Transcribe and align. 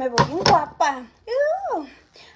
Me 0.00 0.08
veo 0.08 0.26
bien 0.28 0.38
guapa. 0.38 1.02
Uh, 1.26 1.84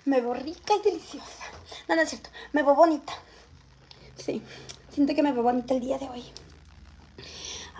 me 0.04 0.20
veo 0.20 0.34
rica 0.34 0.75
y 0.75 0.82
deliciosa. 0.82 1.45
No, 1.89 1.96
no 1.96 2.02
es 2.02 2.11
cierto. 2.11 2.29
Me 2.52 2.62
veo 2.62 2.75
bonita. 2.75 3.14
Sí. 4.18 4.43
Siento 4.90 5.14
que 5.14 5.22
me 5.22 5.32
veo 5.32 5.43
bonita 5.43 5.72
el 5.72 5.80
día 5.80 5.96
de 5.96 6.07
hoy. 6.11 6.22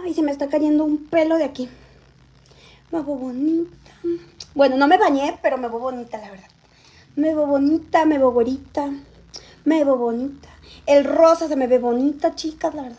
Ay, 0.02 0.14
se 0.14 0.23
me 0.23 0.32
está 0.32 0.48
cayendo 0.48 0.84
un 0.84 1.05
pelo 1.09 1.36
de 1.36 1.45
aquí. 1.45 1.68
Me 2.91 3.02
veo 3.02 3.14
bonita. 3.14 3.92
Bueno, 4.55 4.78
no 4.78 4.88
me 4.88 4.96
bañé, 4.96 5.38
pero 5.42 5.59
me 5.59 5.68
veo 5.68 5.78
bonita, 5.78 6.16
la 6.16 6.30
verdad. 6.30 6.48
Me 7.14 7.34
veo 7.34 7.45
bonita, 7.46 8.06
me 8.06 8.16
veo 8.16 8.30
güerita. 8.30 8.91
Me 9.66 9.84
veo 9.84 9.98
bonita. 9.98 10.48
El 10.87 11.05
rosa 11.05 11.46
se 11.46 11.56
me 11.56 11.66
ve 11.66 11.78
bonita, 11.78 12.34
chicas, 12.34 12.74
la 12.74 12.84
verdad. 12.84 12.98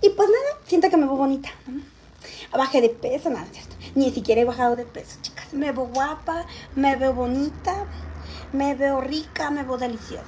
Y 0.00 0.10
pues 0.10 0.28
nada, 0.28 0.62
siento 0.64 0.90
que 0.90 0.96
me 0.96 1.06
veo 1.06 1.16
bonita. 1.16 1.50
¿no? 1.66 1.82
Bajé 2.56 2.82
de 2.82 2.90
peso, 2.90 3.30
nada, 3.30 3.48
¿cierto? 3.50 3.74
Ni 3.96 4.12
siquiera 4.12 4.40
he 4.40 4.44
bajado 4.44 4.76
de 4.76 4.84
peso, 4.84 5.18
chicas. 5.22 5.37
Me 5.52 5.72
veo 5.72 5.86
guapa, 5.86 6.44
me 6.74 6.96
veo 6.96 7.14
bonita, 7.14 7.86
me 8.52 8.74
veo 8.74 9.00
rica, 9.00 9.50
me 9.50 9.62
veo 9.62 9.78
deliciosa. 9.78 10.24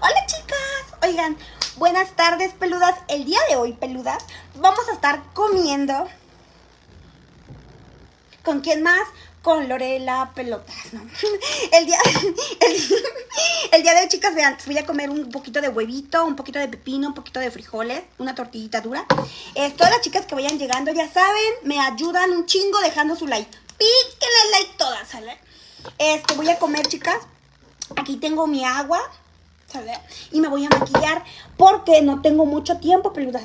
Hola, 0.00 0.26
chicas. 0.26 0.98
Oigan, 1.02 1.36
buenas 1.76 2.16
tardes, 2.16 2.52
peludas. 2.54 2.96
El 3.08 3.24
día 3.24 3.38
de 3.48 3.56
hoy, 3.56 3.74
peludas, 3.74 4.24
vamos 4.56 4.88
a 4.88 4.92
estar 4.92 5.22
comiendo. 5.34 6.08
¿Con 8.42 8.60
quién 8.60 8.82
más? 8.82 9.02
Con 9.40 9.68
Lorela 9.68 10.32
Pelotas, 10.34 10.92
¿no? 10.92 11.02
El 11.72 11.86
día, 11.86 11.98
el, 12.60 12.76
el 13.72 13.82
día 13.82 13.94
de 13.94 14.00
hoy, 14.00 14.08
chicas, 14.08 14.34
vean, 14.34 14.56
voy 14.64 14.78
a 14.78 14.86
comer 14.86 15.10
un 15.10 15.30
poquito 15.30 15.60
de 15.60 15.68
huevito, 15.68 16.24
un 16.24 16.34
poquito 16.34 16.58
de 16.58 16.68
pepino, 16.68 17.08
un 17.08 17.14
poquito 17.14 17.40
de 17.40 17.50
frijoles, 17.50 18.02
una 18.16 18.34
tortillita 18.34 18.80
dura. 18.80 19.04
Eh, 19.54 19.70
todas 19.76 19.92
las 19.92 20.00
chicas 20.00 20.24
que 20.24 20.34
vayan 20.34 20.58
llegando, 20.58 20.92
ya 20.92 21.10
saben, 21.10 21.52
me 21.62 21.78
ayudan 21.78 22.30
un 22.30 22.46
chingo 22.46 22.80
dejando 22.80 23.16
su 23.16 23.26
like. 23.26 23.63
Píquenle 23.78 24.50
like 24.52 24.74
todas, 24.76 25.08
¿sale? 25.08 25.38
Este, 25.98 26.34
voy 26.34 26.48
a 26.48 26.58
comer, 26.58 26.86
chicas. 26.86 27.18
Aquí 27.96 28.16
tengo 28.16 28.46
mi 28.46 28.64
agua, 28.64 29.00
¿sale? 29.70 29.98
Y 30.30 30.40
me 30.40 30.48
voy 30.48 30.64
a 30.64 30.68
maquillar 30.68 31.24
porque 31.56 32.02
no 32.02 32.22
tengo 32.22 32.46
mucho 32.46 32.78
tiempo, 32.78 33.12
peludas. 33.12 33.44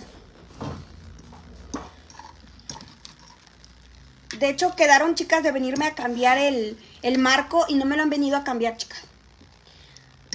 De 4.38 4.50
hecho, 4.50 4.76
quedaron 4.76 5.16
chicas 5.16 5.44
de 5.44 5.52
venirme 5.52 5.86
a 5.86 5.96
cambiar 5.96 6.38
el, 6.38 6.80
el 7.02 7.18
marco 7.18 7.66
y 7.68 7.76
no 7.76 7.86
me 7.86 7.98
lo 7.98 8.04
han 8.04 8.10
venido 8.10 8.38
a 8.38 8.44
cambiar, 8.44 8.78
chicas. 8.78 9.02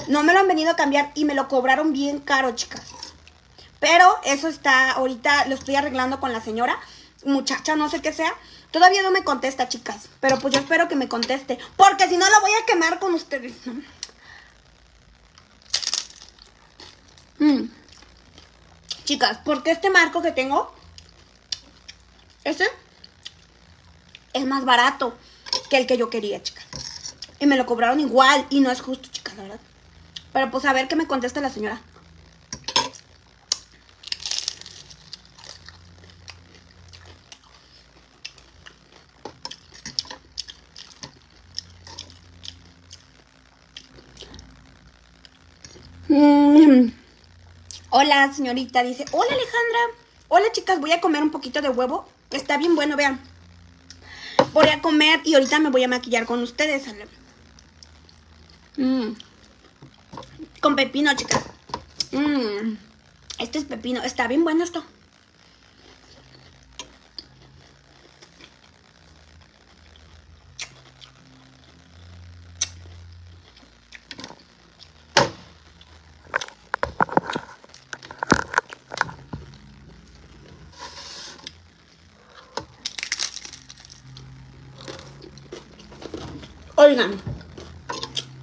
No 0.09 0.23
me 0.23 0.35
lo 0.35 0.41
han 0.41 0.49
venido 0.49 0.73
a 0.73 0.77
cambiar 0.77 1.11
y 1.15 1.25
me 1.25 1.35
lo 1.35 1.49
cobraron 1.49 1.93
bien 1.93 2.19
caro, 2.19 2.55
chicas. 2.55 2.83
Pero 3.81 4.17
eso 4.25 4.49
está, 4.49 4.93
ahorita 4.93 5.47
lo 5.47 5.55
estoy 5.55 5.77
arreglando 5.77 6.21
con 6.21 6.33
la 6.33 6.41
señora, 6.41 6.79
muchacha, 7.25 7.77
no 7.77 7.89
sé 7.89 8.01
qué 8.01 8.13
sea. 8.13 8.35
Todavía 8.71 9.03
no 9.03 9.11
me 9.11 9.25
contesta, 9.25 9.69
chicas. 9.69 10.09
Pero 10.21 10.39
pues 10.39 10.55
yo 10.55 10.61
espero 10.61 10.89
que 10.89 10.97
me 10.97 11.09
conteste. 11.09 11.59
Porque 11.77 12.09
si 12.09 12.17
no, 12.17 12.29
la 12.29 12.41
voy 12.41 12.51
a 12.61 12.67
quemar 12.67 12.99
con 12.99 13.15
ustedes. 13.15 13.53
Mm. 17.39 17.65
Chicas, 19.05 19.39
porque 19.45 19.71
este 19.71 19.91
marco 19.91 20.23
que 20.23 20.33
tengo, 20.33 20.73
este, 22.43 22.65
es 24.33 24.47
más 24.47 24.65
barato 24.65 25.17
que 25.69 25.77
el 25.77 25.87
que 25.87 25.97
yo 25.97 26.11
quería, 26.11 26.43
chicas. 26.43 26.67
Y 27.39 27.47
me 27.47 27.57
lo 27.57 27.67
cobraron 27.67 28.01
igual 28.01 28.47
y 28.51 28.61
no 28.61 28.71
es 28.71 28.81
justo, 28.81 29.09
chicas, 29.11 29.37
la 29.37 29.43
verdad. 29.43 29.61
Pero 30.33 30.51
pues 30.51 30.65
a 30.65 30.73
ver 30.73 30.89
qué 30.89 30.97
me 30.97 31.07
contesta 31.07 31.41
la 31.41 31.51
señora. 31.51 31.81
Mm. 46.09 46.64
Hola, 47.91 48.33
señorita, 48.33 48.83
dice. 48.83 49.05
Hola, 49.13 49.29
Alejandra. 49.31 49.99
Hola, 50.29 50.47
chicas, 50.53 50.81
voy 50.81 50.93
a 50.93 51.01
comer 51.01 51.23
un 51.23 51.31
poquito 51.31 51.61
de 51.61 51.69
huevo. 51.69 52.09
Está 52.31 52.57
bien 52.57 52.75
bueno, 52.75 52.97
vean. 52.97 53.21
Voy 54.53 54.69
a 54.69 54.81
comer 54.81 55.21
y 55.25 55.35
ahorita 55.35 55.61
me 55.61 55.71
voy 55.71 55.85
a 55.85 55.89
maquillar 55.89 56.27
con 56.27 56.43
ustedes. 56.43 56.85
Mm. 58.77 59.13
Con 60.61 60.77
pepino, 60.77 61.15
chicas. 61.15 61.45
Mm. 62.13 62.77
Este 63.39 63.59
es 63.59 63.65
pepino. 63.65 64.03
Está 64.03 64.27
bien 64.27 64.45
bueno 64.45 64.65
esto. 64.65 64.85
Oigan. 86.77 87.13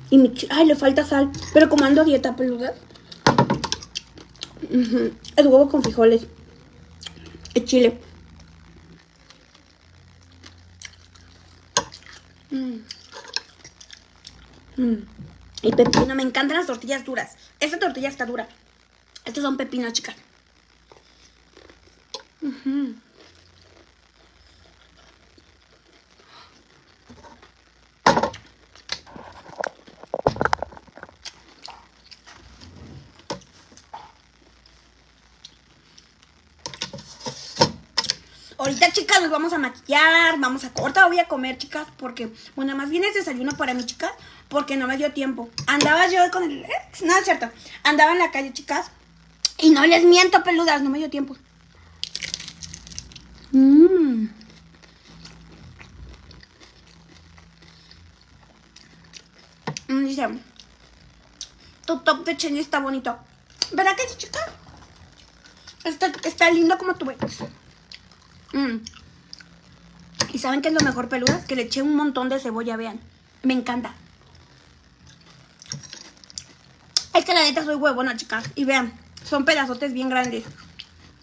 Y 0.10 0.11
Ay, 0.50 0.66
le 0.66 0.76
falta 0.76 1.06
sal. 1.06 1.32
Pero 1.54 1.70
como 1.70 1.86
ando 1.86 2.04
dieta 2.04 2.36
peluda. 2.36 2.74
ujú, 4.70 5.12
Es 5.36 5.46
huevo 5.46 5.70
con 5.70 5.84
frijoles. 5.84 6.28
Es 7.54 7.66
chile. 7.66 8.00
Mm. 12.50 12.78
Mm. 14.78 14.98
Y 15.64 15.72
pepino. 15.72 16.16
Me 16.16 16.24
encantan 16.24 16.58
las 16.58 16.68
tortillas 16.68 17.06
duras. 17.06 17.36
Esta 17.60 17.80
tortilla 17.80 18.10
está 18.10 18.26
dura. 18.26 18.48
Estos 19.26 19.44
son 19.44 19.58
pepinos, 19.58 19.94
chicas. 19.94 20.16
Ahorita, 38.62 38.92
chicas, 38.92 39.20
nos 39.24 39.32
vamos 39.32 39.52
a 39.54 39.58
maquillar, 39.58 40.40
vamos 40.40 40.64
a... 40.64 40.72
Ahorita 40.76 41.08
voy 41.08 41.18
a 41.18 41.28
comer, 41.28 41.58
chicas, 41.58 41.88
porque... 41.98 42.32
Bueno, 42.56 42.76
más 42.76 42.92
bien 42.92 43.04
es 43.04 43.16
desayuno 43.16 43.58
para 43.58 43.74
mí, 43.74 43.84
chicas, 43.88 44.12
porque 44.50 44.78
no 44.78 44.86
me 44.86 44.98
dio 44.98 45.12
tiempo. 45.14 45.50
Andaba 45.66 46.08
yo 46.08 46.30
con 46.30 46.44
el... 46.44 46.62
No, 47.04 47.18
es 47.18 47.26
cierto. 47.26 47.50
Andaba 47.82 48.12
en 48.12 48.20
la 48.20 48.30
calle, 48.30 48.54
chicas, 48.54 48.92
y 49.58 49.72
no 49.72 49.84
les 49.88 50.04
miento, 50.04 50.44
peludas, 50.44 50.84
no 50.84 50.92
me 50.92 51.00
dio 51.00 51.10
tiempo. 51.10 51.36
Mmm. 53.52 54.28
Mm, 59.88 60.06
dice... 60.06 60.28
Tu 61.88 61.98
top 62.02 62.26
de 62.26 62.38
Cheney 62.38 62.62
está 62.62 62.78
bonito. 62.78 63.18
¿Verdad 63.72 63.96
que 63.96 64.08
sí, 64.08 64.18
chicas? 64.20 64.46
Está, 65.84 66.12
está 66.24 66.52
lindo 66.52 66.78
como 66.78 66.94
tu 66.94 67.08
ves. 67.08 67.18
Mm. 68.54 68.78
¿Y 70.34 70.40
saben 70.40 70.62
qué 70.62 70.70
es 70.70 70.74
lo 70.74 70.82
mejor, 70.82 71.10
peludas? 71.10 71.46
Que 71.46 71.56
le 71.56 71.64
eché 71.64 71.82
un 71.82 71.96
montón 71.96 72.30
de 72.30 72.40
cebolla, 72.40 72.78
vean. 72.78 73.00
Me 73.44 73.54
encanta. 73.54 73.94
Es 77.14 77.26
que 77.26 77.34
la 77.34 77.44
neta 77.44 77.64
soy 77.64 77.76
huevona, 77.76 78.16
chicas. 78.16 78.46
Y 78.56 78.66
vean, 78.66 78.94
son 79.24 79.46
pedazotes 79.46 79.94
bien 79.94 80.10
grandes. 80.10 80.46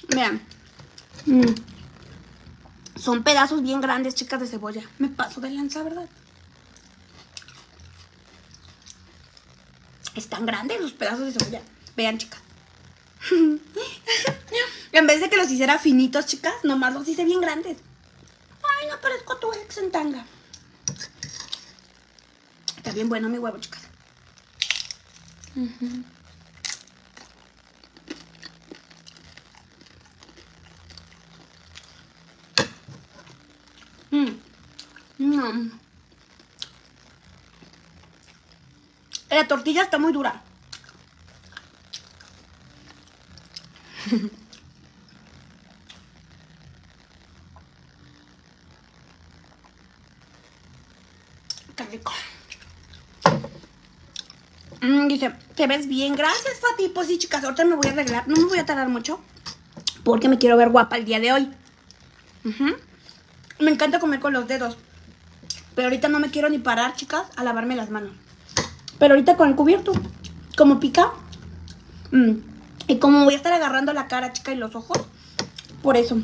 Vean. 0.08 0.42
Mm. 1.26 1.54
Son 2.96 3.22
pedazos 3.22 3.62
bien 3.62 3.80
grandes, 3.80 4.14
chicas, 4.14 4.40
de 4.40 4.46
cebolla. 4.46 4.82
Me 4.98 5.08
paso 5.08 5.40
de 5.40 5.50
lanza, 5.50 5.82
¿verdad? 5.82 6.08
Están 10.14 10.46
grandes 10.46 10.80
los 10.80 10.92
pedazos 10.92 11.26
de 11.26 11.32
cebolla. 11.32 11.62
Vean, 11.96 12.18
chicas. 12.18 12.40
en 14.92 15.06
vez 15.06 15.20
de 15.20 15.30
que 15.30 15.36
los 15.36 15.50
hiciera 15.50 15.78
finitos, 15.78 16.26
chicas, 16.26 16.54
nomás 16.64 16.94
los 16.94 17.06
hice 17.08 17.24
bien 17.24 17.40
grandes. 17.40 17.78
Ay, 18.80 18.88
no 18.88 19.00
parezco 19.00 19.36
tu 19.36 19.52
ex 19.52 19.78
en 19.78 19.90
tanga. 19.90 20.24
Está 22.76 22.92
bien 22.92 23.08
bueno 23.08 23.28
mi 23.28 23.38
huevo, 23.38 23.58
chicas. 23.58 23.82
Ujú. 25.56 26.04
Mm. 34.10 34.40
Mm. 35.18 35.70
La 39.30 39.46
tortilla 39.46 39.82
está 39.82 39.98
muy 39.98 40.12
dura. 40.12 40.42
rico. 51.90 52.12
Mm, 54.80 55.08
dice, 55.08 55.32
te 55.54 55.66
ves 55.66 55.86
bien. 55.88 56.14
Gracias, 56.14 56.60
Fati. 56.60 56.88
Pues 56.88 57.08
sí, 57.08 57.18
chicas, 57.18 57.44
ahorita 57.44 57.64
me 57.64 57.74
voy 57.74 57.88
a 57.88 57.92
arreglar. 57.92 58.28
No 58.28 58.36
me 58.36 58.44
voy 58.44 58.58
a 58.58 58.66
tardar 58.66 58.88
mucho. 58.88 59.20
Porque 60.04 60.28
me 60.28 60.38
quiero 60.38 60.56
ver 60.56 60.70
guapa 60.70 60.96
el 60.96 61.04
día 61.04 61.20
de 61.20 61.32
hoy. 61.32 61.50
Me 63.58 63.70
encanta 63.70 63.98
comer 63.98 64.20
con 64.20 64.32
los 64.32 64.46
dedos. 64.46 64.76
Pero 65.74 65.88
ahorita 65.88 66.08
no 66.08 66.20
me 66.20 66.30
quiero 66.30 66.48
ni 66.48 66.58
parar, 66.58 66.94
chicas, 66.94 67.26
a 67.36 67.44
lavarme 67.44 67.76
las 67.76 67.90
manos. 67.90 68.12
Pero 68.98 69.14
ahorita 69.14 69.36
con 69.36 69.48
el 69.48 69.56
cubierto. 69.56 69.92
Como 70.56 70.80
pica. 70.80 71.12
mm, 72.10 72.32
Y 72.88 72.98
como 72.98 73.24
voy 73.24 73.34
a 73.34 73.36
estar 73.36 73.52
agarrando 73.52 73.92
la 73.92 74.08
cara, 74.08 74.32
chica, 74.32 74.50
y 74.50 74.56
los 74.56 74.74
ojos. 74.74 74.98
Por 75.82 75.96
eso. 75.96 76.16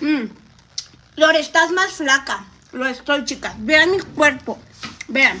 Mm. 0.00 0.30
Lore, 1.16 1.38
estás 1.38 1.70
más 1.70 1.92
flaca. 1.92 2.44
Lo 2.72 2.86
estoy, 2.86 3.24
chicas. 3.24 3.54
Vean 3.58 3.92
mi 3.92 4.00
cuerpo. 4.00 4.58
Vean. 5.06 5.38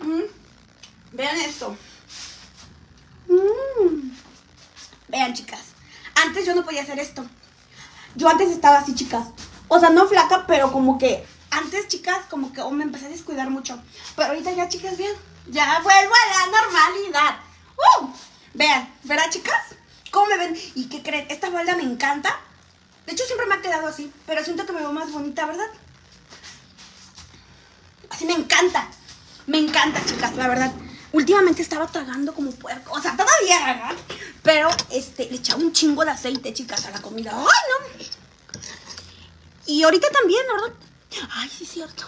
Mm. 0.00 0.22
Vean 1.12 1.36
esto. 1.40 1.76
Mm. 3.28 4.12
Vean, 5.08 5.34
chicas. 5.34 5.60
Antes 6.24 6.46
yo 6.46 6.54
no 6.54 6.64
podía 6.64 6.82
hacer 6.82 6.98
esto. 6.98 7.24
Yo 8.14 8.28
antes 8.28 8.50
estaba 8.50 8.78
así, 8.78 8.94
chicas. 8.94 9.28
O 9.68 9.78
sea, 9.78 9.90
no 9.90 10.06
flaca, 10.06 10.46
pero 10.46 10.72
como 10.72 10.96
que 10.96 11.24
antes, 11.50 11.86
chicas, 11.88 12.24
como 12.30 12.50
que 12.52 12.62
oh, 12.62 12.70
me 12.70 12.84
empecé 12.84 13.06
a 13.06 13.10
descuidar 13.10 13.50
mucho. 13.50 13.78
Pero 14.16 14.28
ahorita 14.28 14.52
ya, 14.52 14.68
chicas, 14.70 14.96
vean. 14.96 15.12
Ya 15.48 15.80
vuelvo 15.82 16.12
a 16.14 16.46
la 16.46 16.60
normalidad. 16.60 17.36
¡Uh! 17.76 18.08
Vean, 18.54 18.94
¿verdad, 19.02 19.30
chicas? 19.30 19.74
¿Cómo 20.10 20.26
me 20.26 20.36
ven? 20.36 20.56
¿Y 20.74 20.88
qué 20.88 21.02
creen? 21.02 21.26
Esta 21.30 21.50
falda 21.50 21.74
me 21.74 21.82
encanta. 21.82 22.38
De 23.06 23.12
hecho, 23.12 23.24
siempre 23.24 23.46
me 23.46 23.54
ha 23.54 23.62
quedado 23.62 23.88
así. 23.88 24.12
Pero 24.26 24.44
siento 24.44 24.66
que 24.66 24.72
me 24.72 24.80
veo 24.80 24.92
más 24.92 25.10
bonita, 25.10 25.46
¿verdad? 25.46 25.66
Así 28.10 28.24
me 28.26 28.34
encanta. 28.34 28.88
Me 29.46 29.58
encanta, 29.58 30.04
chicas, 30.04 30.36
la 30.36 30.48
verdad. 30.48 30.72
Últimamente 31.12 31.62
estaba 31.62 31.86
tragando 31.86 32.34
como 32.34 32.52
puerco. 32.52 32.92
O 32.92 33.00
sea, 33.00 33.16
todavía, 33.16 33.66
¿verdad? 33.66 33.96
Pero, 34.42 34.68
este, 34.90 35.28
le 35.28 35.36
echaba 35.36 35.62
un 35.62 35.72
chingo 35.72 36.04
de 36.04 36.10
aceite, 36.12 36.52
chicas, 36.52 36.84
a 36.86 36.90
la 36.90 37.02
comida. 37.02 37.32
¡Ay, 37.34 37.44
no! 37.44 38.04
Y 39.66 39.82
ahorita 39.82 40.08
también, 40.10 40.42
¿verdad? 40.46 40.76
Ay, 41.30 41.48
sí 41.48 41.66
cierto. 41.66 42.04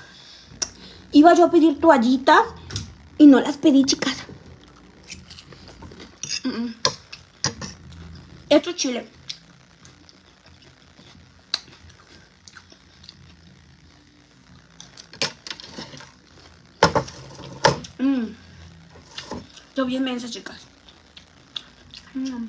Iba 1.12 1.34
yo 1.34 1.44
a 1.46 1.50
pedir 1.50 1.80
toallitas 1.80 2.42
y 3.18 3.26
no 3.26 3.40
las 3.40 3.56
pedí, 3.56 3.84
chicas. 3.84 4.16
Esto 8.48 8.70
es 8.70 8.76
chile. 8.76 9.08
Mm. 17.98 18.26
Estoy 19.68 19.86
bien 19.86 20.04
mensa, 20.04 20.28
chicas. 20.28 20.60
Mm. 22.14 22.46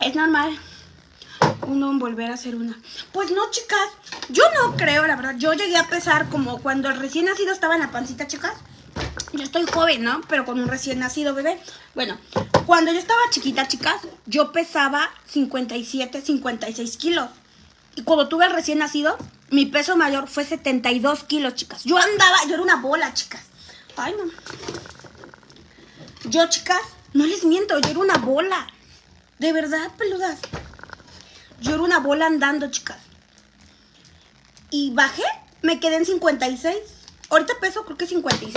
Es 0.00 0.14
normal 0.16 0.58
uno 1.66 1.98
volver 1.98 2.30
a 2.30 2.34
hacer 2.34 2.54
una. 2.56 2.78
Pues 3.12 3.30
no, 3.30 3.50
chicas. 3.50 4.01
Yo 4.32 4.44
no 4.54 4.76
creo, 4.76 5.06
la 5.06 5.16
verdad. 5.16 5.34
Yo 5.36 5.52
llegué 5.52 5.76
a 5.76 5.88
pesar 5.88 6.28
como 6.30 6.62
cuando 6.62 6.88
el 6.88 6.96
recién 6.96 7.26
nacido 7.26 7.52
estaba 7.52 7.74
en 7.74 7.80
la 7.80 7.90
pancita, 7.90 8.26
chicas. 8.26 8.54
Yo 9.32 9.42
estoy 9.42 9.66
joven, 9.66 10.02
¿no? 10.02 10.22
Pero 10.26 10.46
con 10.46 10.58
un 10.58 10.68
recién 10.68 10.98
nacido 10.98 11.34
bebé. 11.34 11.60
Bueno, 11.94 12.18
cuando 12.64 12.92
yo 12.92 12.98
estaba 12.98 13.20
chiquita, 13.30 13.68
chicas, 13.68 13.96
yo 14.24 14.50
pesaba 14.52 15.10
57, 15.26 16.22
56 16.22 16.96
kilos. 16.96 17.28
Y 17.94 18.02
cuando 18.02 18.28
tuve 18.28 18.46
el 18.46 18.52
recién 18.52 18.78
nacido, 18.78 19.18
mi 19.50 19.66
peso 19.66 19.96
mayor 19.96 20.28
fue 20.28 20.44
72 20.44 21.24
kilos, 21.24 21.54
chicas. 21.54 21.84
Yo 21.84 21.98
andaba, 21.98 22.38
yo 22.48 22.54
era 22.54 22.62
una 22.62 22.76
bola, 22.76 23.12
chicas. 23.12 23.42
Ay, 23.96 24.14
no. 24.16 24.30
Yo, 26.30 26.48
chicas, 26.48 26.80
no 27.12 27.26
les 27.26 27.44
miento, 27.44 27.78
yo 27.80 27.90
era 27.90 27.98
una 27.98 28.16
bola. 28.16 28.66
De 29.38 29.52
verdad, 29.52 29.90
peludas. 29.98 30.38
Yo 31.60 31.74
era 31.74 31.82
una 31.82 31.98
bola 31.98 32.26
andando, 32.26 32.70
chicas. 32.70 33.11
Y 34.72 34.90
bajé, 34.90 35.22
me 35.60 35.78
quedé 35.78 35.96
en 35.96 36.06
56. 36.06 36.74
Ahorita 37.28 37.52
peso 37.60 37.84
creo 37.84 37.98
que 37.98 38.06
56. 38.06 38.54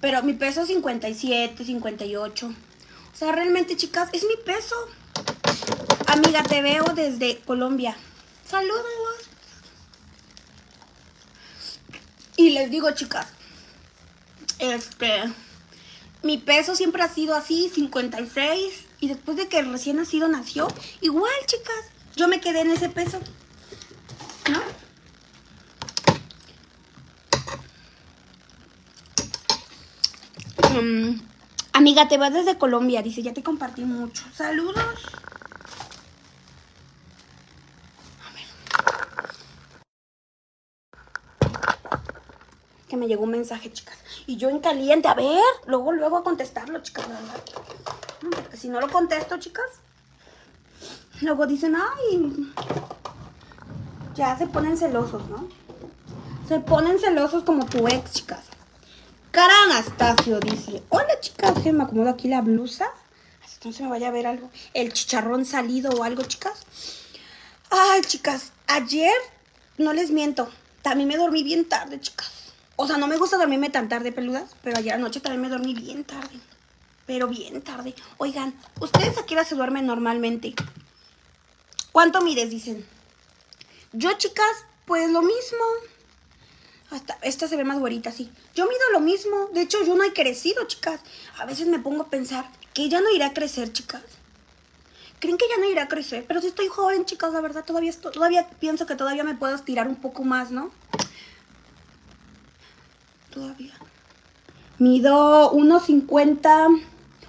Pero 0.00 0.22
mi 0.22 0.34
peso 0.34 0.60
es 0.60 0.68
57, 0.68 1.64
58. 1.64 2.46
O 2.46 3.16
sea, 3.16 3.32
realmente, 3.32 3.74
chicas, 3.74 4.10
es 4.12 4.24
mi 4.24 4.36
peso. 4.44 4.76
Amiga, 6.06 6.42
te 6.42 6.60
veo 6.60 6.84
desde 6.94 7.38
Colombia. 7.38 7.96
Saludos. 8.46 8.84
Y 12.36 12.50
les 12.50 12.70
digo, 12.70 12.90
chicas, 12.90 13.28
este, 14.58 15.32
mi 16.22 16.36
peso 16.36 16.76
siempre 16.76 17.02
ha 17.02 17.08
sido 17.08 17.34
así, 17.34 17.70
56. 17.74 18.84
Y 19.00 19.08
después 19.08 19.38
de 19.38 19.48
que 19.48 19.62
recién 19.62 19.96
nacido 19.96 20.28
nació, 20.28 20.68
igual, 21.00 21.32
chicas, 21.46 21.86
yo 22.16 22.28
me 22.28 22.40
quedé 22.40 22.60
en 22.60 22.70
ese 22.70 22.90
peso. 22.90 23.18
¿No? 24.50 24.83
Mm, 30.80 31.20
amiga, 31.72 32.08
te 32.08 32.18
vas 32.18 32.32
desde 32.32 32.58
Colombia, 32.58 33.02
dice, 33.02 33.22
ya 33.22 33.32
te 33.32 33.42
compartí 33.42 33.82
mucho. 33.84 34.24
Saludos. 34.34 34.84
Que 42.88 42.96
me 42.96 43.06
llegó 43.06 43.24
un 43.24 43.30
mensaje, 43.30 43.72
chicas. 43.72 43.96
Y 44.26 44.36
yo 44.36 44.48
en 44.50 44.60
caliente, 44.60 45.08
a 45.08 45.14
ver, 45.14 45.40
luego, 45.66 45.92
luego 45.92 46.18
a 46.18 46.24
contestarlo, 46.24 46.80
chicas, 46.82 47.08
verdad. 47.08 47.44
Mm, 48.22 48.30
Porque 48.30 48.56
si 48.56 48.68
no 48.68 48.80
lo 48.80 48.88
contesto, 48.88 49.38
chicas, 49.38 49.66
luego 51.20 51.46
dicen, 51.46 51.76
ay, 51.76 52.52
ya 54.14 54.36
se 54.36 54.46
ponen 54.46 54.76
celosos, 54.76 55.28
¿no? 55.28 55.48
Se 56.48 56.60
ponen 56.60 56.98
celosos 56.98 57.42
como 57.44 57.64
tu 57.66 57.88
ex, 57.88 58.12
chicas. 58.12 58.44
Cara 59.34 59.64
Anastasio 59.64 60.38
dice, 60.38 60.80
hola 60.90 61.18
chicas, 61.18 61.64
me 61.64 61.82
acomodo 61.82 62.08
aquí 62.08 62.28
la 62.28 62.40
blusa. 62.40 62.86
Así 63.44 63.58
no 63.64 63.72
se 63.72 63.82
me 63.82 63.88
vaya 63.88 64.06
a 64.06 64.12
ver 64.12 64.28
algo, 64.28 64.48
el 64.74 64.92
chicharrón 64.92 65.44
salido 65.44 65.90
o 65.90 66.04
algo, 66.04 66.22
chicas. 66.22 66.60
Ay, 67.68 68.02
chicas, 68.02 68.52
ayer, 68.68 69.12
no 69.76 69.92
les 69.92 70.12
miento, 70.12 70.48
también 70.82 71.08
me 71.08 71.16
dormí 71.16 71.42
bien 71.42 71.68
tarde, 71.68 72.00
chicas. 72.00 72.30
O 72.76 72.86
sea, 72.86 72.96
no 72.96 73.08
me 73.08 73.16
gusta 73.16 73.36
dormirme 73.36 73.70
tan 73.70 73.88
tarde, 73.88 74.12
peludas, 74.12 74.54
pero 74.62 74.78
ayer 74.78 74.94
anoche 74.94 75.18
también 75.18 75.42
me 75.42 75.48
dormí 75.48 75.74
bien 75.74 76.04
tarde. 76.04 76.38
Pero 77.04 77.26
bien 77.26 77.60
tarde. 77.60 77.92
Oigan, 78.18 78.54
¿ustedes 78.78 79.18
a 79.18 79.26
qué 79.26 79.44
se 79.44 79.56
duermen 79.56 79.84
normalmente? 79.84 80.54
¿Cuánto 81.90 82.20
mides? 82.20 82.50
Dicen. 82.50 82.86
Yo, 83.92 84.12
chicas, 84.12 84.64
pues 84.86 85.10
lo 85.10 85.22
mismo. 85.22 85.64
Hasta 86.94 87.18
esta 87.22 87.48
se 87.48 87.56
ve 87.56 87.64
más 87.64 87.80
güerita, 87.80 88.12
sí. 88.12 88.30
Yo 88.54 88.66
mido 88.66 88.80
lo 88.92 89.00
mismo. 89.00 89.48
De 89.52 89.62
hecho, 89.62 89.84
yo 89.84 89.96
no 89.96 90.04
he 90.04 90.12
crecido, 90.12 90.64
chicas. 90.68 91.00
A 91.40 91.44
veces 91.44 91.66
me 91.66 91.80
pongo 91.80 92.02
a 92.02 92.08
pensar 92.08 92.48
que 92.72 92.88
ya 92.88 93.00
no 93.00 93.10
iré 93.10 93.24
a 93.24 93.34
crecer, 93.34 93.72
chicas. 93.72 94.02
¿Creen 95.18 95.36
que 95.36 95.46
ya 95.48 95.58
no 95.58 95.68
iré 95.68 95.80
a 95.80 95.88
crecer? 95.88 96.24
Pero 96.28 96.40
si 96.40 96.46
estoy 96.46 96.68
joven, 96.68 97.04
chicas, 97.04 97.32
la 97.32 97.40
verdad, 97.40 97.64
todavía, 97.64 97.92
todavía 97.92 98.48
pienso 98.60 98.86
que 98.86 98.94
todavía 98.94 99.24
me 99.24 99.34
puedo 99.34 99.56
estirar 99.56 99.88
un 99.88 99.96
poco 99.96 100.22
más, 100.22 100.52
¿no? 100.52 100.70
Todavía. 103.32 103.74
Mido 104.78 105.50
1.50. 105.50 106.80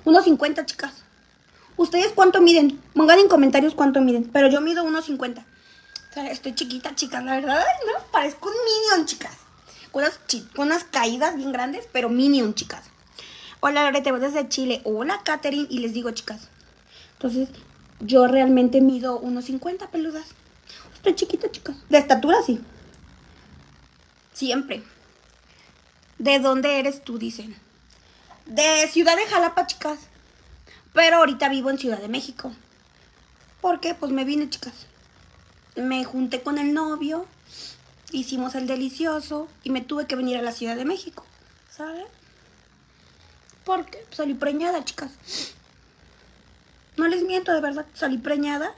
1.50, 0.06 0.66
chicas. 0.66 0.94
¿Ustedes 1.76 2.12
cuánto 2.14 2.40
miden? 2.40 2.80
Pongan 2.94 3.18
en 3.18 3.28
comentarios 3.28 3.74
cuánto 3.74 4.00
miden. 4.00 4.30
Pero 4.32 4.48
yo 4.48 4.62
mido 4.62 4.86
1.50. 4.86 5.44
O 6.18 6.20
estoy 6.20 6.54
chiquita, 6.54 6.94
chicas, 6.94 7.24
la 7.24 7.34
verdad, 7.38 7.66
¿no? 7.88 8.12
Parezco 8.12 8.48
un 8.50 8.56
minion, 8.64 9.08
chicas. 9.08 9.45
Con 9.96 10.04
unas, 10.58 10.84
caídas 10.84 11.38
bien 11.38 11.54
grandes, 11.54 11.88
pero 11.90 12.10
minion, 12.10 12.54
chicas. 12.54 12.84
Hola, 13.62 13.86
Lorete, 13.86 14.12
voy 14.12 14.20
desde 14.20 14.50
Chile. 14.50 14.82
Hola, 14.84 15.22
Katherine. 15.24 15.68
Y 15.70 15.80
les 15.80 15.94
digo, 15.94 16.12
chicas. 16.12 16.50
Entonces, 17.14 17.48
yo 18.02 18.28
realmente 18.28 18.82
mido 18.82 19.22
1.50 19.22 19.88
peludas. 19.88 20.26
Estoy 20.96 21.16
chiquita, 21.16 21.50
chicas. 21.50 21.78
De 21.88 21.98
estatura, 21.98 22.40
sí. 22.46 22.60
Siempre. 24.34 24.84
¿De 26.18 26.40
dónde 26.40 26.78
eres 26.80 27.02
tú? 27.02 27.18
Dicen. 27.18 27.56
De 28.48 28.90
Ciudad 28.92 29.16
de 29.16 29.26
Jalapa, 29.28 29.66
chicas. 29.66 30.00
Pero 30.92 31.20
ahorita 31.20 31.48
vivo 31.48 31.70
en 31.70 31.78
Ciudad 31.78 32.00
de 32.00 32.10
México. 32.10 32.52
¿Por 33.62 33.80
qué? 33.80 33.96
Pues 33.96 34.12
me 34.12 34.26
vine, 34.26 34.50
chicas. 34.50 34.74
Me 35.78 36.04
junté 36.04 36.42
con 36.42 36.58
el 36.58 36.74
novio, 36.74 37.28
hicimos 38.18 38.56
el 38.56 38.68
delicioso 38.68 39.48
y 39.64 39.70
me 39.70 39.82
tuve 39.82 40.08
que 40.08 40.16
venir 40.16 40.38
a 40.38 40.42
la 40.42 40.52
Ciudad 40.52 40.76
de 40.76 40.86
México. 40.86 41.26
¿Sabes? 41.70 42.06
Porque 43.64 44.06
salí 44.12 44.34
preñada, 44.34 44.86
chicas. 44.86 45.12
No 46.98 47.08
les 47.08 47.24
miento, 47.24 47.52
de 47.52 47.62
verdad, 47.62 47.86
salí 47.94 48.18
preñada. 48.18 48.74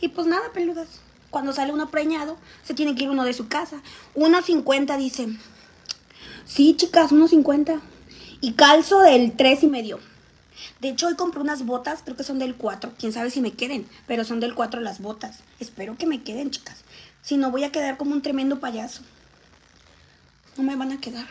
Y 0.00 0.08
pues 0.08 0.26
nada, 0.26 0.52
peludas. 0.52 1.00
Cuando 1.30 1.52
sale 1.52 1.72
uno 1.72 1.90
preñado, 1.90 2.36
se 2.62 2.74
tiene 2.74 2.94
que 2.94 3.04
ir 3.04 3.10
uno 3.10 3.24
de 3.24 3.32
su 3.32 3.48
casa. 3.48 3.82
1.50 4.14 4.96
dicen. 4.98 5.40
Sí, 6.44 6.74
chicas, 6.76 7.10
1.50. 7.10 7.80
Y 8.40 8.52
calzo 8.52 9.00
del 9.00 9.34
tres 9.36 9.62
y 9.62 9.68
medio. 9.68 9.98
De 10.80 10.90
hecho, 10.90 11.06
hoy 11.06 11.14
compré 11.14 11.40
unas 11.40 11.64
botas, 11.64 12.02
creo 12.02 12.16
que 12.16 12.24
son 12.24 12.38
del 12.38 12.56
4. 12.56 12.92
Quién 12.98 13.12
sabe 13.12 13.30
si 13.30 13.40
me 13.40 13.52
queden, 13.52 13.88
pero 14.06 14.24
son 14.24 14.40
del 14.40 14.54
4 14.54 14.80
las 14.80 15.00
botas. 15.00 15.38
Espero 15.58 15.96
que 15.96 16.06
me 16.06 16.22
queden, 16.22 16.50
chicas. 16.50 16.81
Si 17.22 17.36
no, 17.36 17.50
voy 17.50 17.64
a 17.64 17.72
quedar 17.72 17.96
como 17.96 18.12
un 18.12 18.22
tremendo 18.22 18.60
payaso. 18.60 19.02
No 20.56 20.64
me 20.64 20.76
van 20.76 20.92
a 20.92 21.00
quedar. 21.00 21.26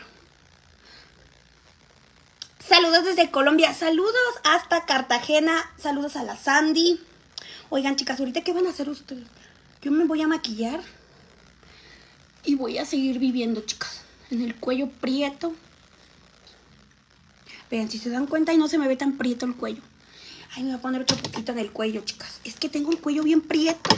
Saludos 2.66 3.04
desde 3.04 3.30
Colombia. 3.30 3.74
Saludos 3.74 4.14
hasta 4.44 4.86
Cartagena. 4.86 5.70
Saludos 5.78 6.16
a 6.16 6.24
la 6.24 6.36
Sandy. 6.36 6.98
Oigan, 7.68 7.96
chicas, 7.96 8.18
ahorita 8.18 8.42
qué 8.42 8.52
van 8.52 8.66
a 8.66 8.70
hacer 8.70 8.88
ustedes. 8.88 9.26
Yo 9.82 9.90
me 9.90 10.04
voy 10.04 10.22
a 10.22 10.28
maquillar 10.28 10.80
y 12.44 12.54
voy 12.54 12.78
a 12.78 12.86
seguir 12.86 13.18
viviendo, 13.18 13.60
chicas. 13.60 14.00
En 14.30 14.40
el 14.42 14.54
cuello 14.54 14.88
prieto. 14.88 15.54
Vean, 17.70 17.90
si 17.90 17.98
se 17.98 18.10
dan 18.10 18.26
cuenta 18.26 18.52
y 18.52 18.58
no 18.58 18.68
se 18.68 18.78
me 18.78 18.88
ve 18.88 18.96
tan 18.96 19.18
prieto 19.18 19.44
el 19.44 19.54
cuello. 19.54 19.82
Ay, 20.54 20.62
me 20.62 20.70
voy 20.70 20.78
a 20.78 20.82
poner 20.82 21.02
otro 21.02 21.16
poquito 21.16 21.52
en 21.52 21.58
el 21.58 21.72
cuello, 21.72 22.02
chicas. 22.04 22.40
Es 22.44 22.56
que 22.56 22.68
tengo 22.68 22.90
el 22.90 22.98
cuello 22.98 23.22
bien 23.22 23.40
prieto. 23.40 23.96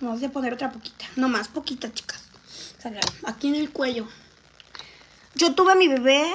Vamos 0.00 0.22
a 0.22 0.28
poner 0.28 0.52
otra 0.52 0.70
poquita. 0.70 1.06
No 1.16 1.28
más 1.28 1.48
poquita, 1.48 1.92
chicas. 1.92 2.22
Aquí 3.24 3.48
en 3.48 3.56
el 3.56 3.70
cuello. 3.70 4.06
Yo 5.34 5.54
tuve 5.54 5.72
a 5.72 5.74
mi 5.74 5.88
bebé. 5.88 6.32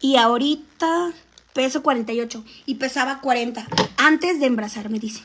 Y 0.00 0.16
ahorita 0.16 1.12
peso 1.52 1.82
48. 1.82 2.44
Y 2.66 2.74
pesaba 2.74 3.20
40. 3.20 3.66
Antes 3.96 4.40
de 4.40 4.46
embarazarme, 4.46 4.98
dice. 4.98 5.22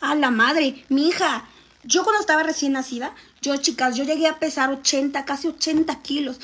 A 0.00 0.14
la 0.14 0.30
madre, 0.30 0.84
mi 0.88 1.08
hija. 1.08 1.44
Yo 1.84 2.04
cuando 2.04 2.20
estaba 2.20 2.44
recién 2.44 2.72
nacida, 2.72 3.12
yo 3.40 3.56
chicas, 3.56 3.96
yo 3.96 4.04
llegué 4.04 4.28
a 4.28 4.38
pesar 4.38 4.70
80, 4.70 5.24
casi 5.24 5.48
80 5.48 6.00
kilos. 6.00 6.38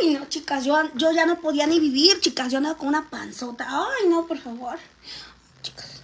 Uy, 0.00 0.14
no, 0.14 0.26
chicas, 0.26 0.64
yo, 0.64 0.76
yo 0.94 1.10
ya 1.10 1.26
no 1.26 1.40
podía 1.40 1.66
ni 1.66 1.80
vivir, 1.80 2.20
chicas. 2.20 2.52
Yo 2.52 2.58
andaba 2.58 2.78
con 2.78 2.88
una 2.88 3.10
panzota. 3.10 3.66
Ay, 3.68 4.08
no, 4.08 4.26
por 4.26 4.38
favor. 4.38 4.78
Chicas. 5.62 6.00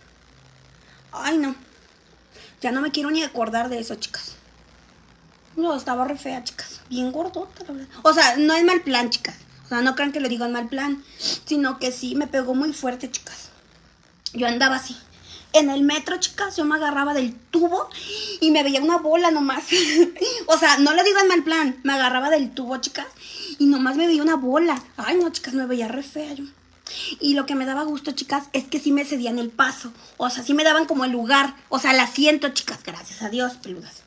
Ay, 1.13 1.39
no. 1.39 1.55
Ya 2.61 2.73
no 2.73 2.81
me 2.81 2.91
quiero 2.91 3.11
ni 3.11 3.23
acordar 3.23 3.69
de 3.69 3.79
eso, 3.79 3.95
chicas. 3.95 4.35
No, 5.57 5.75
estaba 5.75 6.07
re 6.07 6.17
fea, 6.17 6.45
chicas. 6.45 6.81
Bien 6.89 7.11
gordota, 7.13 7.65
la 7.67 7.73
verdad. 7.73 7.89
O 8.03 8.13
sea, 8.13 8.37
no 8.37 8.55
es 8.55 8.65
mal 8.65 8.83
plan, 8.83 9.11
chicas. 9.11 9.37
O 9.65 9.69
sea, 9.69 9.83
no 9.83 9.95
crean 9.95 10.13
que 10.13 10.21
lo 10.21 10.29
digo 10.29 10.49
mal 10.49 10.69
plan. 10.69 11.03
Sino 11.19 11.79
que 11.79 11.93
sí, 11.93 12.15
me 12.15 12.27
pegó 12.27 12.55
muy 12.55 12.73
fuerte, 12.73 13.11
chicas. 13.11 13.51
Yo 14.33 14.47
andaba 14.47 14.77
así. 14.77 14.97
En 15.53 15.69
el 15.69 15.83
metro, 15.83 16.19
chicas, 16.19 16.57
yo 16.57 16.65
me 16.65 16.77
agarraba 16.77 17.13
del 17.13 17.35
tubo 17.35 17.89
y 18.41 18.53
me 18.53 18.63
veía 18.63 18.81
una 18.81 18.99
bola 18.99 19.31
nomás. 19.31 19.65
o 20.47 20.59
sea, 20.59 20.79
no 20.79 20.95
lo 20.95 21.03
digo 21.03 21.19
en 21.19 21.29
mal 21.29 21.43
plan. 21.43 21.81
Me 21.83 21.95
agarraba 21.95 22.31
del 22.31 22.53
tubo, 22.53 22.77
chicas, 22.77 23.07
y 23.59 23.67
nomás 23.67 23.97
me 23.97 24.07
veía 24.07 24.23
una 24.23 24.37
bola. 24.37 24.81
Ay, 24.97 25.17
no, 25.17 25.29
chicas, 25.31 25.55
me 25.55 25.67
veía 25.67 25.89
re 25.89 26.05
fea 26.05 26.35
yo. 26.35 26.45
Y 27.21 27.35
lo 27.35 27.47
que 27.47 27.55
me 27.55 27.67
daba 27.67 27.83
gusto, 27.85 28.13
chicas, 28.13 28.49
es 28.53 28.65
que 28.65 28.81
sí 28.81 28.93
me 28.93 29.05
cedían 29.05 29.39
el 29.39 29.51
paso. 29.51 29.93
O 30.17 30.31
sea, 30.31 30.43
sí 30.43 30.55
me 30.55 30.65
daban 30.65 30.87
como 30.87 31.05
el 31.05 31.13
lugar. 31.13 31.55
O 31.69 31.79
sea, 31.79 31.93
el 31.93 32.01
asiento, 32.01 32.49
chicas, 32.51 32.83
gracias 32.83 33.23
a 33.23 33.31
Dios, 33.31 33.55
peludas. 33.55 34.03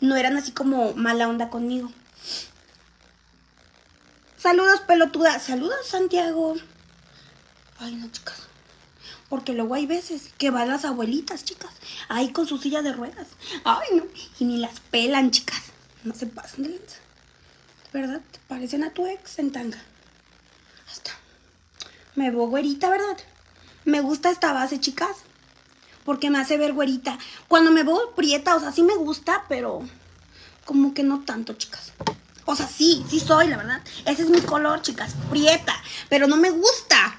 No 0.00 0.16
eran 0.16 0.36
así 0.36 0.52
como 0.52 0.94
mala 0.94 1.28
onda 1.28 1.48
conmigo. 1.48 1.92
Saludos, 4.36 4.80
pelotuda. 4.80 5.38
Saludos, 5.38 5.86
Santiago. 5.86 6.54
Ay, 7.78 7.94
no, 7.94 8.10
chicas. 8.10 8.42
Porque 9.28 9.52
luego 9.52 9.74
hay 9.74 9.86
veces 9.86 10.30
que 10.38 10.50
van 10.50 10.68
las 10.68 10.84
abuelitas, 10.84 11.44
chicas, 11.44 11.70
ahí 12.08 12.30
con 12.30 12.46
su 12.46 12.58
silla 12.58 12.82
de 12.82 12.92
ruedas. 12.92 13.28
Ay, 13.64 13.88
no. 13.96 14.04
Y 14.38 14.44
ni 14.44 14.58
las 14.58 14.80
pelan, 14.80 15.30
chicas. 15.30 15.62
No 16.04 16.14
se 16.14 16.26
pasan 16.26 16.64
de 16.64 16.68
lanza. 16.70 16.98
¿Verdad? 17.92 18.20
Parecen 18.48 18.84
a 18.84 18.90
tu 18.90 19.06
ex 19.06 19.38
en 19.38 19.50
tanga. 19.50 19.78
Hasta. 20.90 21.12
Me 22.14 22.30
veo 22.30 22.46
güerita, 22.46 22.90
¿verdad? 22.90 23.16
Me 23.84 24.00
gusta 24.00 24.30
esta 24.30 24.52
base, 24.52 24.80
chicas. 24.80 25.16
Porque 26.04 26.30
me 26.30 26.38
hace 26.38 26.58
ver 26.58 26.72
güerita. 26.72 27.18
Cuando 27.48 27.70
me 27.70 27.82
veo 27.82 28.14
prieta, 28.14 28.56
o 28.56 28.60
sea, 28.60 28.72
sí 28.72 28.82
me 28.82 28.94
gusta, 28.94 29.44
pero 29.48 29.82
como 30.64 30.94
que 30.94 31.02
no 31.02 31.24
tanto, 31.24 31.54
chicas. 31.54 31.92
O 32.46 32.54
sea, 32.54 32.68
sí, 32.68 33.04
sí 33.08 33.20
soy, 33.20 33.48
la 33.48 33.56
verdad. 33.56 33.80
Ese 34.04 34.22
es 34.22 34.30
mi 34.30 34.40
color, 34.40 34.82
chicas, 34.82 35.14
prieta. 35.30 35.74
Pero 36.08 36.26
no 36.26 36.36
me 36.36 36.50
gusta. 36.50 37.18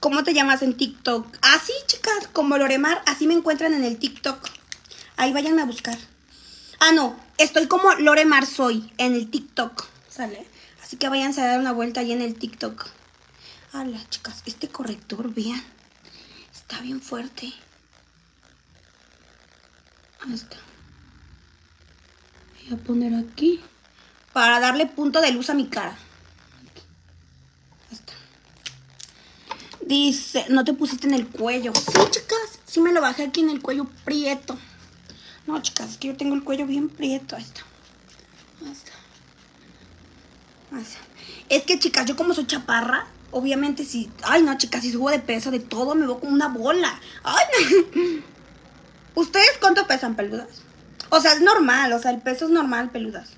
¿Cómo 0.00 0.22
te 0.24 0.34
llamas 0.34 0.62
en 0.62 0.76
TikTok? 0.76 1.26
Así, 1.42 1.72
ah, 1.76 1.86
chicas, 1.86 2.28
como 2.32 2.56
Loremar, 2.58 3.02
así 3.06 3.26
me 3.26 3.34
encuentran 3.34 3.74
en 3.74 3.84
el 3.84 3.98
TikTok. 3.98 4.48
Ahí 5.16 5.32
vayan 5.32 5.58
a 5.58 5.64
buscar. 5.64 5.98
Ah, 6.78 6.92
no, 6.92 7.16
estoy 7.38 7.66
como 7.66 7.94
Loremar 7.94 8.46
Soy 8.46 8.92
en 8.98 9.14
el 9.14 9.30
TikTok, 9.30 9.84
¿sale? 10.08 10.46
Así 10.82 10.96
que 10.96 11.08
váyanse 11.08 11.40
a 11.40 11.46
dar 11.46 11.60
una 11.60 11.72
vuelta 11.72 12.00
ahí 12.00 12.12
en 12.12 12.22
el 12.22 12.34
TikTok. 12.36 12.86
Hola, 13.78 14.00
chicas, 14.08 14.42
este 14.46 14.68
corrector, 14.68 15.34
vean, 15.34 15.62
está 16.50 16.80
bien 16.80 17.02
fuerte. 17.02 17.52
Ahí 20.24 20.32
está. 20.32 20.56
Voy 22.54 22.72
a 22.72 22.82
poner 22.82 23.14
aquí 23.14 23.60
para 24.32 24.60
darle 24.60 24.86
punto 24.86 25.20
de 25.20 25.30
luz 25.30 25.50
a 25.50 25.54
mi 25.54 25.66
cara. 25.66 25.94
Dice, 29.82 30.46
no 30.48 30.64
te 30.64 30.72
pusiste 30.72 31.06
en 31.06 31.12
el 31.12 31.28
cuello. 31.28 31.74
Sí, 31.74 32.00
chicas, 32.10 32.58
sí 32.66 32.80
me 32.80 32.94
lo 32.94 33.02
bajé 33.02 33.24
aquí 33.24 33.40
en 33.40 33.50
el 33.50 33.60
cuello 33.60 33.84
prieto. 34.06 34.56
No, 35.46 35.60
chicas, 35.60 35.90
es 35.90 35.96
que 35.98 36.08
yo 36.08 36.16
tengo 36.16 36.34
el 36.34 36.44
cuello 36.44 36.66
bien 36.66 36.88
prieto. 36.88 37.36
Ahí 37.36 37.42
está. 37.42 37.60
Ahí 40.72 40.80
está. 40.80 40.98
Es 41.50 41.64
que, 41.64 41.78
chicas, 41.78 42.06
yo 42.06 42.16
como 42.16 42.32
soy 42.32 42.46
chaparra, 42.46 43.06
obviamente 43.36 43.84
si... 43.84 44.10
Ay, 44.22 44.42
no, 44.42 44.56
chicas, 44.56 44.80
si 44.80 44.92
subo 44.92 45.10
de 45.10 45.18
peso, 45.18 45.50
de 45.50 45.60
todo, 45.60 45.94
me 45.94 46.06
veo 46.06 46.18
como 46.18 46.32
una 46.32 46.48
bola. 46.48 46.98
Ay, 47.22 47.44
no. 47.52 48.22
¿Ustedes 49.20 49.58
cuánto 49.60 49.86
pesan, 49.86 50.16
peludas? 50.16 50.62
O 51.10 51.20
sea, 51.20 51.32
es 51.32 51.40
normal, 51.40 51.92
o 51.92 51.98
sea, 51.98 52.10
el 52.10 52.20
peso 52.20 52.46
es 52.46 52.50
normal, 52.50 52.90
peludas. 52.90 53.30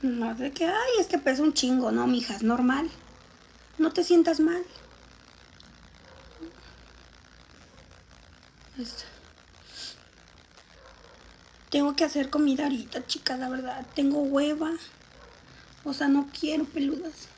No, 0.00 0.34
de 0.34 0.50
que, 0.50 0.64
ay, 0.64 0.90
es 0.98 1.06
que 1.06 1.18
pesa 1.18 1.42
un 1.42 1.52
chingo. 1.52 1.92
No, 1.92 2.06
mija, 2.06 2.34
es 2.34 2.42
normal. 2.42 2.90
No 3.78 3.92
te 3.92 4.02
sientas 4.02 4.40
mal. 4.40 4.64
Tengo 11.70 11.94
que 11.94 12.04
hacer 12.04 12.30
comida 12.30 12.64
ahorita, 12.64 13.06
chicas, 13.06 13.38
la 13.38 13.48
verdad. 13.48 13.86
Tengo 13.94 14.22
hueva. 14.22 14.72
O 15.84 15.92
sea, 15.92 16.08
no 16.08 16.28
quiero 16.38 16.64
peludas. 16.64 17.31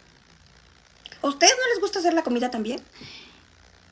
¿A 1.24 1.28
ustedes 1.28 1.54
no 1.58 1.66
les 1.72 1.80
gusta 1.80 2.00
hacer 2.00 2.12
la 2.12 2.22
comida 2.22 2.50
también? 2.50 2.82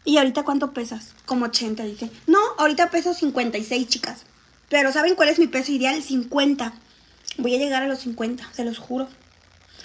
¿Y 0.05 0.19
ahorita 0.19 0.43
cuánto 0.43 0.75
pesas? 0.75 1.15
Como 1.25 1.47
80, 1.47 1.83
dice. 1.85 2.11
No, 2.27 2.39
ahorita 2.59 2.91
peso 2.91 3.15
56, 3.15 3.89
chicas. 3.89 4.25
Pero 4.69 4.93
¿saben 4.93 5.15
cuál 5.15 5.31
es 5.31 5.39
mi 5.39 5.47
peso 5.47 5.73
ideal? 5.73 6.03
50. 6.03 6.75
Voy 7.39 7.55
a 7.55 7.59
llegar 7.59 7.83
a 7.83 7.87
los 7.87 8.01
50, 8.01 8.53
se 8.53 8.65
los 8.67 8.79
juro. 8.79 9.09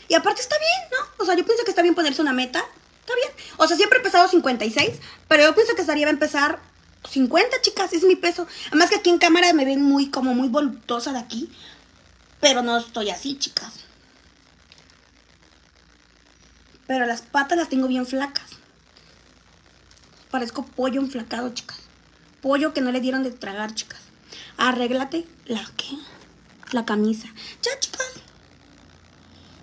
Y 0.09 0.15
aparte 0.15 0.41
está 0.41 0.57
bien, 0.57 0.91
¿no? 0.91 1.23
O 1.23 1.25
sea, 1.25 1.35
yo 1.35 1.45
pienso 1.45 1.63
que 1.63 1.69
está 1.69 1.81
bien 1.81 1.95
ponerse 1.95 2.21
una 2.21 2.33
meta. 2.33 2.59
Está 2.99 3.15
bien. 3.15 3.29
O 3.55 3.65
sea, 3.65 3.77
siempre 3.77 3.99
he 3.99 4.01
pesado 4.01 4.27
56, 4.27 4.97
pero 5.29 5.43
yo 5.43 5.55
pienso 5.55 5.73
que 5.73 5.81
estaría 5.81 6.05
bien 6.05 6.15
empezar 6.15 6.59
50, 7.09 7.61
chicas. 7.61 7.93
Es 7.93 8.03
mi 8.03 8.17
peso. 8.17 8.45
Además 8.67 8.89
que 8.89 8.97
aquí 8.97 9.09
en 9.09 9.19
cámara 9.19 9.53
me 9.53 9.63
ven 9.63 9.81
muy, 9.81 10.09
como 10.09 10.33
muy 10.33 10.49
voluptuosa 10.49 11.13
de 11.13 11.19
aquí. 11.19 11.49
Pero 12.41 12.61
no 12.61 12.77
estoy 12.77 13.09
así, 13.09 13.39
chicas. 13.39 13.86
Pero 16.87 17.05
las 17.05 17.21
patas 17.21 17.57
las 17.57 17.69
tengo 17.69 17.87
bien 17.87 18.05
flacas. 18.05 18.51
Parezco 20.31 20.65
pollo 20.65 21.01
enflacado, 21.01 21.53
chicas. 21.53 21.79
Pollo 22.41 22.73
que 22.73 22.81
no 22.81 22.91
le 22.91 23.01
dieron 23.01 23.23
de 23.23 23.31
tragar, 23.31 23.73
chicas. 23.73 23.99
Arréglate 24.57 25.27
la 25.45 25.65
qué? 25.75 25.97
La 26.71 26.85
camisa. 26.85 27.27
Ya, 27.61 27.79
chicas 27.79 27.97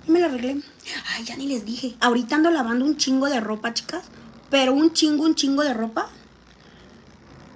me 0.07 0.21
la 0.21 0.27
arreglé. 0.27 0.61
Ay, 1.15 1.25
ya 1.25 1.37
ni 1.37 1.47
les 1.47 1.65
dije. 1.65 1.97
Ahorita 2.01 2.37
ando 2.37 2.51
lavando 2.51 2.85
un 2.85 2.97
chingo 2.97 3.29
de 3.29 3.41
ropa, 3.41 3.75
chicas. 3.75 4.05
Pero 4.51 4.73
un 4.73 4.93
chingo, 4.93 5.25
un 5.25 5.35
chingo 5.35 5.63
de 5.63 5.75
ropa. 5.75 6.09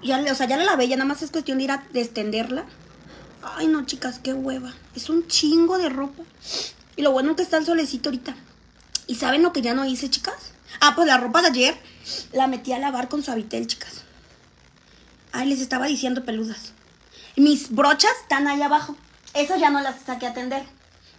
Ya, 0.02 0.20
o 0.30 0.34
sea, 0.34 0.46
ya 0.46 0.56
la 0.56 0.64
lavé, 0.64 0.88
ya 0.88 0.96
nada 0.96 1.08
más 1.08 1.22
es 1.22 1.30
cuestión 1.30 1.58
de 1.58 1.64
ir 1.64 1.70
a 1.70 1.84
extenderla. 1.94 2.64
Ay, 3.42 3.68
no, 3.68 3.84
chicas, 3.84 4.20
qué 4.22 4.32
hueva. 4.32 4.72
Es 4.94 5.10
un 5.10 5.26
chingo 5.26 5.78
de 5.78 5.88
ropa. 5.88 6.22
Y 6.96 7.02
lo 7.02 7.12
bueno 7.12 7.36
que 7.36 7.42
está 7.42 7.58
el 7.58 7.66
solecito 7.66 8.08
ahorita. 8.08 8.34
¿Y 9.08 9.16
saben 9.16 9.42
lo 9.42 9.52
que 9.52 9.62
ya 9.62 9.74
no 9.74 9.86
hice, 9.86 10.10
chicas? 10.10 10.52
Ah, 10.80 10.92
pues 10.94 11.08
la 11.08 11.16
ropa 11.16 11.40
de 11.42 11.48
ayer 11.48 11.76
la 12.32 12.46
metí 12.46 12.72
a 12.72 12.78
lavar 12.78 13.08
con 13.08 13.22
suavitel, 13.22 13.66
chicas. 13.66 14.02
Ay, 15.32 15.48
les 15.48 15.60
estaba 15.60 15.86
diciendo 15.86 16.24
peludas. 16.24 16.72
Mis 17.36 17.70
brochas 17.70 18.12
están 18.22 18.46
ahí 18.46 18.60
abajo. 18.60 18.96
Esas 19.34 19.60
ya 19.60 19.70
no 19.70 19.80
las 19.80 20.02
saqué 20.02 20.26
a 20.26 20.30
atender. 20.30 20.62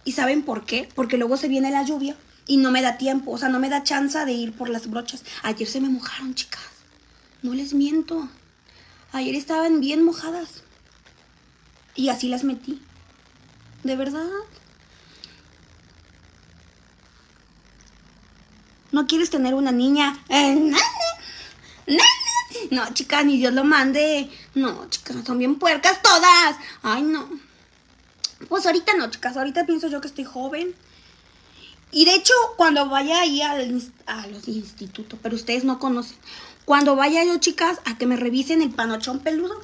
¿Y 0.04 0.12
saben 0.12 0.42
por 0.42 0.64
qué? 0.64 0.88
Porque 0.94 1.18
luego 1.18 1.36
se 1.36 1.48
viene 1.48 1.70
la 1.70 1.82
lluvia 1.82 2.16
Y 2.46 2.56
no 2.56 2.70
me 2.70 2.80
da 2.80 2.96
tiempo, 2.96 3.32
o 3.32 3.38
sea, 3.38 3.48
no 3.48 3.58
me 3.58 3.68
da 3.68 3.82
chance 3.82 4.24
de 4.24 4.32
ir 4.32 4.52
por 4.52 4.68
las 4.68 4.88
brochas. 4.88 5.24
Ayer 5.42 5.68
se 5.68 5.80
me 5.80 5.88
mojaron, 5.88 6.34
chicas. 6.34 6.62
No 7.42 7.54
les 7.54 7.74
miento. 7.74 8.28
Ayer 9.12 9.34
estaban 9.34 9.80
bien 9.80 10.04
mojadas. 10.04 10.62
Y 11.96 12.08
así 12.08 12.28
las 12.28 12.44
metí. 12.44 12.80
De 13.82 13.96
verdad. 13.96 14.28
¿No 18.92 19.06
quieres 19.06 19.30
tener 19.30 19.54
una 19.54 19.72
niña? 19.72 20.18
Eh, 20.28 20.72
no, 22.70 22.94
chicas, 22.94 23.24
ni 23.24 23.38
Dios 23.38 23.52
lo 23.52 23.64
mande. 23.64 24.30
No, 24.54 24.88
chicas, 24.88 25.16
son 25.24 25.38
bien 25.38 25.56
puercas 25.56 26.02
todas. 26.02 26.56
Ay, 26.82 27.02
no. 27.02 27.28
Pues 28.48 28.66
ahorita 28.66 28.94
no, 28.96 29.10
chicas. 29.10 29.36
Ahorita 29.36 29.66
pienso 29.66 29.88
yo 29.88 30.00
que 30.00 30.08
estoy 30.08 30.24
joven. 30.24 30.74
Y 31.92 32.04
de 32.04 32.14
hecho, 32.14 32.34
cuando 32.56 32.88
vaya 32.88 33.20
ahí 33.20 33.42
al, 33.42 33.82
a 34.06 34.26
los 34.28 34.46
institutos, 34.48 35.18
pero 35.22 35.34
ustedes 35.34 35.64
no 35.64 35.78
conocen. 35.78 36.16
Cuando 36.64 36.94
vaya 36.94 37.24
yo, 37.24 37.38
chicas, 37.38 37.80
a 37.84 37.98
que 37.98 38.06
me 38.06 38.16
revisen 38.16 38.62
el 38.62 38.70
panochón 38.70 39.18
peludo 39.18 39.60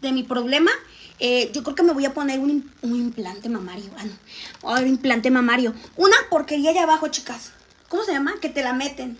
de 0.00 0.10
mi 0.10 0.24
problema, 0.24 0.72
eh, 1.20 1.52
yo 1.52 1.62
creo 1.62 1.76
que 1.76 1.84
me 1.84 1.92
voy 1.92 2.04
a 2.04 2.14
poner 2.14 2.40
un, 2.40 2.68
implante 2.82 3.48
mamario. 3.48 3.90
Ah, 3.96 4.04
no. 4.04 4.80
Un 4.80 4.88
implante 4.88 5.30
mamario. 5.30 5.72
Una 5.96 6.16
porquería 6.30 6.70
allá 6.70 6.82
abajo, 6.82 7.06
chicas. 7.08 7.52
¿Cómo 7.92 8.04
se 8.04 8.12
llama? 8.12 8.36
Que 8.40 8.48
te 8.48 8.62
la 8.62 8.72
meten. 8.72 9.18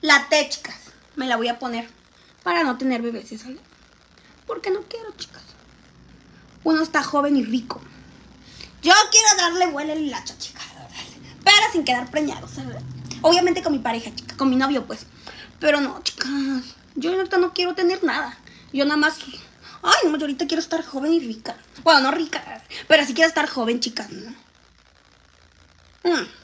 La 0.00 0.30
T, 0.30 0.48
chicas. 0.48 0.78
Me 1.14 1.26
la 1.26 1.36
voy 1.36 1.48
a 1.48 1.58
poner. 1.58 1.90
Para 2.42 2.64
no 2.64 2.78
tener 2.78 3.02
bebés, 3.02 3.38
¿sale? 3.38 3.58
Porque 4.46 4.70
no 4.70 4.80
quiero, 4.88 5.12
chicas. 5.18 5.42
Uno 6.64 6.82
está 6.82 7.02
joven 7.02 7.36
y 7.36 7.44
rico. 7.44 7.82
Yo 8.80 8.94
quiero 9.10 9.28
darle 9.36 9.66
vuelo 9.66 9.92
al 9.92 9.98
hilacho, 9.98 10.32
chicas 10.38 10.62
pero 11.44 11.66
sin 11.70 11.84
quedar 11.84 12.10
preñados, 12.10 12.52
Obviamente 13.20 13.62
con 13.62 13.72
mi 13.72 13.78
pareja, 13.78 14.14
chica, 14.14 14.38
con 14.38 14.48
mi 14.48 14.56
novio, 14.56 14.86
pues. 14.86 15.04
Pero 15.60 15.82
no, 15.82 16.02
chicas, 16.02 16.30
yo 16.94 17.12
ahorita 17.12 17.36
no 17.36 17.52
quiero 17.52 17.74
tener 17.74 18.02
nada. 18.02 18.38
Yo 18.72 18.86
nada 18.86 18.96
más, 18.96 19.18
ay, 19.82 20.08
no, 20.10 20.16
yo 20.16 20.22
ahorita 20.22 20.46
quiero 20.46 20.62
estar 20.62 20.82
joven 20.82 21.12
y 21.12 21.20
rica. 21.20 21.58
Bueno, 21.84 22.00
no 22.00 22.10
rica, 22.10 22.42
pero 22.88 23.04
sí 23.04 23.12
quiero 23.12 23.28
estar 23.28 23.46
joven, 23.50 23.80
chicas, 23.80 24.08
¿no? 24.10 24.30
Mm. 26.04 26.41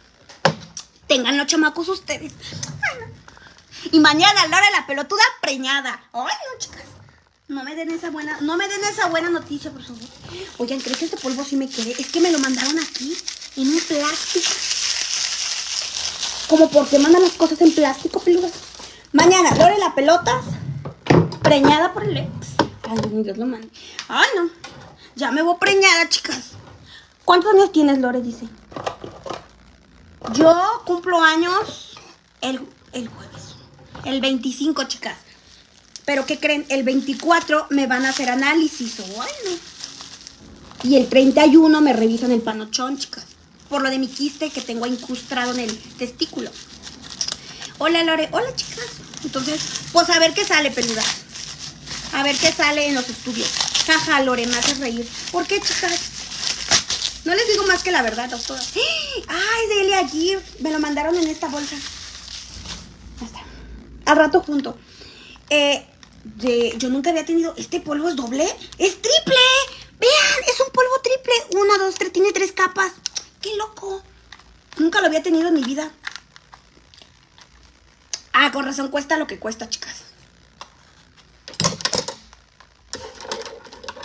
Tengan 1.09 1.37
los 1.39 1.47
chamacos 1.47 1.89
ustedes. 1.89 2.33
Y 3.91 3.99
mañana, 4.01 4.47
Laura 4.47 4.71
la 4.71 4.87
pelotuda 4.87 5.23
preñada. 5.41 6.03
Ay, 6.13 6.23
no, 6.23 6.59
chicas. 6.59 6.85
No 7.49 7.65
me 7.65 7.75
den 7.75 7.91
esa 7.91 8.11
buena, 8.11 8.39
no 8.43 8.59
me 8.59 8.69
den 8.69 8.85
esa 8.85 9.07
buena 9.09 9.31
noticia, 9.31 9.71
por 9.71 9.83
favor. 9.83 10.03
Oigan, 10.59 10.81
¿crees 10.81 10.99
que 10.99 11.07
este 11.07 11.17
polvo 11.17 11.43
sí 11.45 11.57
me 11.57 11.67
quede? 11.67 11.93
Es 11.99 12.09
que 12.09 12.21
me 12.21 12.31
lo 12.31 12.39
mandaron 12.39 12.79
aquí, 12.79 13.17
en 13.57 13.69
un 13.69 13.81
plástico. 13.81 14.51
Como 16.49 16.69
porque 16.69 16.99
mandan 16.99 17.23
las 17.23 17.33
cosas 17.33 17.59
en 17.63 17.75
plástico, 17.75 18.21
peludas. 18.21 18.53
Mañana, 19.13 19.55
Lore 19.55 19.79
la 19.79 19.95
pelotas, 19.95 20.45
preñada 21.43 21.95
por 21.95 22.05
el 22.05 22.19
ex. 22.19 22.29
Ay, 22.83 23.23
Dios 23.23 23.39
lo 23.39 23.47
mande. 23.47 23.71
Ay, 24.09 24.29
no. 24.37 24.51
Ya 25.17 25.31
me 25.31 25.41
voy 25.41 25.57
preñada, 25.59 26.07
chicas. 26.11 26.51
¿Cuántos 27.25 27.55
años 27.55 27.73
tienes, 27.73 27.97
Lore? 27.97 28.21
Dice. 28.21 28.47
Yo 30.35 30.83
cumplo 30.85 31.21
años 31.23 31.97
el, 32.41 32.61
el 32.93 33.09
jueves. 33.09 33.55
El 34.05 34.21
25, 34.21 34.85
chicas. 34.85 35.17
Pero 36.05 36.27
¿qué 36.27 36.39
creen? 36.39 36.67
El 36.69 36.83
24 36.83 37.67
me 37.71 37.87
van 37.87 38.05
a 38.07 38.11
hacer 38.11 38.31
análisis. 38.31 38.97
Bueno. 39.15 39.59
Y 40.85 40.97
el 40.97 41.09
31 41.09 41.81
me 41.81 41.93
revisan 41.93 42.31
el 42.31 42.41
panochón, 42.41 42.99
chicas 42.99 43.39
por 43.69 43.83
lo 43.83 43.91
de 43.91 43.99
mi 43.99 44.09
quiste 44.09 44.51
que 44.51 44.61
tengo 44.61 44.87
incrustado 44.87 45.53
en 45.53 45.61
el 45.61 45.79
testículo. 45.99 46.51
Hola 47.79 48.03
Lore, 48.03 48.29
hola 48.33 48.55
chicas. 48.55 48.87
Entonces, 49.25 49.61
pues 49.93 50.09
a 50.11 50.19
ver 50.19 50.33
qué 50.33 50.45
sale, 50.45 50.71
peluda. 50.71 51.03
A 52.15 52.23
ver 52.23 52.37
qué 52.37 52.51
sale 52.53 52.89
en 52.89 52.95
los 52.95 53.09
estudios. 53.09 53.49
Jaja, 53.87 54.23
Lore, 54.23 54.47
me 54.47 54.57
haces 54.57 54.79
reír. 54.79 55.07
¿Por 55.31 55.47
qué, 55.47 55.61
chicas? 55.61 56.18
No 57.29 57.35
les 57.35 57.47
digo 57.47 57.67
más 57.67 57.83
que 57.83 57.93
la 57.93 58.01
verdad, 58.01 58.31
doctora. 58.31 58.63
¡Ay, 59.29 59.67
de 59.69 59.81
Elia 59.83 60.43
Me 60.61 60.73
lo 60.73 60.79
mandaron 60.79 61.15
en 61.15 61.29
esta 61.29 61.47
bolsa. 61.49 61.77
Ya 63.21 63.27
está. 63.27 63.41
Al 64.07 64.17
rato 64.17 64.41
junto. 64.41 64.79
Eh, 65.51 65.87
yo 66.79 66.89
nunca 66.89 67.11
había 67.11 67.27
tenido. 67.27 67.53
¿Este 67.59 67.81
polvo 67.81 68.09
es 68.09 68.17
doble? 68.17 68.45
¡Es 68.79 69.03
triple! 69.03 69.37
Vean, 70.01 70.39
es 70.49 70.59
un 70.59 70.73
polvo 70.73 71.03
triple. 71.03 71.61
Una, 71.61 71.77
dos, 71.77 71.97
tres, 71.97 72.15
tiene 72.15 72.33
tres 72.33 72.53
capas. 72.53 72.93
¡Qué 73.43 73.55
loco! 73.57 74.03
Nunca 74.79 75.03
lo 75.03 75.09
había 75.09 75.23
tenido 75.23 75.49
en 75.49 75.55
mi 75.55 75.65
vida. 75.65 75.93
Ah, 78.33 78.51
con 78.53 78.65
razón 78.65 78.89
cuesta 78.89 79.19
lo 79.19 79.27
que 79.27 79.39
cuesta, 79.39 79.69
chicas. 79.69 79.97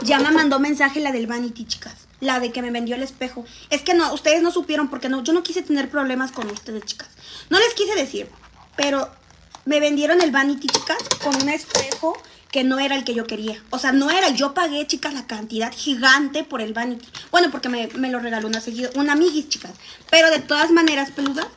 Ya 0.02 0.20
me 0.20 0.32
mandó 0.32 0.60
mensaje 0.60 1.00
la 1.00 1.14
del 1.14 1.26
Vanity, 1.26 1.66
chicas. 1.66 2.03
La 2.24 2.40
de 2.40 2.52
que 2.52 2.62
me 2.62 2.72
vendió 2.72 2.96
el 2.96 3.04
espejo. 3.04 3.46
Es 3.70 3.82
que 3.82 3.94
no, 3.94 4.14
ustedes 4.14 4.42
no 4.42 4.52
supieron 4.52 4.90
porque 4.90 5.10
no, 5.10 5.24
yo 5.24 5.34
no 5.34 5.44
quise 5.44 5.62
tener 5.62 5.90
problemas 5.90 6.32
con 6.32 6.50
ustedes, 6.50 6.86
chicas. 6.86 7.10
No 7.50 7.60
les 7.60 7.74
quise 7.74 7.96
decir, 7.96 8.30
pero 8.76 9.10
me 9.66 9.80
vendieron 9.80 10.22
el 10.22 10.32
Vanity, 10.32 10.68
chicas, 10.68 10.98
con 11.22 11.36
un 11.36 11.50
espejo 11.50 12.18
que 12.52 12.64
no 12.64 12.80
era 12.80 12.96
el 12.96 13.04
que 13.04 13.16
yo 13.16 13.26
quería. 13.26 13.62
O 13.72 13.80
sea, 13.80 13.92
no 13.92 14.12
era, 14.12 14.30
yo 14.30 14.54
pagué, 14.54 14.86
chicas, 14.86 15.14
la 15.14 15.26
cantidad 15.26 15.74
gigante 15.76 16.44
por 16.44 16.62
el 16.62 16.74
Vanity. 16.74 17.08
Bueno, 17.32 17.50
porque 17.50 17.68
me, 17.68 17.88
lo 17.88 18.20
regaló 18.20 18.48
una 18.48 18.62
seguida, 18.62 18.90
una 18.96 19.14
amiguis, 19.14 19.50
chicas. 19.50 19.72
Pero 20.12 20.30
de 20.30 20.40
todas 20.40 20.70
maneras, 20.72 21.12
peluda, 21.12 21.48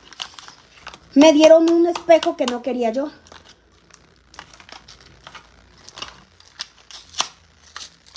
me 1.13 1.33
dieron 1.33 1.69
un 1.69 1.87
espejo 1.87 2.35
que 2.35 2.47
no 2.47 2.61
quería 2.61 2.91
yo. 2.91 3.11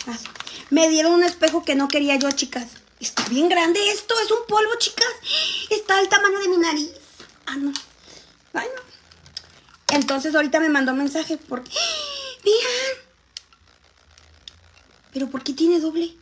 Así. 0.06 0.26
Me 0.80 0.88
dieron 0.88 1.12
un 1.12 1.22
espejo 1.22 1.62
que 1.62 1.74
no 1.74 1.88
quería 1.88 2.16
yo, 2.16 2.30
chicas. 2.30 2.68
Está 3.00 3.28
bien 3.28 3.50
grande 3.50 3.78
esto, 3.90 4.14
es 4.18 4.30
un 4.30 4.46
polvo, 4.48 4.70
chicas. 4.78 5.12
Está 5.68 5.98
al 5.98 6.08
tamaño 6.08 6.40
de 6.40 6.48
mi 6.48 6.56
nariz. 6.56 6.90
Ah, 7.44 7.56
no. 7.56 7.70
Ay. 8.54 8.66
Entonces 9.88 10.34
ahorita 10.34 10.58
me 10.58 10.70
mandó 10.70 10.94
mensaje 10.94 11.36
porque... 11.36 11.70
Vean. 12.42 12.98
¿Pero 15.12 15.28
por 15.28 15.44
qué 15.44 15.52
tiene 15.52 15.80
doble? 15.80 16.16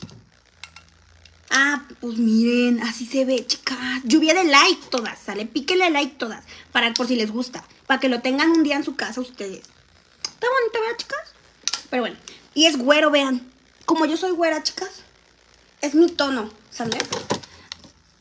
Ah, 1.51 1.85
pues 2.01 2.19
miren, 2.19 2.83
así 2.83 3.07
se 3.07 3.25
ve, 3.25 3.47
chicas. 3.47 3.79
Lluvia 4.03 4.35
de 4.35 4.43
like 4.43 4.89
todas, 4.91 5.21
¿sale? 5.21 5.47
Píquenle 5.47 5.89
like 5.91 6.17
todas, 6.17 6.45
para 6.73 6.93
por 6.95 7.07
si 7.07 7.15
les 7.15 7.31
gusta. 7.31 7.65
Para 7.87 8.01
que 8.01 8.09
lo 8.09 8.23
tengan 8.23 8.51
un 8.51 8.65
día 8.65 8.75
en 8.75 8.83
su 8.83 8.97
casa 8.97 9.21
ustedes. 9.21 9.61
Está 9.61 10.49
bonita, 10.49 10.81
¿verdad, 10.81 10.97
chicas? 10.97 11.35
Pero 11.91 12.03
bueno, 12.03 12.17
y 12.55 12.67
es 12.67 12.77
güero, 12.77 13.13
vean. 13.13 13.57
Como 13.89 14.05
yo 14.05 14.17
soy 14.17 14.31
güera, 14.31 14.63
chicas, 14.63 15.03
es 15.81 15.97
mi 15.97 16.09
tono, 16.09 16.49
¿sale? 16.71 16.99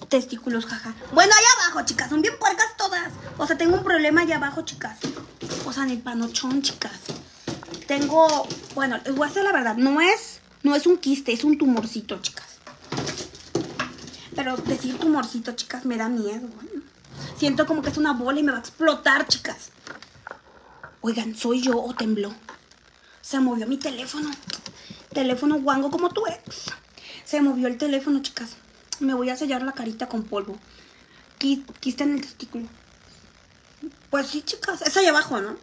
Testículos, 0.09 0.65
jaja. 0.65 0.95
Bueno, 1.11 1.31
allá 1.37 1.47
abajo, 1.61 1.85
chicas, 1.85 2.09
son 2.09 2.23
bien 2.23 2.33
puercas 2.39 2.75
todas. 2.75 3.11
O 3.37 3.45
sea, 3.45 3.55
tengo 3.55 3.75
un 3.75 3.83
problema 3.83 4.21
allá 4.21 4.37
abajo, 4.37 4.63
chicas. 4.63 4.97
O 5.67 5.71
sea, 5.71 5.83
en 5.83 5.91
el 5.91 6.01
panochón, 6.01 6.63
chicas 6.63 6.99
tengo, 7.87 8.47
bueno, 8.75 8.99
les 9.05 9.15
voy 9.15 9.27
a 9.27 9.31
hacer 9.31 9.43
la 9.43 9.53
verdad, 9.53 9.77
no 9.77 10.01
es, 10.01 10.41
no 10.61 10.75
es 10.75 10.85
un 10.85 10.97
quiste, 10.97 11.31
es 11.31 11.43
un 11.43 11.57
tumorcito, 11.57 12.19
chicas. 12.21 12.45
Pero 14.35 14.57
decir 14.57 14.99
tumorcito, 14.99 15.53
chicas, 15.53 15.85
me 15.85 15.97
da 15.97 16.09
miedo. 16.09 16.47
Siento 17.37 17.65
como 17.65 17.81
que 17.81 17.89
es 17.89 17.97
una 17.97 18.13
bola 18.13 18.39
y 18.39 18.43
me 18.43 18.51
va 18.51 18.57
a 18.57 18.61
explotar, 18.61 19.27
chicas. 19.27 19.71
Oigan, 21.01 21.35
¿soy 21.35 21.61
yo 21.61 21.81
o 21.81 21.93
tembló? 21.95 22.33
Se 23.21 23.39
movió 23.39 23.65
mi 23.65 23.77
teléfono. 23.77 24.29
Teléfono 25.17 25.59
guango 25.59 25.89
como 25.89 26.09
tu 26.11 26.27
ex. 26.27 26.65
Se 27.25 27.41
movió 27.41 27.67
el 27.67 27.79
teléfono, 27.79 28.21
chicas. 28.21 28.51
Me 28.99 29.15
voy 29.15 29.31
a 29.31 29.35
sellar 29.35 29.63
la 29.63 29.71
carita 29.71 30.07
con 30.07 30.21
polvo. 30.21 30.59
Quiste 31.39 32.03
en 32.03 32.13
el 32.13 32.21
testículo. 32.21 32.67
Pues 34.11 34.27
sí, 34.27 34.43
chicas. 34.43 34.83
Es 34.83 34.95
allá 34.95 35.09
abajo, 35.09 35.41
¿no? 35.41 35.57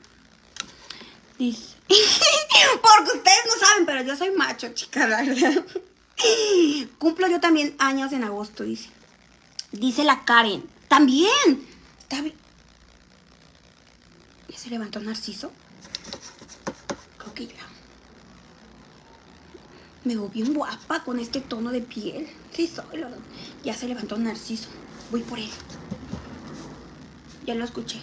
Dice. 1.38 1.76
Porque 1.86 3.16
ustedes 3.16 3.38
no 3.46 3.64
saben, 3.64 3.86
pero 3.86 4.02
yo 4.02 4.16
soy 4.16 4.32
macho, 4.32 4.74
chica, 4.74 5.06
la 5.06 5.22
verdad. 5.22 5.64
Cumplo 6.98 7.28
yo 7.28 7.38
también 7.38 7.76
años 7.78 8.12
en 8.12 8.24
agosto, 8.24 8.64
dice. 8.64 8.90
Dice 9.70 10.02
la 10.02 10.24
Karen. 10.24 10.68
También. 10.88 11.64
¿Ya 14.48 14.58
se 14.58 14.68
levantó 14.68 14.98
Narciso? 14.98 15.52
Creo 17.18 17.34
que 17.34 17.46
ya. 17.46 17.74
Me 20.04 20.14
veo 20.14 20.28
bien 20.28 20.52
guapa 20.52 21.02
con 21.02 21.18
este 21.18 21.40
tono 21.40 21.70
de 21.70 21.80
piel. 21.80 22.28
Sí, 22.52 22.66
soy. 22.66 22.98
Lo... 22.98 23.08
Ya 23.64 23.74
se 23.74 23.88
levantó 23.88 24.18
Narciso. 24.18 24.68
Voy 25.10 25.22
por 25.22 25.38
él. 25.38 25.48
Ya 27.46 27.54
lo 27.54 27.64
escuché. 27.64 28.00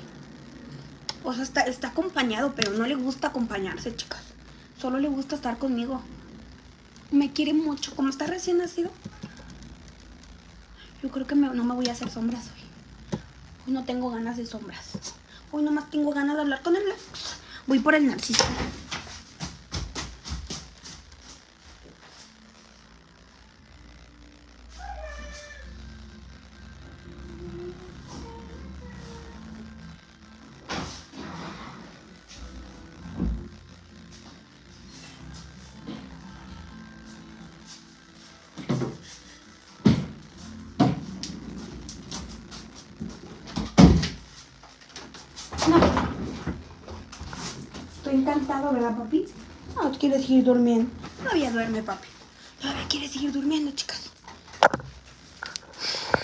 O 1.24 1.34
sea, 1.34 1.44
está, 1.44 1.62
está 1.62 1.90
acompañado, 1.90 2.54
pero 2.56 2.72
no 2.74 2.88
le 2.88 2.96
gusta 2.96 3.28
acompañarse, 3.28 3.96
chicas. 3.96 4.22
Solo 4.80 5.00
le 5.00 5.10
gusta 5.10 5.36
estar 5.36 5.60
conmigo. 5.60 6.02
Me 7.12 7.32
quiere 7.32 7.54
mucho. 7.54 7.96
Como 7.96 8.10
está 8.10 8.26
recién 8.26 8.58
nacido. 8.58 8.90
Yo 11.04 11.10
creo 11.10 11.28
que 11.28 11.36
no 11.36 11.64
me 11.64 11.76
voy 11.76 11.88
a 11.88 11.92
hacer 11.92 12.10
sombras 12.10 12.46
hoy. 12.46 12.62
Hoy 13.68 13.74
no 13.74 13.84
tengo 13.84 14.10
ganas 14.10 14.38
de 14.38 14.46
sombras. 14.48 14.92
Hoy 15.52 15.62
nomás 15.64 15.90
tengo 15.92 16.12
ganas 16.12 16.36
de 16.36 16.42
hablar 16.42 16.62
con 16.64 16.76
él. 16.76 16.84
Voy 17.68 17.80
por 17.80 17.94
el 17.94 18.08
narciso. 18.08 18.44
Seguir 50.32 50.46
durmiendo. 50.46 50.90
Todavía 51.18 51.52
duerme, 51.52 51.84
papi. 51.84 52.08
Todavía 52.62 52.88
quiere 52.88 53.10
seguir 53.10 53.34
durmiendo, 53.34 53.72
chicas. 53.72 54.10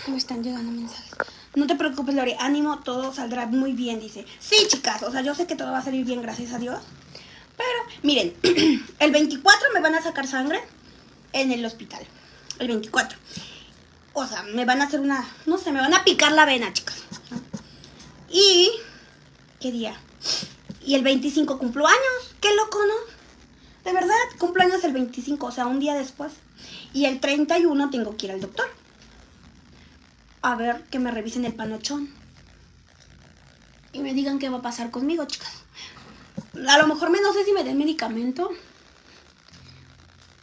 Me 0.07 0.15
están 0.15 0.41
llegando 0.41 0.71
mensajes. 0.71 1.11
No 1.55 1.67
te 1.67 1.75
preocupes, 1.75 2.15
Lore. 2.15 2.37
Ánimo, 2.39 2.79
todo 2.79 3.13
saldrá 3.13 3.47
muy 3.47 3.73
bien, 3.73 3.99
dice. 3.99 4.25
Sí, 4.39 4.55
chicas. 4.69 5.03
O 5.03 5.11
sea, 5.11 5.21
yo 5.23 5.35
sé 5.35 5.45
que 5.45 5.57
todo 5.57 5.73
va 5.73 5.79
a 5.79 5.83
salir 5.83 6.05
bien, 6.05 6.21
gracias 6.21 6.53
a 6.53 6.57
Dios. 6.57 6.79
Pero, 7.57 7.99
miren, 8.03 8.33
el 8.99 9.11
24 9.11 9.67
me 9.73 9.81
van 9.81 9.95
a 9.95 10.01
sacar 10.01 10.25
sangre 10.25 10.61
en 11.33 11.51
el 11.51 11.65
hospital. 11.65 12.07
El 12.59 12.69
24. 12.69 13.17
O 14.13 14.25
sea, 14.25 14.43
me 14.43 14.63
van 14.63 14.81
a 14.81 14.85
hacer 14.85 15.01
una... 15.01 15.27
No 15.45 15.57
sé, 15.57 15.73
me 15.73 15.81
van 15.81 15.93
a 15.93 16.05
picar 16.05 16.31
la 16.31 16.45
vena, 16.45 16.71
chicas. 16.71 17.03
Y... 18.29 18.71
¿Qué 19.59 19.73
día? 19.73 19.99
Y 20.85 20.95
el 20.95 21.03
25 21.03 21.59
cumplo 21.59 21.85
años. 21.85 22.35
Qué 22.39 22.55
loco, 22.55 22.79
¿no? 22.85 23.16
De 23.87 23.93
verdad, 23.93 24.15
cumplo 24.37 24.63
años 24.63 24.83
el 24.83 24.91
25, 24.91 25.45
o 25.45 25.51
sea, 25.51 25.65
un 25.65 25.79
día 25.79 25.95
después. 25.95 26.33
Y 26.91 27.05
el 27.05 27.21
31 27.21 27.89
tengo 27.89 28.17
que 28.17 28.25
ir 28.25 28.33
al 28.33 28.41
doctor. 28.41 28.65
A 30.41 30.55
ver 30.55 30.83
que 30.91 30.99
me 30.99 31.09
revisen 31.09 31.45
el 31.45 31.53
panochón. 31.53 32.09
Y 33.93 33.99
me 33.99 34.13
digan 34.13 34.39
qué 34.39 34.49
va 34.49 34.57
a 34.57 34.61
pasar 34.61 34.91
conmigo, 34.91 35.23
chicas. 35.23 35.63
A 36.67 36.77
lo 36.79 36.87
mejor 36.87 37.11
me 37.11 37.21
no 37.21 37.31
sé 37.31 37.45
si 37.45 37.53
me 37.53 37.63
den 37.63 37.77
medicamento. 37.77 38.49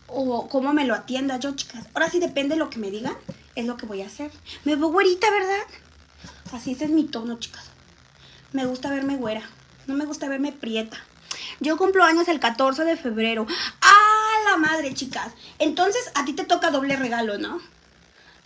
O 0.07 0.49
cómo 0.49 0.73
me 0.73 0.87
lo 0.87 0.95
atienda 0.95 1.39
yo, 1.39 1.55
chicas. 1.55 1.85
Ahora 1.93 2.09
sí 2.09 2.21
depende 2.21 2.55
de 2.55 2.61
lo 2.61 2.71
que 2.71 2.79
me 2.79 2.91
digan. 2.91 3.15
Es 3.57 3.67
lo 3.67 3.77
que 3.77 3.85
voy 3.85 4.01
a 4.01 4.07
hacer. 4.07 4.31
Me 4.65 4.75
veo 4.75 4.89
güerita, 4.89 5.31
¿verdad? 5.31 5.67
Así 6.51 6.73
ese 6.73 6.87
es 6.87 6.91
mi 6.93 7.05
tono, 7.05 7.39
chicas. 7.39 7.67
Me 8.53 8.65
gusta 8.65 8.89
verme 8.89 9.17
güera. 9.19 9.43
No 9.87 9.93
me 9.93 10.07
gusta 10.07 10.31
verme 10.31 10.51
prieta. 10.51 10.97
Yo 11.61 11.77
cumplo 11.77 12.05
años 12.05 12.29
el 12.29 12.41
14 12.41 12.85
de 12.85 12.97
febrero. 12.97 13.47
¡Ah, 13.81 14.51
la 14.51 14.57
madre, 14.57 14.95
chicas! 14.95 15.33
Entonces 15.59 16.11
a 16.15 16.25
ti 16.25 16.33
te 16.33 16.45
toca 16.45 16.71
doble 16.71 16.97
regalo, 16.97 17.39
¿no? 17.39 17.61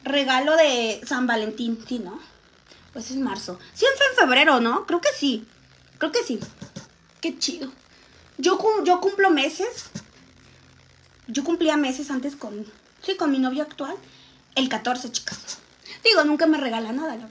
Regalo 0.05 0.57
de 0.57 1.01
San 1.07 1.27
Valentín, 1.27 1.79
sí, 1.87 1.99
¿no? 1.99 2.21
Pues 2.92 3.11
es 3.11 3.16
marzo. 3.16 3.59
Siempre 3.75 4.07
en 4.11 4.16
febrero, 4.16 4.61
¿no? 4.61 4.87
Creo 4.87 5.01
que 5.01 5.12
sí. 5.16 5.47
Creo 5.99 6.12
que 6.12 6.23
sí. 6.23 6.38
Qué 7.21 7.38
chido. 7.38 7.71
Yo, 8.38 8.59
yo 8.85 9.01
cumplo 9.01 9.31
meses. 9.31 9.90
Yo 11.27 11.44
cumplía 11.44 11.77
meses 11.77 12.11
antes 12.11 12.37
con... 12.37 12.64
Sí, 13.03 13.16
con 13.16 13.31
mi 13.31 13.38
novio 13.38 13.62
actual. 13.62 13.97
El 14.55 14.68
14, 14.68 15.12
chicas. 15.12 15.59
Digo, 16.05 16.25
nunca 16.25 16.47
me 16.47 16.59
regala 16.59 16.92
nada, 16.92 17.16
la. 17.16 17.29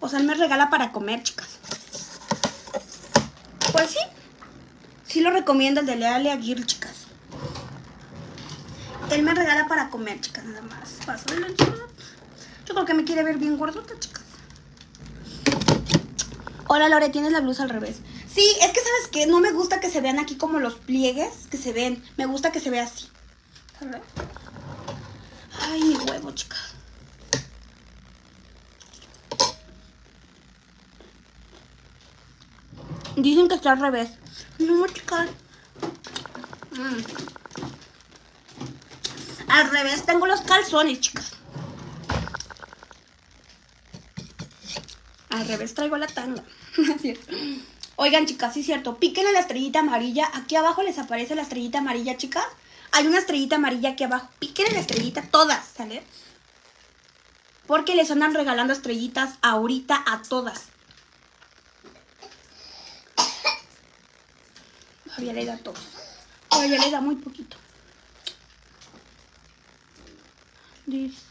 O 0.00 0.08
sea, 0.08 0.18
él 0.18 0.26
me 0.26 0.34
regala 0.34 0.70
para 0.70 0.92
comer, 0.92 1.22
chicas. 1.22 1.58
Pues 3.72 3.90
sí. 3.90 3.98
Sí 5.06 5.20
lo 5.20 5.30
recomiendo 5.30 5.80
el 5.80 5.86
de 5.86 5.96
Leale 5.96 6.30
Aguirre, 6.30 6.64
chicas. 6.64 7.06
Él 9.10 9.22
me 9.22 9.34
regala 9.34 9.66
para 9.66 9.90
comer, 9.90 10.20
chicas, 10.20 10.44
nada 10.44 10.62
más. 10.62 10.98
Paso 11.04 11.26
Yo 11.34 12.74
creo 12.74 12.84
que 12.84 12.94
me 12.94 13.04
quiere 13.04 13.24
ver 13.24 13.38
bien 13.38 13.58
gordota, 13.58 13.98
chicas. 13.98 14.22
Hola, 16.68 16.88
Lore, 16.88 17.08
tienes 17.08 17.32
la 17.32 17.40
blusa 17.40 17.64
al 17.64 17.70
revés. 17.70 17.96
Sí, 18.32 18.44
es 18.60 18.68
que, 18.68 18.80
¿sabes 18.80 19.08
qué? 19.10 19.26
No 19.26 19.40
me 19.40 19.50
gusta 19.50 19.80
que 19.80 19.90
se 19.90 20.00
vean 20.00 20.20
aquí 20.20 20.36
como 20.36 20.60
los 20.60 20.76
pliegues 20.76 21.48
que 21.50 21.56
se 21.56 21.72
ven. 21.72 22.04
Me 22.16 22.26
gusta 22.26 22.52
que 22.52 22.60
se 22.60 22.70
vea 22.70 22.84
así. 22.84 23.08
Ay, 25.60 25.82
mi 25.82 25.96
huevo, 25.96 26.30
chicas. 26.30 26.69
Dicen 33.16 33.48
que 33.48 33.54
está 33.56 33.72
al 33.72 33.80
revés. 33.80 34.10
No, 34.58 34.86
chicas. 34.86 35.28
Mm. 36.72 37.30
Al 39.48 39.70
revés 39.70 40.04
tengo 40.06 40.26
los 40.26 40.40
calzones, 40.42 41.00
chicas. 41.00 41.32
Al 45.30 45.46
revés 45.46 45.74
traigo 45.74 45.96
la 45.96 46.06
tanga. 46.06 46.44
Oigan, 47.96 48.26
chicas, 48.26 48.54
sí 48.54 48.60
es 48.60 48.66
cierto. 48.66 48.98
Píquenle 48.98 49.32
la 49.32 49.40
estrellita 49.40 49.80
amarilla. 49.80 50.30
Aquí 50.34 50.56
abajo 50.56 50.82
les 50.82 50.98
aparece 50.98 51.34
la 51.34 51.42
estrellita 51.42 51.78
amarilla, 51.78 52.16
chicas. 52.16 52.44
Hay 52.92 53.06
una 53.06 53.18
estrellita 53.18 53.56
amarilla 53.56 53.90
aquí 53.90 54.04
abajo. 54.04 54.28
Píquenle 54.38 54.72
la 54.72 54.80
estrellita, 54.80 55.22
todas, 55.22 55.64
¿sale? 55.76 56.02
Porque 57.66 57.94
les 57.94 58.10
andan 58.10 58.34
regalando 58.34 58.72
estrellitas 58.72 59.34
ahorita 59.42 60.02
a 60.06 60.22
todas. 60.22 60.70
Todavía 65.16 65.32
le 65.32 65.44
da 65.44 65.56
todo. 65.58 65.74
Todavía 66.48 66.78
le 66.78 66.90
da 66.90 67.00
muy 67.00 67.16
poquito. 67.16 67.56
Dice... 70.86 71.30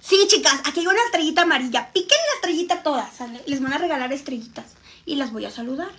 Sí, 0.00 0.26
chicas, 0.26 0.60
aquí 0.64 0.80
hay 0.80 0.86
una 0.86 1.02
estrellita 1.04 1.42
amarilla. 1.42 1.92
Piquen 1.92 2.18
la 2.28 2.34
estrellita 2.36 2.82
todas. 2.82 3.10
Les 3.46 3.60
van 3.60 3.74
a 3.74 3.78
regalar 3.78 4.10
estrellitas. 4.12 4.64
Y 5.04 5.16
las 5.16 5.32
voy 5.32 5.44
a 5.44 5.50
saludar. 5.50 5.90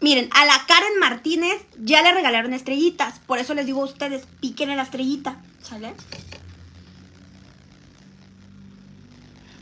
Miren, 0.00 0.30
a 0.32 0.46
la 0.46 0.64
Karen 0.66 0.98
Martínez 0.98 1.62
ya 1.78 2.00
le 2.02 2.12
regalaron 2.12 2.54
estrellitas. 2.54 3.18
Por 3.18 3.38
eso 3.38 3.52
les 3.52 3.66
digo 3.66 3.82
a 3.82 3.86
ustedes, 3.86 4.24
piquen 4.40 4.70
en 4.70 4.78
la 4.78 4.84
estrellita, 4.84 5.36
¿sale? 5.62 5.94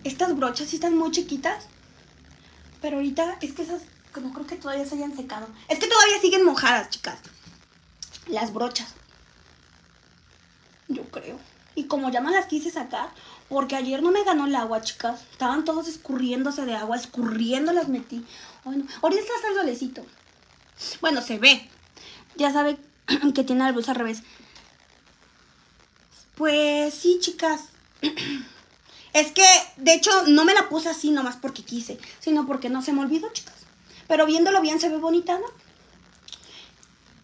Estas 0.04 0.36
brochas 0.36 0.68
sí 0.68 0.76
están 0.76 0.96
muy 0.96 1.10
chiquitas. 1.10 1.66
Pero 2.80 2.98
ahorita 2.98 3.38
es 3.40 3.52
que 3.52 3.62
esas 3.62 3.82
no 4.20 4.32
creo 4.32 4.46
que 4.46 4.56
todavía 4.56 4.86
se 4.86 4.96
hayan 4.96 5.16
secado. 5.16 5.46
Es 5.68 5.78
que 5.78 5.86
todavía 5.86 6.20
siguen 6.20 6.44
mojadas, 6.44 6.90
chicas. 6.90 7.18
Las 8.26 8.52
brochas. 8.52 8.94
Yo 10.88 11.04
creo. 11.10 11.38
Y 11.74 11.84
como 11.84 12.10
ya 12.10 12.20
no 12.20 12.30
las 12.30 12.46
quise 12.46 12.70
sacar, 12.70 13.08
porque 13.48 13.76
ayer 13.76 14.02
no 14.02 14.12
me 14.12 14.24
ganó 14.24 14.46
el 14.46 14.54
agua, 14.54 14.82
chicas. 14.82 15.22
Estaban 15.32 15.64
todos 15.64 15.88
escurriéndose 15.88 16.64
de 16.64 16.74
agua, 16.74 16.96
escurriendo 16.96 17.72
las 17.72 17.88
metí. 17.88 18.24
Bueno, 18.64 18.86
ahorita 19.02 19.22
está 19.22 19.60
el. 19.62 20.06
Bueno, 21.00 21.20
se 21.20 21.38
ve. 21.38 21.68
Ya 22.36 22.52
sabe 22.52 22.78
que 23.34 23.44
tiene 23.44 23.64
la 23.64 23.72
luz 23.72 23.88
al 23.88 23.96
revés. 23.96 24.22
Pues 26.36 26.94
sí, 26.94 27.18
chicas. 27.20 27.62
Es 29.12 29.30
que, 29.30 29.46
de 29.76 29.94
hecho, 29.94 30.10
no 30.26 30.44
me 30.44 30.54
la 30.54 30.68
puse 30.68 30.88
así 30.88 31.12
nomás 31.12 31.36
porque 31.36 31.62
quise, 31.62 32.00
sino 32.18 32.48
porque 32.48 32.68
no 32.68 32.82
se 32.82 32.92
me 32.92 33.00
olvidó, 33.00 33.32
chicas. 33.32 33.54
Pero 34.08 34.26
viéndolo 34.26 34.60
bien 34.60 34.80
se 34.80 34.88
ve 34.88 34.98
bonita, 34.98 35.38
¿no? 35.38 35.46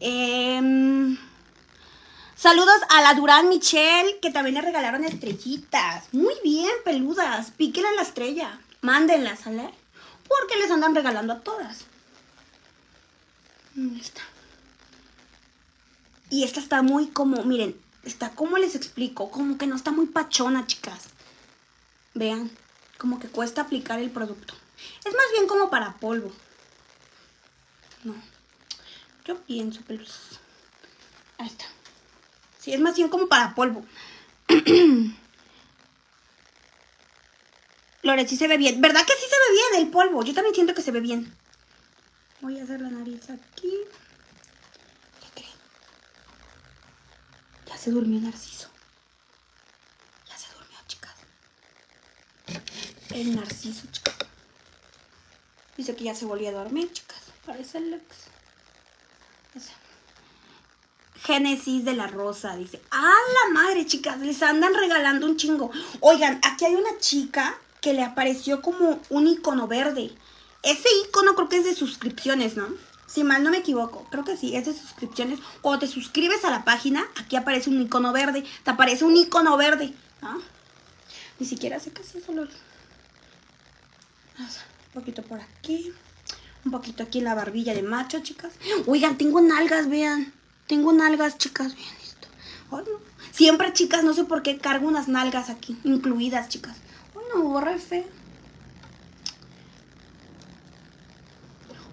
Em, 0.00 1.18
saludos 2.34 2.80
a 2.88 3.02
la 3.02 3.14
Durán 3.14 3.48
Michelle, 3.48 4.18
que 4.20 4.30
también 4.30 4.54
le 4.54 4.62
regalaron 4.62 5.04
estrellitas. 5.04 6.12
Muy 6.12 6.34
bien, 6.42 6.70
peludas. 6.84 7.50
Píquenle 7.50 7.94
la 7.96 8.02
estrella. 8.02 8.58
Mándenlas, 8.80 9.40
¿sale? 9.40 9.70
Porque 10.26 10.56
les 10.56 10.70
andan 10.70 10.94
regalando 10.94 11.34
a 11.34 11.40
todas. 11.40 11.84
¿Dónde 13.74 14.00
está? 14.00 14.22
Y 16.30 16.44
esta 16.44 16.60
está 16.60 16.82
muy 16.82 17.08
como, 17.08 17.42
miren, 17.42 17.78
está 18.04 18.30
como 18.30 18.56
les 18.56 18.74
explico, 18.74 19.30
como 19.30 19.58
que 19.58 19.66
no 19.66 19.76
está 19.76 19.90
muy 19.90 20.06
pachona, 20.06 20.66
chicas. 20.66 21.08
Vean, 22.14 22.50
como 22.98 23.18
que 23.18 23.28
cuesta 23.28 23.62
aplicar 23.62 23.98
el 23.98 24.10
producto. 24.10 24.54
Es 25.04 25.12
más 25.12 25.26
bien 25.32 25.46
como 25.46 25.70
para 25.70 25.94
polvo. 25.94 26.32
No. 28.04 28.14
Yo 29.24 29.38
pienso 29.42 29.84
que 29.84 29.94
los... 29.94 30.40
Ahí 31.38 31.46
está. 31.46 31.66
Sí, 32.58 32.72
es 32.72 32.80
más 32.80 32.96
bien 32.96 33.08
como 33.08 33.28
para 33.28 33.54
polvo. 33.54 33.84
Lore, 38.02 38.26
sí 38.26 38.36
se 38.36 38.48
ve 38.48 38.56
bien. 38.56 38.80
¿Verdad 38.80 39.04
que 39.04 39.12
sí 39.12 39.26
se 39.28 39.36
ve 39.36 39.52
bien 39.52 39.82
el 39.84 39.90
polvo? 39.90 40.24
Yo 40.24 40.34
también 40.34 40.54
siento 40.54 40.74
que 40.74 40.82
se 40.82 40.90
ve 40.90 41.00
bien. 41.00 41.34
Voy 42.40 42.58
a 42.58 42.64
hacer 42.64 42.80
la 42.80 42.88
nariz 42.90 43.28
aquí. 43.30 43.72
¿Qué 45.20 45.28
creen? 45.34 45.52
Ya 47.66 47.76
se 47.76 47.90
durmió 47.90 48.20
Narciso. 48.20 48.68
Ya 50.28 50.38
se 50.38 50.52
durmió, 50.54 50.78
chicas. 50.86 51.14
El 53.10 53.36
narciso, 53.36 53.86
chicas. 53.92 54.16
Dice 55.76 55.94
que 55.94 56.04
ya 56.04 56.14
se 56.14 56.24
volvió 56.24 56.48
a 56.48 56.52
dormir, 56.52 56.90
chicas. 56.92 57.19
Parece 57.50 57.78
el 57.78 58.00
sea, 59.58 59.74
Génesis 61.24 61.84
de 61.84 61.94
la 61.94 62.06
Rosa, 62.06 62.54
dice. 62.54 62.80
¡Ah, 62.92 63.12
la 63.34 63.52
madre, 63.52 63.84
chicas! 63.86 64.20
Les 64.20 64.40
andan 64.44 64.72
regalando 64.72 65.26
un 65.26 65.36
chingo. 65.36 65.72
Oigan, 65.98 66.40
aquí 66.44 66.64
hay 66.64 66.76
una 66.76 66.96
chica 67.00 67.58
que 67.80 67.92
le 67.92 68.04
apareció 68.04 68.62
como 68.62 69.00
un 69.08 69.26
icono 69.26 69.66
verde. 69.66 70.12
Ese 70.62 70.88
icono 71.08 71.34
creo 71.34 71.48
que 71.48 71.56
es 71.56 71.64
de 71.64 71.74
suscripciones, 71.74 72.56
¿no? 72.56 72.68
Si 73.08 73.24
mal 73.24 73.42
no 73.42 73.50
me 73.50 73.58
equivoco, 73.58 74.06
creo 74.12 74.22
que 74.22 74.36
sí, 74.36 74.54
es 74.54 74.66
de 74.66 74.72
suscripciones. 74.72 75.40
Cuando 75.60 75.80
te 75.80 75.92
suscribes 75.92 76.44
a 76.44 76.50
la 76.50 76.64
página, 76.64 77.04
aquí 77.16 77.34
aparece 77.34 77.68
un 77.68 77.82
icono 77.82 78.12
verde. 78.12 78.44
Te 78.62 78.70
aparece 78.70 79.04
un 79.04 79.16
icono 79.16 79.56
verde. 79.56 79.92
¿ah? 80.22 80.38
Ni 81.40 81.46
siquiera 81.46 81.80
sé 81.80 81.90
qué 81.90 82.02
es 82.02 82.14
eso. 82.14 82.30
Un 82.30 82.48
poquito 84.94 85.24
por 85.24 85.40
aquí. 85.40 85.92
Un 86.64 86.70
poquito 86.70 87.02
aquí 87.02 87.18
en 87.18 87.24
la 87.24 87.34
barbilla 87.34 87.74
de 87.74 87.82
macho, 87.82 88.20
chicas. 88.20 88.52
Oigan, 88.86 89.16
tengo 89.16 89.40
nalgas, 89.40 89.88
vean. 89.88 90.32
Tengo 90.66 90.92
nalgas, 90.92 91.38
chicas, 91.38 91.74
vean 91.74 91.94
esto. 92.02 92.28
Siempre, 93.32 93.72
chicas, 93.72 94.04
no 94.04 94.12
sé 94.12 94.24
por 94.24 94.42
qué 94.42 94.58
cargo 94.58 94.86
unas 94.86 95.08
nalgas 95.08 95.48
aquí, 95.48 95.78
incluidas, 95.84 96.48
chicas. 96.48 96.76
Bueno, 97.14 97.42
borre 97.48 97.78
feo. 97.78 98.04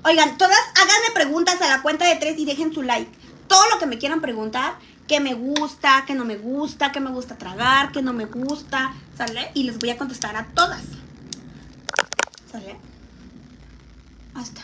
Oigan, 0.03 0.37
todas 0.37 0.59
háganme 0.75 1.11
preguntas 1.13 1.61
a 1.61 1.67
la 1.67 1.81
cuenta 1.81 2.07
de 2.07 2.15
tres 2.15 2.37
y 2.37 2.45
dejen 2.45 2.73
su 2.73 2.81
like. 2.81 3.11
Todo 3.47 3.69
lo 3.69 3.79
que 3.79 3.85
me 3.85 3.97
quieran 3.97 4.21
preguntar, 4.21 4.77
que 5.07 5.19
me 5.19 5.33
gusta, 5.33 6.03
que 6.05 6.13
no 6.13 6.25
me 6.25 6.37
gusta, 6.37 6.91
que 6.91 6.99
me 6.99 7.11
gusta 7.11 7.37
tragar, 7.37 7.91
que 7.91 8.01
no 8.01 8.13
me 8.13 8.25
gusta, 8.25 8.93
¿sale? 9.17 9.51
Y 9.53 9.63
les 9.63 9.79
voy 9.79 9.89
a 9.89 9.97
contestar 9.97 10.35
a 10.35 10.47
todas. 10.47 10.83
¿Sale? 12.51 12.77
Hasta. 14.37 14.61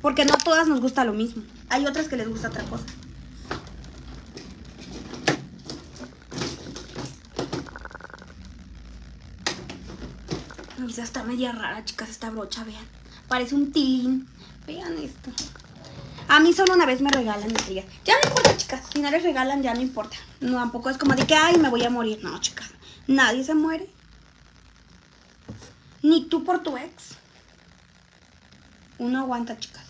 Porque 0.00 0.24
no 0.24 0.34
a 0.34 0.38
todas 0.38 0.66
nos 0.66 0.80
gusta 0.80 1.04
lo 1.04 1.12
mismo. 1.12 1.44
Hay 1.68 1.86
otras 1.86 2.08
que 2.08 2.16
les 2.16 2.28
gusta 2.28 2.48
otra 2.48 2.64
cosa. 2.64 2.84
Esa 10.88 11.04
está 11.04 11.22
media 11.22 11.52
rara, 11.52 11.82
chicas, 11.86 12.10
esta 12.10 12.28
brocha, 12.28 12.64
vean. 12.64 12.84
Parece 13.28 13.54
un 13.54 13.72
tilín. 13.72 14.28
Vean 14.66 14.98
esto. 14.98 15.30
A 16.28 16.40
mí 16.40 16.52
solo 16.52 16.74
una 16.74 16.84
vez 16.84 17.00
me 17.00 17.10
regalan 17.10 17.44
amigas. 17.44 17.86
Ya 18.04 18.14
no 18.22 18.28
importa, 18.28 18.56
chicas. 18.56 18.82
Si 18.92 19.00
no 19.00 19.10
les 19.10 19.22
regalan, 19.22 19.62
ya 19.62 19.72
no 19.72 19.80
importa. 19.80 20.16
No, 20.40 20.58
tampoco 20.58 20.90
es 20.90 20.98
como 20.98 21.14
de 21.14 21.26
que, 21.26 21.34
ay, 21.34 21.56
me 21.58 21.70
voy 21.70 21.84
a 21.84 21.90
morir. 21.90 22.18
No, 22.22 22.38
chicas. 22.40 22.68
Nadie 23.06 23.44
se 23.44 23.54
muere. 23.54 23.88
Ni 26.02 26.24
tú 26.26 26.44
por 26.44 26.62
tu 26.62 26.76
ex. 26.76 27.21
Uno 29.02 29.18
aguanta, 29.18 29.58
chicas. 29.58 29.84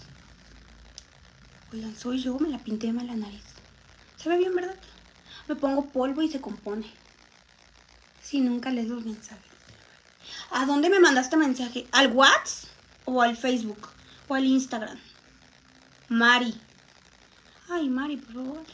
Oigan, 1.70 1.94
soy 1.94 2.18
yo, 2.22 2.38
me 2.38 2.48
la 2.48 2.58
pinté 2.58 2.92
mal 2.92 3.06
la 3.06 3.14
nariz. 3.14 3.42
Se 4.16 4.30
ve 4.30 4.38
bien, 4.38 4.54
¿verdad? 4.54 4.74
Me 5.48 5.54
pongo 5.54 5.84
polvo 5.84 6.22
y 6.22 6.30
se 6.30 6.40
compone. 6.40 6.86
Si 8.22 8.40
nunca 8.40 8.70
les 8.70 8.88
doy 8.88 9.04
mensaje. 9.04 9.42
¿A 10.50 10.64
dónde 10.64 10.88
me 10.88 10.98
mandaste 10.98 11.36
mensaje? 11.36 11.86
¿Al 11.92 12.12
WhatsApp? 12.12 12.70
o 13.04 13.20
al 13.20 13.36
Facebook 13.36 13.88
o 14.28 14.34
al 14.34 14.46
Instagram. 14.46 14.98
Mari. 16.08 16.58
Ay, 17.68 17.90
Mari, 17.90 18.16
por 18.16 18.34
favor. 18.34 18.64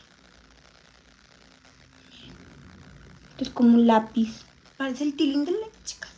es 3.38 3.50
como 3.50 3.74
un 3.74 3.86
lápiz. 3.88 4.44
Parece 4.76 5.02
el 5.02 5.16
tilín 5.16 5.44
de 5.44 5.52
leche, 5.52 5.78
chicas. 5.84 6.12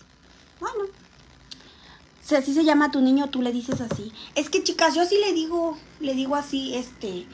Bueno. 0.58 0.99
Si 2.30 2.36
así 2.36 2.54
se 2.54 2.64
llama 2.64 2.92
tu 2.92 3.00
niño, 3.00 3.28
tú 3.28 3.42
le 3.42 3.50
dices 3.50 3.80
así. 3.80 4.12
Es 4.36 4.50
que, 4.50 4.62
chicas, 4.62 4.94
yo 4.94 5.04
sí 5.04 5.16
le 5.18 5.32
digo, 5.32 5.76
le 5.98 6.14
digo 6.14 6.36
así, 6.36 6.76
este, 6.76 7.26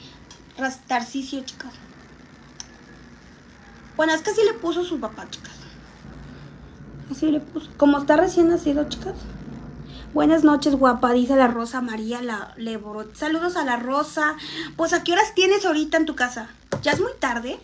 rastarcicio, 0.57 1.45
chicas. 1.45 1.75
Bueno, 3.95 4.15
es 4.15 4.23
que 4.23 4.31
así 4.31 4.41
le 4.43 4.55
puso 4.55 4.85
su 4.85 4.99
papá, 4.99 5.29
chicas. 5.29 5.53
Así 7.11 7.31
le 7.31 7.41
puso. 7.41 7.69
Como 7.77 7.99
está 7.99 8.17
recién 8.17 8.49
nacido, 8.49 8.89
chicas. 8.89 9.17
Buenas 10.15 10.45
noches, 10.45 10.75
guapa, 10.77 11.13
dice 11.13 11.37
la 11.37 11.49
Rosa 11.49 11.83
María 11.83 12.23
la 12.23 12.55
Leborot. 12.57 13.15
Saludos 13.15 13.57
a 13.57 13.67
la 13.67 13.77
Rosa. 13.77 14.37
Pues, 14.77 14.95
¿a 14.95 15.05
qué 15.05 15.13
horas 15.13 15.35
tienes 15.35 15.67
ahorita 15.67 15.99
en 15.99 16.07
tu 16.07 16.17
casa? 16.17 16.49
¿Ya 16.81 16.93
es 16.93 17.01
muy 17.01 17.13
tarde? 17.21 17.61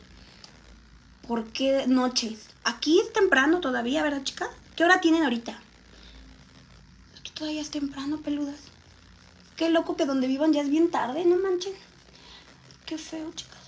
¿Por 1.26 1.44
qué 1.44 1.86
noches? 1.86 2.50
Aquí 2.64 3.00
es 3.00 3.10
temprano 3.14 3.60
todavía, 3.60 4.02
¿verdad, 4.02 4.22
chica? 4.22 4.50
¿Qué 4.76 4.84
hora 4.84 5.00
tienen 5.00 5.22
ahorita? 5.22 5.58
Todavía 7.34 7.60
es 7.60 7.70
temprano, 7.70 8.18
peludas. 8.18 8.60
Qué 9.56 9.70
loco 9.70 9.96
que 9.96 10.06
donde 10.06 10.26
vivan 10.26 10.52
ya 10.52 10.62
es 10.62 10.70
bien 10.70 10.90
tarde, 10.90 11.24
no 11.24 11.36
manchen. 11.36 11.72
Qué 12.86 12.98
feo, 12.98 13.32
chicas. 13.34 13.58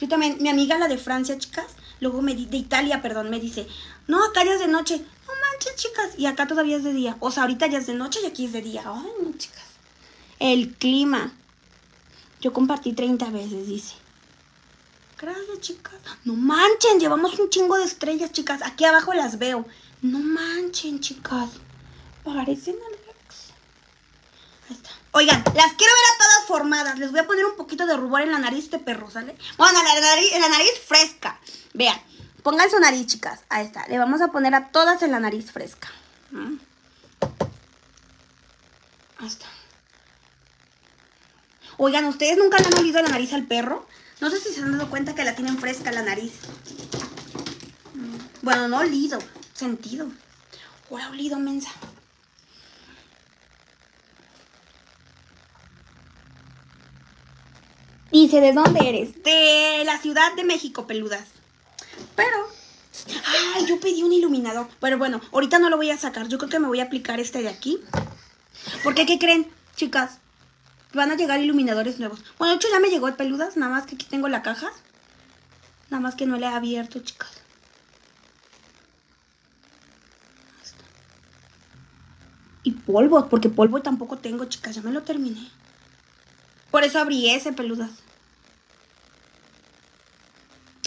Yo 0.00 0.08
también, 0.08 0.36
mi 0.40 0.48
amiga 0.48 0.78
la 0.78 0.88
de 0.88 0.98
Francia, 0.98 1.38
chicas, 1.38 1.66
luego 2.00 2.20
me 2.20 2.34
de 2.34 2.56
Italia, 2.56 3.00
perdón, 3.00 3.30
me 3.30 3.40
dice, 3.40 3.66
no, 4.06 4.22
acá 4.24 4.44
ya 4.44 4.54
es 4.54 4.60
de 4.60 4.68
noche. 4.68 4.98
No 4.98 5.32
manches, 5.50 5.76
chicas. 5.76 6.18
Y 6.18 6.26
acá 6.26 6.46
todavía 6.46 6.76
es 6.76 6.84
de 6.84 6.92
día. 6.92 7.16
O 7.20 7.30
sea, 7.30 7.42
ahorita 7.44 7.66
ya 7.66 7.78
es 7.78 7.86
de 7.86 7.94
noche 7.94 8.20
y 8.22 8.26
aquí 8.26 8.44
es 8.44 8.52
de 8.52 8.62
día. 8.62 8.82
Ay, 8.86 9.10
no, 9.22 9.36
chicas. 9.36 9.64
El 10.38 10.74
clima. 10.74 11.32
Yo 12.40 12.52
compartí 12.52 12.92
30 12.92 13.30
veces, 13.30 13.66
dice. 13.66 13.94
Gracias, 15.18 15.60
chicas. 15.60 15.94
No 16.24 16.34
manchen, 16.34 17.00
llevamos 17.00 17.38
un 17.38 17.48
chingo 17.48 17.76
de 17.76 17.84
estrellas, 17.84 18.32
chicas. 18.32 18.60
Aquí 18.62 18.84
abajo 18.84 19.14
las 19.14 19.38
veo. 19.38 19.66
No 20.02 20.18
manchen, 20.18 21.00
chicas. 21.00 21.48
Parecen 22.26 22.74
Alex. 22.74 23.52
Ahí 24.68 24.74
está. 24.74 24.90
Oigan, 25.12 25.44
las 25.54 25.72
quiero 25.74 25.92
ver 25.94 26.06
a 26.12 26.18
todas 26.18 26.46
formadas. 26.48 26.98
Les 26.98 27.12
voy 27.12 27.20
a 27.20 27.26
poner 27.26 27.46
un 27.46 27.54
poquito 27.54 27.86
de 27.86 27.96
rubor 27.96 28.20
en 28.20 28.32
la 28.32 28.40
nariz 28.40 28.68
de 28.68 28.80
perro, 28.80 29.08
¿sale? 29.08 29.38
Bueno, 29.56 29.80
la 29.80 30.00
nariz, 30.00 30.32
la 30.32 30.48
nariz 30.48 30.72
fresca. 30.84 31.38
Vean. 31.72 31.96
Pongan 32.42 32.68
su 32.68 32.80
nariz, 32.80 33.06
chicas. 33.06 33.40
Ahí 33.48 33.64
está. 33.64 33.86
Le 33.86 33.96
vamos 33.96 34.20
a 34.20 34.32
poner 34.32 34.56
a 34.56 34.70
todas 34.70 35.02
en 35.02 35.12
la 35.12 35.20
nariz 35.20 35.52
fresca. 35.52 35.88
¿Mm? 36.32 36.56
Ahí 39.18 39.28
está. 39.28 39.46
Oigan, 41.76 42.06
¿ustedes 42.06 42.38
nunca 42.38 42.58
le 42.58 42.66
han 42.66 42.78
olido 42.78 43.00
la 43.02 43.08
nariz 43.08 43.32
al 43.34 43.46
perro? 43.46 43.86
No 44.20 44.30
sé 44.30 44.40
si 44.40 44.52
se 44.52 44.62
han 44.62 44.72
dado 44.72 44.90
cuenta 44.90 45.14
que 45.14 45.24
la 45.24 45.36
tienen 45.36 45.58
fresca 45.58 45.92
la 45.92 46.02
nariz. 46.02 46.32
Mm. 47.94 48.16
Bueno, 48.42 48.66
no 48.66 48.78
olido, 48.78 49.20
sentido. 49.54 50.08
Ahora 50.90 51.10
olido, 51.10 51.38
mensa. 51.38 51.70
Dice, 58.10 58.40
¿de 58.40 58.52
dónde 58.52 58.88
eres? 58.88 59.22
De 59.22 59.82
la 59.84 59.98
Ciudad 59.98 60.34
de 60.36 60.44
México, 60.44 60.86
peludas. 60.86 61.26
Pero, 62.14 62.36
ay, 63.54 63.66
yo 63.66 63.80
pedí 63.80 64.02
un 64.02 64.12
iluminador. 64.12 64.68
Pero 64.80 64.98
bueno, 64.98 65.20
ahorita 65.32 65.58
no 65.58 65.70
lo 65.70 65.76
voy 65.76 65.90
a 65.90 65.98
sacar. 65.98 66.28
Yo 66.28 66.38
creo 66.38 66.50
que 66.50 66.58
me 66.58 66.68
voy 66.68 66.80
a 66.80 66.84
aplicar 66.84 67.20
este 67.20 67.42
de 67.42 67.48
aquí. 67.48 67.78
Porque, 68.84 69.06
¿qué 69.06 69.18
creen, 69.18 69.48
chicas? 69.74 70.18
Van 70.94 71.10
a 71.10 71.16
llegar 71.16 71.40
iluminadores 71.40 71.98
nuevos. 71.98 72.22
Bueno, 72.38 72.52
de 72.52 72.56
hecho 72.56 72.68
ya 72.70 72.80
me 72.80 72.88
llegó 72.88 73.08
el 73.08 73.14
peludas. 73.14 73.56
Nada 73.56 73.72
más 73.72 73.86
que 73.86 73.96
aquí 73.96 74.06
tengo 74.06 74.28
la 74.28 74.42
caja. 74.42 74.70
Nada 75.90 76.00
más 76.00 76.14
que 76.14 76.26
no 76.26 76.36
le 76.36 76.46
he 76.46 76.48
abierto, 76.48 77.00
chicas. 77.00 77.30
Y 82.62 82.72
polvos, 82.72 83.26
porque 83.30 83.48
polvo 83.48 83.82
tampoco 83.82 84.18
tengo, 84.18 84.44
chicas. 84.46 84.74
Ya 84.76 84.82
me 84.82 84.90
lo 84.90 85.02
terminé. 85.02 85.50
Por 86.70 86.84
eso 86.84 86.98
abrí 86.98 87.30
ese 87.30 87.52
peludas. 87.52 87.90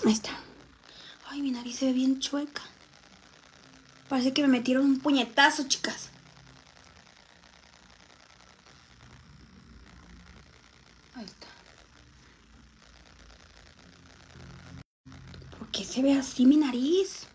Ahí 0.06 0.14
está. 0.14 0.32
Ay, 1.28 1.42
mi 1.42 1.52
nariz 1.52 1.78
se 1.78 1.86
ve 1.86 1.94
bien 1.94 2.20
chueca. 2.20 2.62
Parece 4.08 4.34
que 4.34 4.42
me 4.42 4.48
metieron 4.48 4.86
un 4.86 5.00
puñetazo, 5.00 5.68
chicas. 5.68 6.10
Ahí 11.16 11.26
está. 11.26 11.48
¿Por 15.58 15.68
qué 15.70 15.84
se 15.84 16.02
ve 16.02 16.14
así 16.14 16.46
mi 16.46 16.58
nariz? 16.58 17.28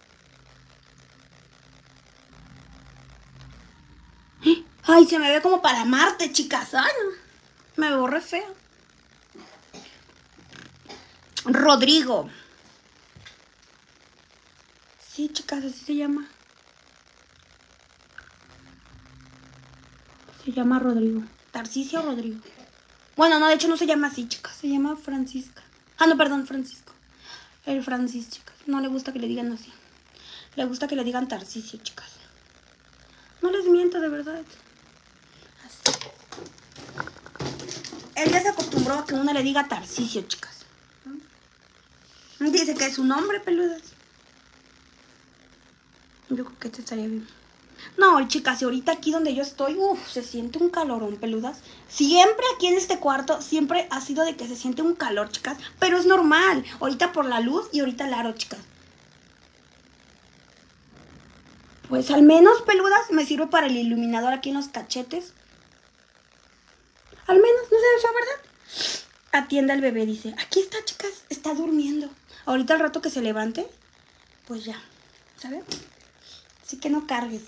Ay, 4.86 5.06
se 5.06 5.18
me 5.18 5.30
ve 5.30 5.40
como 5.40 5.62
para 5.62 5.84
Marte, 5.84 6.30
chicas. 6.32 6.74
Ay, 6.74 6.92
Me 7.76 7.94
borré 7.96 8.20
feo. 8.20 8.54
Rodrigo. 11.44 12.30
Sí, 14.98 15.28
chicas, 15.28 15.64
así 15.64 15.84
se 15.84 15.94
llama. 15.96 16.26
Se 20.44 20.52
llama 20.52 20.78
Rodrigo. 20.78 21.22
Tarcisio 21.50 22.02
Rodrigo. 22.02 22.40
Bueno, 23.16 23.38
no, 23.38 23.48
de 23.48 23.54
hecho 23.54 23.68
no 23.68 23.76
se 23.76 23.86
llama 23.86 24.08
así, 24.08 24.26
chicas. 24.26 24.56
Se 24.56 24.68
llama 24.68 24.96
Francisca. 24.96 25.62
Ah, 25.98 26.06
no, 26.06 26.16
perdón, 26.16 26.46
Francisco. 26.46 26.92
El 27.66 27.82
Francis, 27.82 28.30
chicas. 28.30 28.56
No 28.66 28.80
le 28.80 28.88
gusta 28.88 29.12
que 29.12 29.18
le 29.18 29.28
digan 29.28 29.52
así. 29.52 29.72
Le 30.56 30.64
gusta 30.64 30.86
que 30.88 30.96
le 30.96 31.04
digan 31.04 31.28
Tarcisio, 31.28 31.78
chicas. 31.82 32.10
No 33.42 33.50
les 33.50 33.66
miento, 33.66 34.00
de 34.00 34.08
verdad. 34.08 34.42
Él 38.16 38.30
ya 38.30 38.42
se 38.42 38.48
acostumbró 38.48 38.94
a 38.94 39.06
que 39.06 39.14
uno 39.14 39.32
le 39.32 39.42
diga 39.42 39.68
Tarcisio, 39.68 40.22
chicas. 40.22 40.64
Dice 42.38 42.74
que 42.74 42.86
es 42.86 42.98
un 42.98 43.08
nombre, 43.08 43.40
peludas. 43.40 43.82
Yo 46.28 46.44
creo 46.44 46.58
que 46.58 46.68
este 46.68 46.80
estaría 46.80 47.06
bien. 47.06 47.26
No, 47.96 48.26
chicas, 48.28 48.60
y 48.60 48.64
ahorita 48.64 48.92
aquí 48.92 49.12
donde 49.12 49.34
yo 49.34 49.42
estoy, 49.42 49.76
uff, 49.76 50.10
se 50.10 50.22
siente 50.22 50.58
un 50.58 50.70
calorón, 50.70 51.16
peludas. 51.16 51.58
Siempre 51.88 52.44
aquí 52.54 52.66
en 52.66 52.74
este 52.74 52.98
cuarto, 52.98 53.40
siempre 53.42 53.86
ha 53.90 54.00
sido 54.00 54.24
de 54.24 54.36
que 54.36 54.48
se 54.48 54.56
siente 54.56 54.82
un 54.82 54.94
calor, 54.94 55.30
chicas. 55.30 55.58
Pero 55.78 55.98
es 55.98 56.06
normal. 56.06 56.64
Ahorita 56.80 57.12
por 57.12 57.24
la 57.26 57.40
luz 57.40 57.68
y 57.72 57.80
ahorita 57.80 58.06
el 58.06 58.14
aro, 58.14 58.32
chicas. 58.32 58.60
Pues 61.88 62.10
al 62.10 62.22
menos, 62.22 62.62
peludas, 62.62 63.10
me 63.10 63.26
sirve 63.26 63.46
para 63.46 63.66
el 63.66 63.76
iluminador 63.76 64.32
aquí 64.32 64.48
en 64.48 64.56
los 64.56 64.68
cachetes. 64.68 65.32
Al 67.26 67.36
menos, 67.36 67.62
no 67.70 67.78
sé, 67.78 67.84
eso, 67.98 68.08
¿verdad? 68.14 69.04
Atiende 69.32 69.72
al 69.72 69.80
bebé, 69.80 70.06
dice. 70.06 70.34
Aquí 70.38 70.60
está, 70.60 70.84
chicas, 70.84 71.24
está 71.28 71.54
durmiendo. 71.54 72.08
Ahorita 72.46 72.74
al 72.74 72.80
rato 72.80 73.00
que 73.00 73.10
se 73.10 73.22
levante, 73.22 73.66
pues 74.46 74.64
ya, 74.64 74.80
¿sabes? 75.40 75.64
Así 76.64 76.78
que 76.78 76.90
no 76.90 77.06
cargues. 77.06 77.42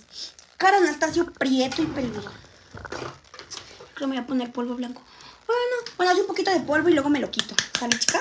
Cara 0.57 0.79
Anastasio 0.79 1.33
prieto 1.33 1.83
y 1.83 1.87
peludo. 1.87 2.33
Creo 2.73 3.95
que 3.95 4.07
me 4.07 4.17
voy 4.17 4.25
a 4.25 4.27
poner 4.27 4.53
polvo 4.53 4.75
blanco. 4.75 5.03
Bueno, 5.47 5.63
bueno, 5.97 6.13
hace 6.13 6.23
un 6.23 6.27
poquito 6.27 6.51
de 6.51 6.61
polvo 6.61 6.89
y 6.89 6.93
luego 6.95 7.11
me 7.11 7.21
lo 7.21 7.31
quito. 7.31 7.55
¿Sale, 7.79 7.99
chica? 7.99 8.21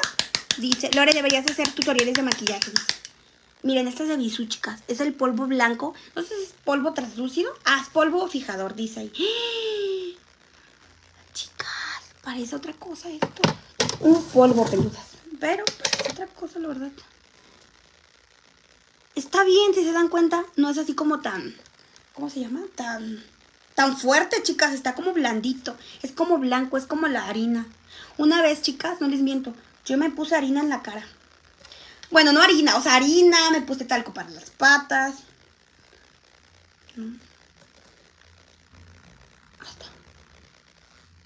Dice, 0.58 0.92
Lore, 0.94 1.14
deberías 1.14 1.50
hacer 1.50 1.70
tutoriales 1.72 2.14
de 2.14 2.24
maquillaje. 2.24 2.72
Miren, 3.64 3.88
este 3.88 4.04
es 4.04 4.10
de 4.10 4.18
Bisú, 4.18 4.46
chicas. 4.46 4.82
Es 4.88 5.00
el 5.00 5.14
polvo 5.14 5.48
blanco. 5.48 5.96
No 6.16 6.22
sé 6.22 6.36
si 6.36 6.44
es 6.44 6.54
polvo 6.64 6.94
translúcido. 6.94 7.52
Ah, 7.66 7.80
es 7.82 7.90
polvo 7.90 8.28
fijador, 8.28 8.76
dice 8.76 9.00
ahí. 9.00 9.12
Parece 12.26 12.56
otra 12.56 12.74
cosa 12.74 13.08
esto. 13.10 13.42
Un 14.02 14.22
polvo, 14.26 14.66
peludas. 14.66 15.06
Pero 15.40 15.64
parece 15.64 16.12
otra 16.12 16.28
cosa, 16.28 16.60
la 16.60 16.70
verdad. 16.70 16.92
Está 19.14 19.44
bien, 19.44 19.74
si 19.74 19.84
se 19.84 19.94
dan 19.94 20.10
cuenta. 20.10 20.44
No 20.58 20.70
es 20.72 20.78
así 20.78 20.96
como 20.96 21.22
tan... 21.22 21.56
¿Cómo 22.14 22.30
se 22.30 22.42
llama? 22.42 22.62
Tan... 22.76 23.24
Tan 23.76 23.96
fuerte, 23.96 24.42
chicas. 24.42 24.74
Está 24.74 24.96
como 24.96 25.14
blandito. 25.14 25.78
Es 26.02 26.12
como 26.12 26.40
blanco, 26.40 26.78
es 26.78 26.88
como 26.88 27.08
la 27.08 27.28
harina. 27.28 27.68
Una 28.18 28.42
vez, 28.42 28.64
chicas, 28.64 29.00
no 29.00 29.08
les 29.08 29.22
miento. 29.22 29.54
Yo 29.86 29.98
me 29.98 30.10
puse 30.10 30.36
harina 30.36 30.62
en 30.62 30.70
la 30.70 30.82
cara. 30.82 31.06
Bueno, 32.10 32.34
no 32.34 32.42
harina, 32.42 32.76
o 32.78 32.82
sea, 32.82 32.96
harina, 32.96 33.52
me 33.52 33.62
puse 33.62 33.86
talco 33.86 34.14
para 34.14 34.30
las 34.30 34.50
patas. 34.50 35.16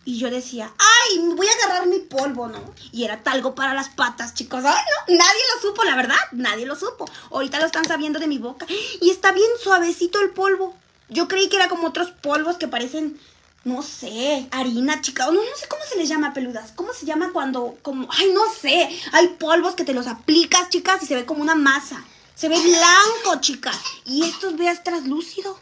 Y 0.10 0.18
yo 0.18 0.32
decía, 0.32 0.74
ay, 0.80 1.20
voy 1.36 1.46
a 1.46 1.52
agarrar 1.52 1.88
mi 1.88 2.00
polvo, 2.00 2.48
¿no? 2.48 2.74
Y 2.92 3.04
era 3.04 3.22
talco 3.22 3.54
para 3.54 3.76
las 3.76 3.90
patas, 3.90 4.34
chicos. 4.34 4.66
Ay, 4.66 4.74
no, 5.08 5.16
nadie 5.16 5.42
lo 5.54 5.62
supo, 5.62 5.84
la 5.84 5.96
verdad, 5.96 6.18
nadie 6.32 6.66
lo 6.66 6.76
supo. 6.76 7.06
Ahorita 7.30 7.60
lo 7.60 7.68
están 7.68 7.86
sabiendo 7.86 8.18
de 8.18 8.26
mi 8.26 8.40
boca. 8.40 8.66
Y 9.02 9.12
está 9.12 9.32
bien 9.32 9.52
suavecito 9.62 10.20
el 10.20 10.32
polvo. 10.32 10.76
Yo 11.10 11.28
creí 11.28 11.48
que 11.48 11.58
era 11.58 11.70
como 11.70 11.88
otros 11.90 12.10
polvos 12.10 12.58
que 12.58 12.68
parecen 12.68 13.20
no 13.66 13.84
sé, 13.84 14.48
harina, 14.50 15.00
chica, 15.02 15.28
no, 15.28 15.34
no 15.34 15.56
sé 15.56 15.68
cómo 15.68 15.84
se 15.88 15.98
les 15.98 16.10
llama 16.10 16.34
peludas. 16.34 16.72
¿Cómo 16.72 16.92
se 16.92 17.06
llama 17.06 17.30
cuando, 17.32 17.78
como, 17.84 18.08
ay, 18.12 18.32
no 18.34 18.52
sé, 18.52 18.90
hay 19.12 19.28
polvos 19.28 19.76
que 19.76 19.84
te 19.84 19.94
los 19.94 20.08
aplicas, 20.08 20.70
chicas, 20.70 21.04
y 21.04 21.06
se 21.06 21.14
ve 21.14 21.28
como 21.28 21.44
una 21.44 21.54
masa. 21.54 22.04
Se 22.34 22.50
ve 22.50 22.58
blanco, 22.60 23.42
chica. 23.42 23.72
Y 24.06 24.24
estos 24.24 24.58
veas 24.58 24.84
traslúcido. 24.84 25.60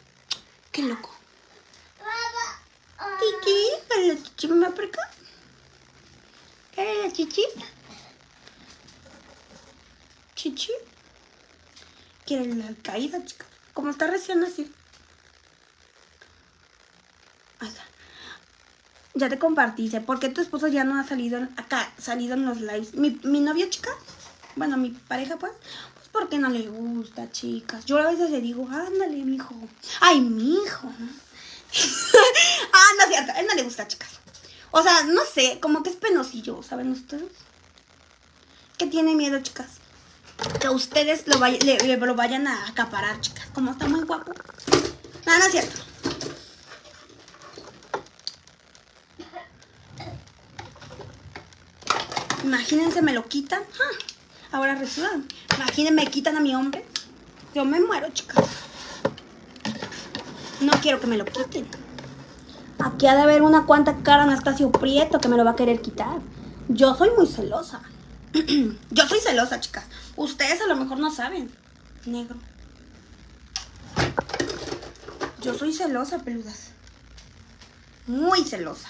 Qué 0.72 0.84
loco. 0.84 1.17
Chichi, 3.20 4.08
la 4.08 4.16
chichi 4.24 4.48
me 4.48 4.72
por 4.72 4.86
acá. 4.86 5.02
¿Qué 6.74 7.02
la 7.04 7.12
chichi? 7.12 7.44
Chichi. 10.36 10.72
Quiere 12.26 12.54
la 12.56 12.74
caída, 12.84 13.24
chica. 13.26 13.46
Como 13.74 13.90
está 13.90 14.08
recién 14.08 14.44
así. 14.44 14.72
Ya 19.18 19.30
te 19.30 19.40
compartí, 19.40 19.90
¿por 20.06 20.20
qué 20.20 20.30
tu 20.30 20.42
esposo 20.42 20.68
ya 20.68 20.84
no 20.84 21.00
ha 21.00 21.04
salido 21.04 21.42
acá, 21.58 21.92
salido 21.98 22.36
en 22.36 22.46
los 22.46 22.62
lives? 22.62 22.94
¿Mi, 22.94 23.40
novio, 23.40 23.68
chica? 23.68 23.90
Bueno, 24.56 24.78
mi 24.78 24.92
pareja, 24.92 25.38
pues. 25.38 25.54
Pues 25.96 26.08
porque 26.12 26.38
no 26.38 26.50
le 26.50 26.68
gusta, 26.68 27.32
chicas. 27.32 27.86
Yo 27.86 27.98
a 27.98 28.12
veces 28.12 28.30
le 28.30 28.42
digo, 28.42 28.68
ándale, 28.70 29.24
mijo. 29.24 29.56
Ay, 30.02 30.22
mijo. 30.22 30.92
ah, 32.74 32.90
no 32.98 33.04
es 33.04 33.10
cierto, 33.10 33.34
él 33.38 33.48
no 33.48 33.56
le 33.56 33.64
gusta, 33.64 33.88
chicas. 33.88 34.10
O 34.72 34.84
sea, 34.84 35.04
no 35.04 35.22
sé, 35.26 35.60
como 35.60 35.84
que 35.84 35.90
es 35.90 35.96
penosillo, 35.96 36.62
¿saben 36.62 36.92
ustedes? 36.92 37.32
Que 38.78 38.88
tiene 38.88 39.16
miedo, 39.16 39.42
chicas. 39.42 39.68
Que 40.60 40.70
ustedes 40.70 41.24
lo, 41.28 41.40
lo 41.40 42.16
vayan 42.16 42.48
a 42.48 42.68
acaparar, 42.68 43.20
chicas. 43.22 43.48
Como 43.54 43.72
está 43.72 43.88
muy 43.88 44.02
guapo. 44.02 44.34
No, 45.26 45.38
no 45.38 45.46
es 45.46 45.52
cierto. 45.52 45.82
Imagínense, 52.44 53.02
me 53.02 53.14
lo 53.14 53.28
quitan. 53.28 53.64
Ah, 53.80 54.58
ahora 54.58 54.76
resulta. 54.76 55.20
Imagínense, 55.56 55.94
me 55.94 56.08
quitan 56.08 56.38
a 56.38 56.40
mi 56.40 56.56
hombre. 56.56 56.86
Yo 57.56 57.66
me 57.66 57.80
muero, 57.80 58.10
chicas. 58.14 58.46
No 60.62 60.72
quiero 60.82 61.00
que 61.00 61.08
me 61.08 61.18
lo 61.18 61.26
quiten. 61.26 61.68
Aquí 62.80 63.08
ha 63.08 63.16
de 63.16 63.22
haber 63.22 63.42
una 63.42 63.66
cuanta 63.66 63.98
cara 64.04 64.24
Anastasio 64.24 64.72
Prieto 64.72 65.20
que 65.20 65.28
me 65.28 65.38
lo 65.38 65.46
va 65.46 65.52
a 65.52 65.56
querer 65.56 65.82
quitar. 65.82 66.20
Yo 66.68 66.96
soy 66.96 67.10
muy 67.18 67.28
celosa. 67.28 67.82
Yo 68.34 69.08
soy 69.08 69.20
celosa, 69.20 69.60
chicas. 69.60 69.86
Ustedes 70.16 70.62
a 70.62 70.68
lo 70.68 70.76
mejor 70.76 71.00
no 71.00 71.12
saben. 71.12 71.52
Negro. 72.06 72.38
Yo 75.42 75.54
soy 75.54 75.74
celosa, 75.74 76.20
peludas. 76.20 76.72
Muy 78.08 78.44
celosa. 78.44 78.90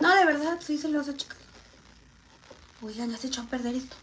No, 0.00 0.14
de 0.14 0.24
verdad, 0.24 0.58
soy 0.60 0.78
celosa, 0.78 1.16
chicas. 1.16 1.38
Oigan, 2.82 3.10
ya 3.10 3.16
se 3.16 3.28
echó 3.28 3.42
a 3.42 3.46
perder 3.46 3.74
esto. 3.74 3.96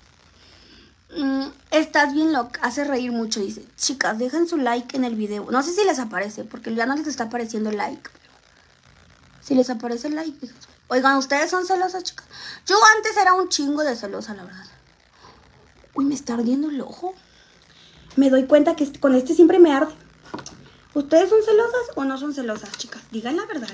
Mm, 1.15 1.47
estás 1.71 2.13
bien 2.13 2.33
loca, 2.33 2.59
hace 2.63 2.83
reír 2.83 3.11
mucho, 3.11 3.39
dice. 3.39 3.65
Chicas, 3.77 4.17
dejen 4.17 4.47
su 4.47 4.57
like 4.57 4.95
en 4.97 5.03
el 5.03 5.15
video. 5.15 5.49
No 5.51 5.61
sé 5.61 5.73
si 5.73 5.83
les 5.85 5.99
aparece, 5.99 6.43
porque 6.43 6.73
ya 6.73 6.85
no 6.85 6.95
les 6.95 7.07
está 7.07 7.25
apareciendo 7.25 7.71
like. 7.71 8.09
Si 9.41 9.55
les 9.55 9.69
aparece 9.69 10.07
el 10.07 10.15
like, 10.15 10.49
Oigan, 10.87 11.17
¿ustedes 11.17 11.49
son 11.49 11.65
celosas, 11.65 12.03
chicas? 12.03 12.25
Yo 12.65 12.75
antes 12.95 13.17
era 13.17 13.33
un 13.33 13.49
chingo 13.49 13.83
de 13.83 13.95
celosa, 13.95 14.33
la 14.33 14.43
verdad. 14.43 14.65
Uy, 15.95 16.05
me 16.05 16.15
está 16.15 16.33
ardiendo 16.33 16.69
el 16.69 16.81
ojo. 16.81 17.13
Me 18.15 18.29
doy 18.29 18.45
cuenta 18.45 18.75
que 18.75 18.91
con 18.99 19.15
este 19.15 19.33
siempre 19.33 19.59
me 19.59 19.73
arde. 19.73 19.93
¿Ustedes 20.93 21.29
son 21.29 21.43
celosas 21.43 21.81
o 21.95 22.03
no 22.03 22.17
son 22.17 22.33
celosas, 22.33 22.77
chicas? 22.77 23.01
Digan 23.11 23.37
la 23.37 23.45
verdad. 23.45 23.69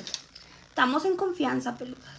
Estamos 0.69 1.03
en 1.05 1.17
confianza, 1.17 1.75
peludas. 1.77 2.18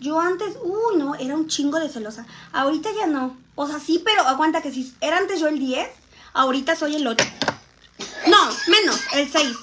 Yo 0.00 0.20
antes, 0.20 0.56
uy, 0.62 0.96
no, 0.96 1.14
era 1.14 1.34
un 1.34 1.48
chingo 1.48 1.78
de 1.78 1.88
celosa. 1.88 2.26
Ahorita 2.52 2.90
ya 2.96 3.06
no. 3.06 3.36
O 3.54 3.66
sea, 3.66 3.78
sí, 3.78 4.02
pero 4.04 4.22
aguanta 4.22 4.62
que 4.62 4.72
si 4.72 4.94
era 5.00 5.18
antes 5.18 5.40
yo 5.40 5.48
el 5.48 5.58
10, 5.58 5.88
ahorita 6.32 6.76
soy 6.76 6.96
el 6.96 7.06
8. 7.06 7.24
No, 8.28 8.48
menos, 8.68 9.00
el 9.12 9.30
6. 9.30 9.56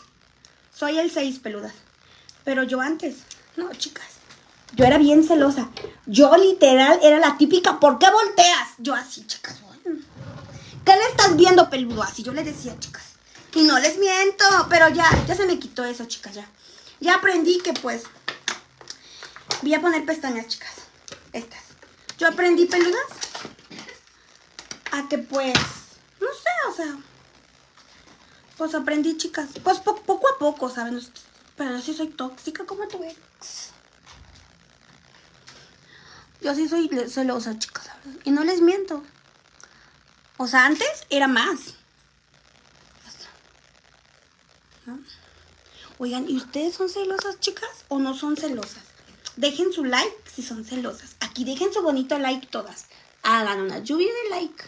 Soy 0.73 0.97
el 0.97 1.11
6, 1.11 1.39
peludas. 1.39 1.73
Pero 2.43 2.63
yo 2.63 2.81
antes, 2.81 3.17
no, 3.55 3.71
chicas. 3.73 4.05
Yo 4.73 4.85
era 4.85 4.97
bien 4.97 5.23
celosa. 5.23 5.69
Yo 6.05 6.35
literal 6.37 6.99
era 7.03 7.19
la 7.19 7.37
típica, 7.37 7.79
¿por 7.79 7.99
qué 7.99 8.09
volteas? 8.09 8.69
Yo 8.77 8.95
así, 8.95 9.25
chicas. 9.27 9.57
¿Qué 10.85 10.95
le 10.95 11.03
estás 11.09 11.35
viendo, 11.35 11.69
peludo? 11.69 12.01
Así 12.01 12.23
yo 12.23 12.33
le 12.33 12.43
decía, 12.43 12.79
chicas. 12.79 13.03
Y 13.53 13.63
no 13.63 13.77
les 13.79 13.97
miento, 13.97 14.45
pero 14.69 14.87
ya, 14.89 15.07
ya 15.27 15.35
se 15.35 15.45
me 15.45 15.59
quitó 15.59 15.83
eso, 15.83 16.05
chicas, 16.05 16.33
ya. 16.33 16.47
Ya 17.01 17.15
aprendí 17.15 17.59
que 17.59 17.73
pues 17.73 18.03
Voy 19.61 19.73
a 19.73 19.81
poner 19.81 20.05
pestañas, 20.05 20.47
chicas. 20.47 20.73
Estas. 21.33 21.61
Yo 22.17 22.27
aprendí 22.27 22.65
peludas. 22.65 23.05
A 24.91 25.07
que 25.07 25.17
pues, 25.17 25.53
no 26.19 26.27
sé, 26.27 26.69
o 26.69 26.75
sea. 26.75 26.97
Pues 28.57 28.75
aprendí, 28.75 29.17
chicas. 29.17 29.49
Pues 29.63 29.79
poco 29.79 30.27
a 30.29 30.37
poco, 30.37 30.69
¿saben? 30.69 31.01
Pero 31.55 31.71
yo 31.71 31.81
sí 31.81 31.93
soy 31.93 32.07
tóxica 32.07 32.65
como 32.65 32.87
tú 32.87 33.03
eres. 33.03 33.71
Yo 36.41 36.55
sí 36.55 36.67
soy 36.67 36.89
celosa, 37.07 37.57
chicas. 37.57 37.89
Y 38.23 38.31
no 38.31 38.43
les 38.43 38.61
miento. 38.61 39.03
O 40.37 40.47
sea, 40.47 40.65
antes 40.65 41.05
era 41.09 41.27
más. 41.27 41.75
Oigan, 45.99 46.27
¿y 46.27 46.35
ustedes 46.35 46.73
son 46.73 46.89
celosas, 46.89 47.39
chicas? 47.39 47.85
¿O 47.87 47.99
no 47.99 48.15
son 48.15 48.35
celosas? 48.35 48.90
Dejen 49.41 49.73
su 49.73 49.83
like 49.83 50.17
si 50.31 50.43
son 50.43 50.63
celosas. 50.63 51.15
Aquí 51.19 51.43
dejen 51.45 51.73
su 51.73 51.81
bonito 51.81 52.19
like 52.19 52.45
todas. 52.45 52.85
Hagan 53.23 53.61
una 53.61 53.79
lluvia 53.79 54.13
de 54.23 54.29
like. 54.29 54.63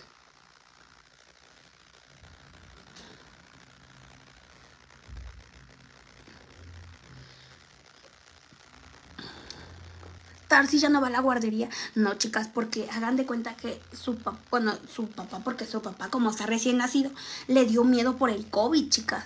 si 10.67 10.79
ya 10.79 10.89
no 10.89 11.01
va 11.01 11.07
a 11.07 11.11
la 11.11 11.19
guardería. 11.19 11.69
No, 11.93 12.15
chicas, 12.15 12.47
porque 12.51 12.89
hagan 12.91 13.15
de 13.15 13.27
cuenta 13.27 13.55
que 13.55 13.79
su 13.91 14.15
papá, 14.15 14.39
bueno, 14.49 14.73
su 14.91 15.07
papá, 15.07 15.41
porque 15.43 15.67
su 15.67 15.83
papá, 15.83 16.09
como 16.09 16.31
está 16.31 16.47
recién 16.47 16.77
nacido, 16.77 17.11
le 17.47 17.65
dio 17.65 17.83
miedo 17.83 18.17
por 18.17 18.31
el 18.31 18.47
COVID, 18.49 18.89
chicas. 18.89 19.23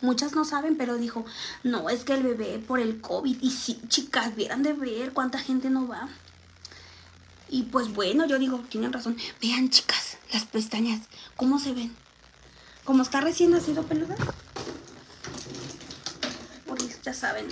Muchas 0.00 0.32
no 0.32 0.44
saben, 0.44 0.76
pero 0.76 0.96
dijo, 0.96 1.24
no, 1.62 1.88
es 1.88 2.04
que 2.04 2.14
el 2.14 2.22
bebé 2.22 2.58
por 2.58 2.80
el 2.80 3.00
COVID. 3.00 3.38
Y 3.40 3.50
sí, 3.50 3.80
chicas, 3.88 4.36
vieran 4.36 4.62
de 4.62 4.74
ver 4.74 5.12
cuánta 5.12 5.38
gente 5.38 5.70
no 5.70 5.88
va. 5.88 6.08
Y 7.48 7.62
pues 7.64 7.92
bueno, 7.92 8.26
yo 8.26 8.38
digo, 8.38 8.58
tienen 8.68 8.92
razón. 8.92 9.16
Vean, 9.40 9.70
chicas, 9.70 10.18
las 10.32 10.44
pestañas, 10.44 11.00
¿cómo 11.36 11.58
se 11.58 11.72
ven? 11.72 11.96
Como 12.84 13.02
está 13.02 13.20
recién 13.20 13.50
nacido 13.50 13.82
peluda. 13.84 14.16
Pues 16.66 17.02
ya 17.02 17.14
saben. 17.14 17.48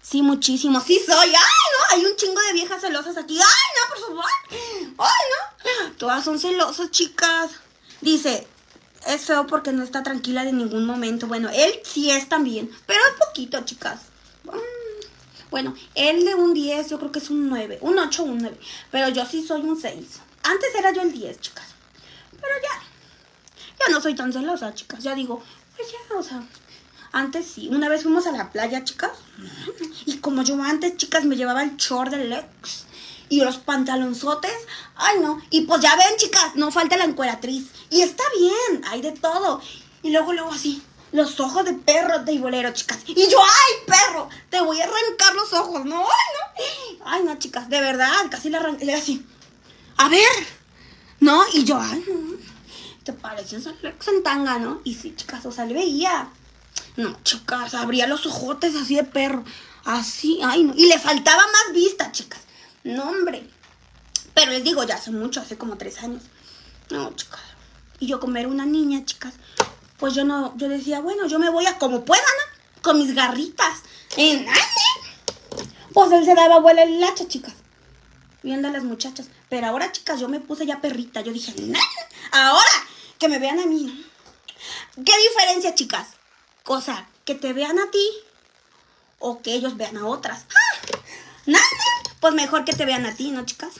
Sí, 0.00 0.22
muchísimo. 0.22 0.80
Sí 0.80 1.00
soy. 1.04 1.28
¡Ay, 1.28 1.32
no! 1.32 1.96
Hay 1.96 2.04
un 2.06 2.16
chingo 2.16 2.40
de 2.40 2.52
viejas 2.52 2.80
celosas 2.80 3.16
aquí. 3.16 3.36
¡Ay, 3.36 3.42
no, 3.42 3.94
por 3.94 4.06
favor! 4.06 4.24
¡Ay, 4.98 5.24
no! 5.32 5.92
Todas 5.96 6.24
son 6.24 6.38
celosas, 6.38 6.90
chicas. 6.90 7.50
Dice, 8.00 8.43
es 9.06 9.22
feo 9.22 9.46
porque 9.46 9.72
no 9.72 9.82
está 9.82 10.02
tranquila 10.02 10.44
de 10.44 10.52
ningún 10.52 10.86
momento. 10.86 11.26
Bueno, 11.26 11.48
él 11.52 11.72
sí 11.84 12.10
es 12.10 12.28
también, 12.28 12.70
pero 12.86 13.00
es 13.10 13.26
poquito, 13.26 13.60
chicas. 13.64 14.00
Mm, 14.44 15.50
bueno, 15.50 15.74
él 15.94 16.24
de 16.24 16.34
un 16.34 16.54
10, 16.54 16.90
yo 16.90 16.98
creo 16.98 17.12
que 17.12 17.18
es 17.18 17.30
un 17.30 17.48
9, 17.48 17.78
un 17.80 17.98
8 17.98 18.22
un 18.24 18.38
9. 18.38 18.58
Pero 18.90 19.08
yo 19.10 19.24
sí 19.26 19.46
soy 19.46 19.62
un 19.62 19.80
6. 19.80 20.20
Antes 20.42 20.74
era 20.76 20.92
yo 20.92 21.02
el 21.02 21.12
10, 21.12 21.40
chicas. 21.40 21.66
Pero 22.32 22.54
ya, 22.62 22.82
ya 23.80 23.92
no 23.92 24.00
soy 24.00 24.14
tan 24.14 24.32
celosa, 24.32 24.74
chicas. 24.74 25.02
Ya 25.02 25.14
digo, 25.14 25.42
pues 25.76 25.88
ya, 25.90 26.16
o 26.16 26.22
sea, 26.22 26.42
antes 27.12 27.46
sí. 27.46 27.68
Una 27.70 27.88
vez 27.88 28.02
fuimos 28.02 28.26
a 28.26 28.32
la 28.32 28.50
playa, 28.50 28.84
chicas. 28.84 29.12
Y 30.06 30.18
como 30.18 30.42
yo 30.42 30.60
antes, 30.62 30.96
chicas, 30.96 31.24
me 31.24 31.36
llevaba 31.36 31.62
el 31.62 31.76
short 31.76 32.10
del 32.10 32.44
y 33.28 33.40
los 33.40 33.58
pantalonzotes. 33.58 34.54
Ay, 34.96 35.18
no. 35.20 35.40
Y 35.50 35.62
pues 35.62 35.80
ya 35.80 35.96
ven, 35.96 36.16
chicas, 36.16 36.54
no 36.54 36.70
falta 36.70 36.96
la 36.96 37.04
encueratriz. 37.04 37.66
Y 37.90 38.02
está 38.02 38.24
bien, 38.38 38.84
hay 38.86 39.02
de 39.02 39.12
todo. 39.12 39.60
Y 40.02 40.10
luego, 40.10 40.32
luego 40.32 40.52
así, 40.52 40.82
los 41.12 41.38
ojos 41.40 41.64
de 41.64 41.74
perro 41.74 42.20
de 42.24 42.38
bolero, 42.38 42.72
chicas. 42.72 42.98
Y 43.06 43.28
yo, 43.28 43.38
ay, 43.40 43.86
perro, 43.86 44.28
te 44.50 44.60
voy 44.60 44.80
a 44.80 44.84
arrancar 44.84 45.34
los 45.34 45.52
ojos. 45.52 45.84
No, 45.84 46.00
ay, 46.00 46.58
no. 46.98 47.04
Ay, 47.06 47.22
no, 47.24 47.38
chicas, 47.38 47.68
de 47.68 47.80
verdad, 47.80 48.12
casi 48.30 48.50
le 48.50 48.56
arranqué 48.56 48.92
así. 48.92 49.24
A 49.96 50.08
ver. 50.08 50.46
No, 51.20 51.42
y 51.52 51.64
yo, 51.64 51.78
ay, 51.80 52.04
no. 52.08 52.36
Te 53.04 53.14
Alex 53.22 53.52
en 54.08 54.22
tanga, 54.22 54.58
¿no? 54.58 54.80
Y 54.82 54.94
sí, 54.94 55.14
chicas, 55.14 55.44
o 55.46 55.52
sea, 55.52 55.66
le 55.66 55.74
veía. 55.74 56.30
No, 56.96 57.16
chicas, 57.22 57.74
abría 57.74 58.06
los 58.06 58.26
ojotes 58.26 58.74
así 58.74 58.96
de 58.96 59.04
perro. 59.04 59.44
Así, 59.84 60.40
ay, 60.42 60.64
no. 60.64 60.74
Y 60.74 60.86
le 60.86 60.98
faltaba 60.98 61.42
más 61.42 61.74
vista, 61.74 62.10
chicas. 62.12 62.40
No, 62.84 63.08
hombre. 63.08 63.48
Pero 64.34 64.52
les 64.52 64.62
digo, 64.62 64.84
ya 64.84 64.96
hace 64.96 65.10
mucho, 65.10 65.40
hace 65.40 65.56
como 65.56 65.76
tres 65.76 66.02
años. 66.02 66.22
No, 66.90 67.14
chicas. 67.16 67.40
Y 67.98 68.06
yo 68.06 68.20
como 68.20 68.36
era 68.36 68.48
una 68.48 68.66
niña, 68.66 69.04
chicas, 69.04 69.34
pues 69.98 70.14
yo 70.14 70.24
no, 70.24 70.56
yo 70.56 70.68
decía, 70.68 71.00
bueno, 71.00 71.26
yo 71.26 71.38
me 71.38 71.48
voy 71.48 71.66
a 71.66 71.78
como 71.78 72.04
pueda, 72.04 72.22
¿no? 72.22 72.82
Con 72.82 72.98
mis 72.98 73.14
garritas. 73.14 73.80
En 74.16 74.46
Pues 75.94 76.12
él 76.12 76.24
se 76.24 76.34
daba 76.34 76.58
vuela 76.58 76.82
el 76.82 77.02
hacha, 77.02 77.26
chicas. 77.26 77.54
Viendo 78.42 78.68
a 78.68 78.70
las 78.70 78.84
muchachas. 78.84 79.28
Pero 79.48 79.66
ahora, 79.68 79.90
chicas, 79.90 80.20
yo 80.20 80.28
me 80.28 80.40
puse 80.40 80.66
ya 80.66 80.80
perrita. 80.82 81.22
Yo 81.22 81.32
dije, 81.32 81.54
ahora 82.32 82.70
que 83.18 83.28
me 83.28 83.38
vean 83.38 83.60
a 83.60 83.66
mí. 83.66 84.04
¿Qué 84.96 85.12
diferencia, 85.30 85.74
chicas? 85.74 86.08
Cosa, 86.64 87.06
que 87.24 87.34
te 87.34 87.54
vean 87.54 87.78
a 87.78 87.90
ti 87.90 88.06
o 89.18 89.40
que 89.40 89.54
ellos 89.54 89.78
vean 89.78 89.96
a 89.96 90.06
otras. 90.06 90.44
¡Ah! 90.50 90.98
Nada. 91.46 91.93
Pues 92.24 92.32
mejor 92.32 92.64
que 92.64 92.72
te 92.72 92.86
vean 92.86 93.04
a 93.04 93.14
ti, 93.14 93.32
¿no, 93.32 93.44
chicas? 93.44 93.74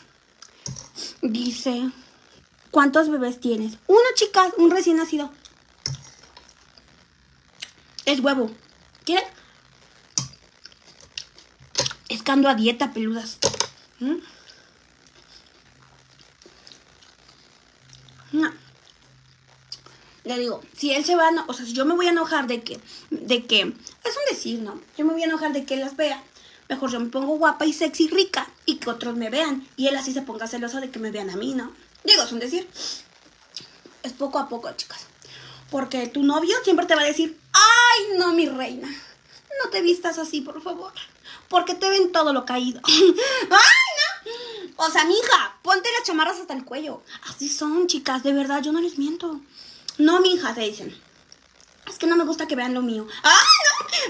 Dice, 1.23 1.89
¿cuántos 2.71 3.09
bebés 3.09 3.41
tienes? 3.41 3.79
Uno, 3.87 4.03
chicas, 4.17 4.53
un 4.59 4.71
recién 4.71 4.99
nacido. 4.99 5.33
Es 8.05 8.21
huevo. 8.21 8.51
¿Quieres? 9.07 9.25
Es 12.11 12.23
que 12.23 12.33
ando 12.33 12.51
a 12.51 12.55
dieta, 12.55 12.93
peludas. 12.93 13.39
¿Mm? 14.01 14.17
No. 18.33 18.53
Le 20.25 20.39
digo, 20.39 20.61
si 20.77 20.93
él 20.93 21.03
se 21.07 21.17
va 21.17 21.29
a, 21.29 21.45
o 21.47 21.55
sea, 21.55 21.65
si 21.65 21.73
yo 21.73 21.87
me 21.87 21.95
voy 21.95 22.09
a 22.09 22.11
enojar 22.11 22.47
de 22.47 22.63
que, 22.63 22.79
de 23.09 23.47
que, 23.47 23.61
es 23.63 24.17
un 24.17 24.25
decir, 24.29 24.61
¿no? 24.61 24.79
Yo 24.99 25.07
me 25.07 25.15
voy 25.15 25.23
a 25.23 25.27
enojar 25.29 25.55
de 25.55 25.65
que 25.65 25.73
él 25.73 25.81
las 25.81 25.97
vea 25.97 26.23
Mejor 26.69 26.91
yo 26.91 27.01
me 27.01 27.11
pongo 27.11 27.37
guapa 27.37 27.67
y 27.67 27.73
sexy 27.73 28.05
y 28.05 28.09
rica 28.09 28.49
y 28.67 28.77
que 28.77 28.91
otros 28.91 29.17
me 29.17 29.31
vean. 29.31 29.67
Y 29.77 29.89
él 29.89 29.97
así 29.97 30.13
se 30.13 30.23
ponga 30.23 30.47
celoso 30.47 30.81
de 30.81 30.91
que 30.91 30.99
me 30.99 31.11
vean 31.11 31.31
a 31.31 31.37
mí, 31.37 31.55
¿no? 31.55 31.73
Digo, 32.05 32.23
es 32.23 32.33
un 32.33 32.39
decir. 32.39 32.69
Es 34.03 34.13
poco 34.13 34.39
a 34.39 34.49
poco, 34.49 34.71
chicas. 34.73 35.07
Porque 35.71 36.07
tu 36.07 36.23
novio 36.23 36.57
siempre 36.63 36.87
te 36.87 36.95
va 36.95 37.03
a 37.03 37.07
decir, 37.07 37.39
ay, 37.53 38.19
no, 38.19 38.33
mi 38.33 38.49
reina. 38.49 38.89
No 38.89 39.71
te 39.71 39.83
vistas 39.83 40.19
así, 40.19 40.41
por 40.41 40.63
favor. 40.63 40.93
Porque 41.49 41.75
te 41.75 41.89
ven 41.89 42.13
todo 42.13 42.33
lo 42.33 42.45
caído. 42.45 42.81
¡Ay, 42.87 43.09
no! 43.51 44.85
O 44.85 44.91
sea, 44.91 45.05
mija, 45.05 45.57
ponte 45.63 45.89
las 45.97 46.07
chamarras 46.07 46.39
hasta 46.39 46.55
el 46.55 46.65
cuello. 46.65 47.03
Así 47.29 47.49
son, 47.49 47.87
chicas, 47.87 48.23
de 48.23 48.33
verdad, 48.33 48.63
yo 48.63 48.73
no 48.73 48.81
les 48.81 48.99
miento. 48.99 49.41
No, 49.99 50.21
mija, 50.21 50.55
te 50.55 50.63
dicen. 50.63 50.97
Es 51.87 51.99
que 51.99 52.07
no 52.07 52.17
me 52.17 52.25
gusta 52.25 52.49
que 52.49 52.57
vean 52.57 52.75
lo 52.75 52.83
mío. 52.83 53.07
¡Ah, 53.23 53.31
no! 53.31 53.54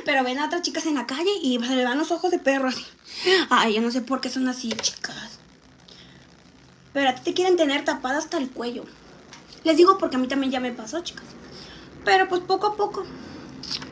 Pero 0.05 0.25
ven 0.25 0.39
a 0.39 0.47
otras 0.47 0.63
chicas 0.63 0.87
en 0.87 0.95
la 0.95 1.07
calle 1.07 1.31
y 1.43 1.59
se 1.59 1.77
le 1.77 1.85
van 1.85 1.99
los 1.99 2.11
ojos 2.11 2.31
de 2.31 2.39
perro 2.39 2.69
así. 2.69 2.85
Ay, 3.51 3.75
yo 3.75 3.81
no 3.81 3.91
sé 3.91 4.01
por 4.01 4.21
qué 4.21 4.31
son 4.31 4.49
así, 4.49 4.71
chicas. 4.71 5.39
Pero 6.93 7.11
a 7.11 7.15
ti 7.15 7.23
te 7.25 7.35
quieren 7.35 7.57
tener 7.57 7.85
tapada 7.85 8.19
hasta 8.19 8.39
el 8.39 8.51
cuello. 8.51 8.85
Les 9.65 9.77
digo 9.77 9.99
porque 9.99 10.17
a 10.17 10.19
mí 10.19 10.29
también 10.29 10.53
ya 10.53 10.61
me 10.61 10.73
pasó, 10.73 11.01
chicas. 11.03 11.25
Pero 12.05 12.29
pues 12.29 12.43
poco 12.43 12.69
a 12.69 12.77
poco. 12.77 13.05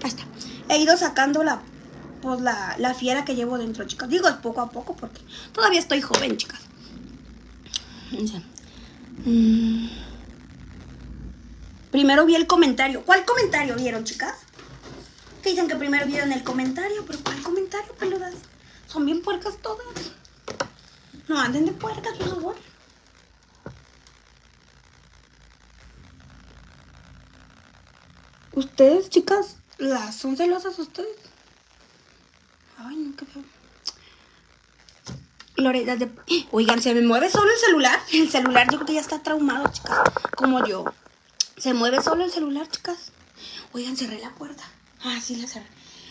Ahí 0.02 0.08
está. 0.08 0.24
He 0.68 0.78
ido 0.78 0.96
sacando 0.96 1.42
la, 1.42 1.62
pues, 2.20 2.40
la, 2.40 2.76
la 2.78 2.94
fiera 2.94 3.24
que 3.24 3.34
llevo 3.34 3.58
dentro, 3.58 3.84
chicas. 3.86 4.08
Digo 4.08 4.28
es 4.28 4.34
poco 4.36 4.60
a 4.60 4.70
poco 4.70 4.94
porque 4.94 5.20
todavía 5.52 5.80
estoy 5.80 6.00
joven, 6.00 6.36
chicas. 6.36 6.60
Mm. 9.24 9.88
Primero 11.90 12.24
vi 12.24 12.34
el 12.34 12.46
comentario. 12.46 13.02
¿Cuál 13.04 13.24
comentario 13.24 13.76
vieron, 13.76 14.04
chicas? 14.04 14.34
Que 15.42 15.50
dicen 15.50 15.68
que 15.68 15.76
primero 15.76 16.06
vieron 16.06 16.32
el 16.32 16.44
comentario, 16.44 17.04
pero 17.06 17.18
¿cuál 17.24 17.42
comentario, 17.42 17.92
peludas? 17.94 18.34
Son 18.86 19.04
bien 19.04 19.22
puercas 19.22 19.56
todas. 19.58 19.86
No 21.28 21.38
anden 21.38 21.66
de 21.66 21.72
puercas, 21.72 22.16
por 22.16 22.28
favor. 22.28 22.56
¿Ustedes, 28.52 29.08
chicas, 29.08 29.56
las 29.78 30.14
son 30.14 30.36
celosas 30.36 30.78
ustedes? 30.78 31.16
Ay, 32.78 32.96
no, 32.96 33.16
qué 33.16 33.24
feo. 33.24 33.42
Lorena 35.56 35.96
de... 35.96 36.10
Oigan, 36.50 36.82
¿se 36.82 36.94
me 36.94 37.02
mueve 37.02 37.30
solo 37.30 37.50
el 37.50 37.58
celular? 37.58 38.00
El 38.12 38.30
celular 38.30 38.68
yo 38.70 38.78
creo 38.78 38.86
que 38.86 38.94
ya 38.94 39.00
está 39.00 39.22
traumado, 39.22 39.68
chicas. 39.72 40.00
Como 40.36 40.64
yo. 40.66 40.84
¿Se 41.56 41.74
mueve 41.74 42.02
solo 42.02 42.24
el 42.24 42.30
celular, 42.30 42.68
chicas? 42.68 43.12
Oigan, 43.72 43.96
cerré 43.96 44.18
la 44.20 44.30
puerta. 44.30 44.64
Ah, 45.04 45.18
sí, 45.20 45.36
la 45.36 45.48
cerré. 45.48 45.66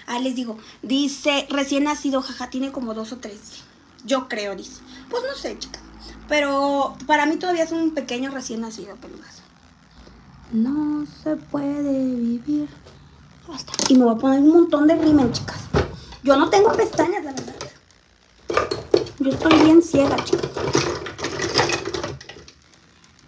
Ah, 0.07 0.19
les 0.19 0.35
digo, 0.35 0.57
dice, 0.81 1.47
recién 1.49 1.85
nacido, 1.85 2.21
jaja, 2.21 2.49
tiene 2.49 2.71
como 2.71 2.93
dos 2.93 3.11
o 3.11 3.17
tres. 3.17 3.39
Yo 4.03 4.27
creo, 4.27 4.55
dice. 4.55 4.81
Pues 5.09 5.23
no 5.23 5.35
sé, 5.35 5.57
chicas. 5.57 5.81
Pero 6.27 6.95
para 7.07 7.25
mí 7.25 7.37
todavía 7.37 7.63
es 7.63 7.71
un 7.71 7.93
pequeño 7.93 8.31
recién 8.31 8.61
nacido, 8.61 8.95
peludas. 8.95 9.41
No 10.51 11.05
se 11.23 11.35
puede 11.35 12.15
vivir. 12.15 12.67
Y 13.89 13.95
me 13.95 14.05
voy 14.05 14.15
a 14.15 14.17
poner 14.17 14.39
un 14.39 14.49
montón 14.49 14.87
de 14.87 14.95
rimen, 14.95 15.31
chicas. 15.31 15.59
Yo 16.23 16.35
no 16.37 16.49
tengo 16.49 16.71
pestañas, 16.73 17.23
la 17.23 17.31
verdad. 17.33 17.55
Yo 19.19 19.29
estoy 19.31 19.59
bien 19.63 19.81
ciega, 19.81 20.15
chicas. 20.23 20.49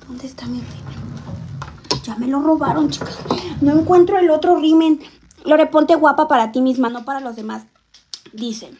¿Dónde 0.07 0.27
está 0.27 0.45
mi 0.45 0.59
rimen? 0.59 2.03
Ya 2.03 2.15
me 2.15 2.27
lo 2.27 2.41
robaron, 2.41 2.89
chicas. 2.89 3.17
No 3.61 3.79
encuentro 3.79 4.17
el 4.17 4.29
otro 4.29 4.57
rimen. 4.57 4.99
Lore, 5.43 5.67
ponte 5.67 5.95
guapa 5.95 6.27
para 6.27 6.51
ti 6.51 6.61
misma, 6.61 6.89
no 6.89 7.05
para 7.05 7.19
los 7.19 7.35
demás. 7.35 7.63
Dicen. 8.31 8.77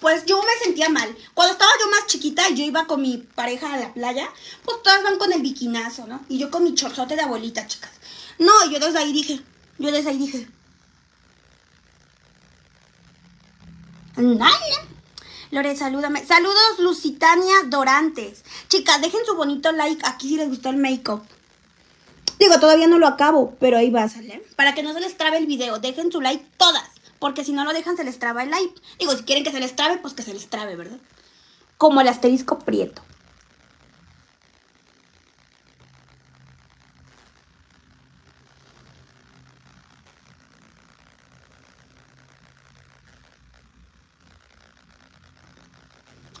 Pues 0.00 0.24
yo 0.26 0.40
me 0.42 0.64
sentía 0.64 0.88
mal. 0.88 1.14
Cuando 1.34 1.52
estaba 1.52 1.70
yo 1.80 1.90
más 1.90 2.06
chiquita 2.06 2.48
y 2.48 2.54
yo 2.54 2.64
iba 2.64 2.86
con 2.86 3.02
mi 3.02 3.18
pareja 3.18 3.74
a 3.74 3.78
la 3.78 3.92
playa, 3.92 4.28
pues 4.64 4.82
todas 4.82 5.02
van 5.02 5.18
con 5.18 5.32
el 5.32 5.42
biquinazo, 5.42 6.06
¿no? 6.06 6.20
Y 6.28 6.38
yo 6.38 6.50
con 6.50 6.62
mi 6.62 6.74
chorzote 6.74 7.16
de 7.16 7.22
abuelita, 7.22 7.66
chicas. 7.66 7.90
No, 8.38 8.52
yo 8.70 8.78
desde 8.78 8.98
ahí 8.98 9.12
dije, 9.12 9.40
yo 9.78 9.90
desde 9.90 10.10
ahí 10.10 10.18
dije. 10.18 10.48
Lore, 15.50 15.76
salúdame. 15.76 16.24
Saludos, 16.26 16.78
Lusitania 16.78 17.54
Dorantes. 17.66 18.44
Chicas, 18.68 19.00
dejen 19.00 19.24
su 19.26 19.34
bonito 19.34 19.72
like 19.72 20.02
aquí 20.06 20.28
si 20.28 20.36
les 20.36 20.48
gustó 20.48 20.70
el 20.70 20.76
make-up. 20.76 21.22
Digo, 22.38 22.60
todavía 22.60 22.86
no 22.86 22.98
lo 22.98 23.06
acabo, 23.08 23.56
pero 23.58 23.76
ahí 23.76 23.90
va 23.90 24.04
a 24.04 24.08
salir. 24.08 24.42
Para 24.56 24.74
que 24.74 24.82
no 24.82 24.92
se 24.92 25.00
les 25.00 25.16
trabe 25.16 25.38
el 25.38 25.46
video, 25.46 25.78
dejen 25.78 26.12
su 26.12 26.20
like 26.20 26.44
todas. 26.56 26.88
Porque 27.18 27.44
si 27.44 27.52
no 27.52 27.64
lo 27.64 27.72
dejan, 27.72 27.96
se 27.96 28.04
les 28.04 28.18
traba 28.18 28.44
el 28.44 28.50
live. 28.50 28.72
Digo, 28.98 29.16
si 29.16 29.24
quieren 29.24 29.42
que 29.42 29.50
se 29.50 29.60
les 29.60 29.74
trabe, 29.74 29.98
pues 29.98 30.14
que 30.14 30.22
se 30.22 30.32
les 30.32 30.48
trabe, 30.48 30.76
¿verdad? 30.76 30.98
Como 31.76 32.00
el 32.00 32.08
asterisco 32.08 32.60
prieto. 32.60 33.02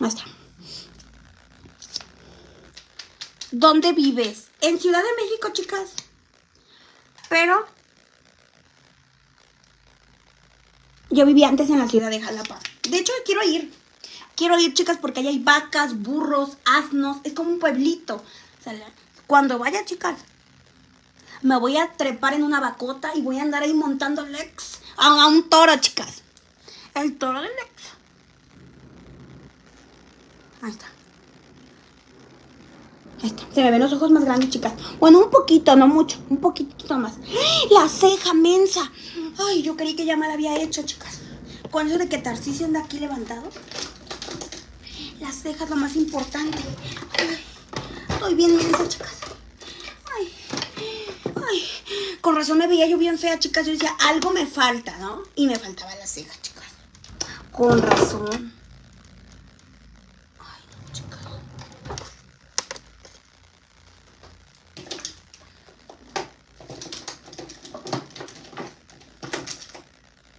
Ahí 0.00 0.06
está. 0.06 0.22
¿Dónde 3.50 3.92
vives? 3.92 4.48
En 4.60 4.78
Ciudad 4.78 5.02
de 5.02 5.22
México, 5.22 5.48
chicas. 5.52 5.90
Pero 7.28 7.66
yo 11.10 11.24
vivía 11.24 11.48
antes 11.48 11.70
en 11.70 11.78
la 11.78 11.88
ciudad 11.88 12.10
de 12.10 12.20
Jalapa. 12.20 12.58
De 12.88 12.98
hecho, 12.98 13.12
quiero 13.24 13.42
ir. 13.42 13.72
Quiero 14.36 14.58
ir, 14.58 14.74
chicas, 14.74 14.98
porque 14.98 15.20
allá 15.20 15.30
hay 15.30 15.38
vacas, 15.38 15.98
burros, 15.98 16.58
asnos. 16.64 17.18
Es 17.24 17.32
como 17.32 17.50
un 17.50 17.58
pueblito. 17.58 18.22
Cuando 19.26 19.58
vaya, 19.58 19.84
chicas, 19.84 20.18
me 21.42 21.58
voy 21.58 21.76
a 21.76 21.92
trepar 21.92 22.34
en 22.34 22.42
una 22.42 22.60
vacota 22.60 23.12
y 23.14 23.22
voy 23.22 23.38
a 23.38 23.42
andar 23.42 23.62
ahí 23.62 23.72
montando 23.72 24.26
Lex 24.26 24.80
a 24.96 25.26
un 25.26 25.48
toro, 25.48 25.76
chicas. 25.76 26.22
El 26.94 27.16
toro 27.16 27.40
de 27.40 27.48
Lex. 27.48 27.72
Ahí 30.62 30.70
está. 30.70 30.86
Se 33.54 33.62
me 33.62 33.70
ven 33.70 33.80
los 33.80 33.92
ojos 33.92 34.10
más 34.10 34.24
grandes, 34.24 34.50
chicas. 34.50 34.72
Bueno, 35.00 35.18
un 35.18 35.30
poquito, 35.30 35.74
no 35.76 35.88
mucho. 35.88 36.18
Un 36.30 36.38
poquito 36.38 36.96
más. 36.98 37.14
La 37.70 37.88
ceja 37.88 38.34
mensa. 38.34 38.90
Ay, 39.38 39.62
yo 39.62 39.76
creí 39.76 39.94
que 39.94 40.04
ya 40.04 40.16
me 40.16 40.26
la 40.26 40.34
había 40.34 40.56
hecho, 40.60 40.82
chicas. 40.82 41.18
Con 41.70 41.86
eso 41.88 41.98
de 41.98 42.08
que 42.08 42.18
Tarcisio 42.18 42.66
anda 42.66 42.80
aquí 42.80 42.98
levantado. 42.98 43.42
La 45.20 45.32
ceja 45.32 45.64
es 45.64 45.70
lo 45.70 45.76
más 45.76 45.96
importante. 45.96 46.58
Ay, 47.18 47.38
estoy 48.08 48.34
bien 48.34 48.56
mensa, 48.56 48.88
chicas. 48.88 49.16
Ay, 50.16 50.32
ay. 51.36 51.64
Con 52.20 52.36
razón 52.36 52.58
me 52.58 52.66
veía 52.68 52.86
yo 52.86 52.98
bien 52.98 53.18
fea, 53.18 53.38
chicas. 53.38 53.66
Yo 53.66 53.72
decía, 53.72 53.96
algo 54.00 54.30
me 54.30 54.46
falta, 54.46 54.96
¿no? 54.98 55.22
Y 55.34 55.46
me 55.46 55.56
faltaba 55.58 55.94
la 55.96 56.06
ceja, 56.06 56.34
chicas. 56.40 56.64
Con 57.52 57.82
razón. 57.82 58.52
Ay, 60.38 60.62
no, 60.70 60.92
chicas. 60.92 61.18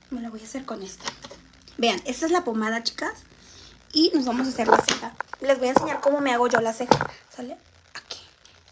Me 0.10 0.22
la 0.22 0.30
voy 0.30 0.40
a 0.40 0.44
hacer 0.44 0.59
con 0.70 0.84
esta. 0.84 1.06
Vean, 1.80 2.00
esta 2.06 2.28
es 2.28 2.32
la 2.32 2.44
pomada, 2.44 2.84
chicas. 2.84 3.24
Y 3.92 4.12
nos 4.14 4.26
vamos 4.26 4.46
a 4.46 4.52
hacer 4.52 4.68
la 4.68 4.78
ceja. 4.78 5.16
Les 5.42 5.58
voy 5.58 5.70
a 5.70 5.72
enseñar 5.72 6.00
cómo 6.00 6.22
me 6.22 6.32
hago 6.32 6.48
yo 6.48 6.62
la 6.62 6.74
ceja. 6.74 7.10
¿Sale? 7.36 7.58
Aquí. 7.96 8.20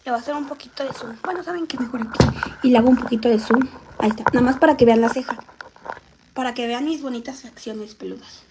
Le 0.05 0.11
voy 0.11 0.19
a 0.19 0.21
hacer 0.21 0.35
un 0.35 0.47
poquito 0.47 0.83
de 0.83 0.93
zoom. 0.93 1.15
Bueno, 1.23 1.43
¿saben 1.43 1.65
qué? 1.65 1.79
Mejor 1.79 2.01
aquí. 2.01 2.23
Y 2.61 2.69
le 2.69 2.77
hago 2.77 2.89
un 2.89 2.97
poquito 2.97 3.29
de 3.29 3.39
zoom. 3.39 3.67
Ahí 3.97 4.11
está. 4.11 4.23
Nada 4.31 4.45
más 4.45 4.59
para 4.59 4.77
que 4.77 4.85
vean 4.85 5.01
la 5.01 5.09
ceja. 5.09 5.39
Para 6.35 6.53
que 6.53 6.67
vean 6.67 6.85
mis 6.85 7.01
bonitas 7.01 7.41
facciones 7.41 7.95
peludas. 7.95 8.43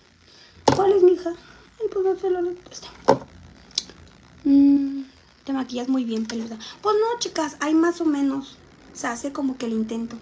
¿Cuál 0.75 0.91
es, 0.95 1.05
mija? 1.05 1.31
Ay, 1.31 1.87
pues 1.93 2.05
está. 2.73 2.89
Mm, 4.43 5.05
te 5.45 5.53
maquillas 5.53 5.89
muy 5.89 6.05
bien, 6.05 6.27
peluda. 6.27 6.59
Pues 6.83 6.97
no, 6.97 7.21
chicas, 7.21 7.59
hay 7.61 7.75
más 7.75 8.01
o 8.01 8.07
menos. 8.07 8.59
Se 8.93 9.07
hace 9.07 9.33
como 9.33 9.57
que 9.57 9.67
el 9.67 9.73
intento. 9.73 10.17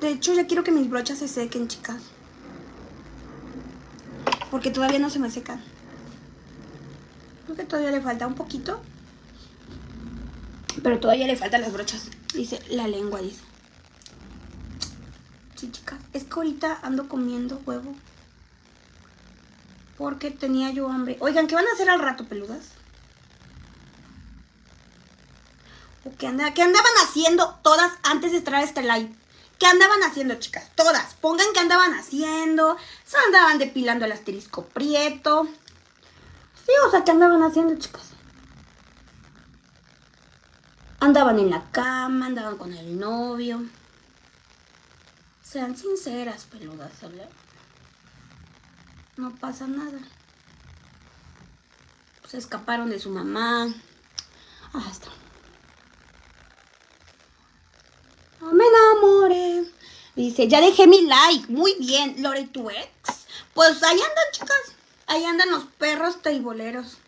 De 0.00 0.08
hecho, 0.08 0.32
ya 0.32 0.46
quiero 0.46 0.64
que 0.64 0.70
mis 0.70 0.88
brochas 0.88 1.18
se 1.18 1.28
sequen, 1.28 1.68
chicas. 1.68 2.00
Porque 4.50 4.70
todavía 4.70 4.98
no 4.98 5.10
se 5.10 5.18
me 5.18 5.30
secan. 5.30 5.60
Creo 7.44 7.56
que 7.56 7.64
todavía 7.64 7.90
le 7.90 8.00
falta 8.00 8.26
un 8.26 8.34
poquito. 8.34 8.80
Pero 10.82 10.98
todavía 11.00 11.26
le 11.26 11.36
faltan 11.36 11.60
las 11.62 11.72
brochas. 11.72 12.04
Dice 12.34 12.60
la 12.70 12.86
lengua, 12.88 13.20
dice. 13.20 13.40
Sí, 15.56 15.70
chicas. 15.70 15.98
Es 16.12 16.24
que 16.24 16.32
ahorita 16.34 16.78
ando 16.82 17.08
comiendo 17.08 17.60
huevo. 17.66 17.94
Porque 19.96 20.30
tenía 20.30 20.70
yo 20.70 20.88
hambre. 20.88 21.16
Oigan, 21.20 21.46
¿qué 21.48 21.54
van 21.56 21.66
a 21.66 21.72
hacer 21.72 21.90
al 21.90 22.00
rato, 22.00 22.24
peludas? 22.26 22.68
¿O 26.04 26.12
qué, 26.16 26.28
anda- 26.28 26.54
qué 26.54 26.62
andaban 26.62 26.92
haciendo 27.04 27.58
todas 27.62 27.92
antes 28.04 28.30
de 28.32 28.38
a 28.56 28.62
este 28.62 28.82
live? 28.82 29.12
¿Qué 29.58 29.66
andaban 29.66 30.02
haciendo, 30.02 30.36
chicas? 30.36 30.70
Todas. 30.74 31.14
Pongan 31.14 31.46
qué 31.52 31.60
andaban 31.60 31.94
haciendo. 31.94 32.76
Se 33.04 33.16
andaban 33.26 33.58
depilando 33.58 34.04
el 34.04 34.12
asterisco 34.12 34.64
prieto. 34.66 35.48
Sí, 36.64 36.72
o 36.86 36.90
sea, 36.90 37.04
¿qué 37.04 37.10
andaban 37.10 37.42
haciendo, 37.42 37.76
chicas? 37.76 38.12
Andaban 41.00 41.38
en 41.38 41.50
la 41.50 41.64
cama, 41.70 42.26
andaban 42.26 42.56
con 42.56 42.72
el 42.72 42.98
novio. 42.98 43.64
Sean 45.42 45.76
sinceras, 45.76 46.44
peludas, 46.44 46.92
¿sabes? 47.00 47.28
No 49.16 49.34
pasa 49.34 49.66
nada. 49.66 49.98
Se 52.28 52.36
escaparon 52.36 52.90
de 52.90 52.98
su 52.98 53.10
mamá. 53.10 53.66
Ah, 54.74 54.86
está. 54.90 55.08
No 58.40 58.52
me 58.52 58.64
enamoré. 58.64 59.64
Dice, 60.28 60.46
ya 60.46 60.60
dejé 60.60 60.86
mi 60.86 61.06
like. 61.06 61.50
Muy 61.50 61.74
bien, 61.78 62.22
Lore, 62.22 62.44
tu 62.48 62.68
ex. 62.68 62.90
Pues 63.54 63.82
ahí 63.82 63.98
andan, 63.98 64.24
chicas. 64.30 64.74
Ahí 65.06 65.24
andan 65.24 65.50
los 65.50 65.64
perros 65.64 66.20
teiboleros. 66.20 66.98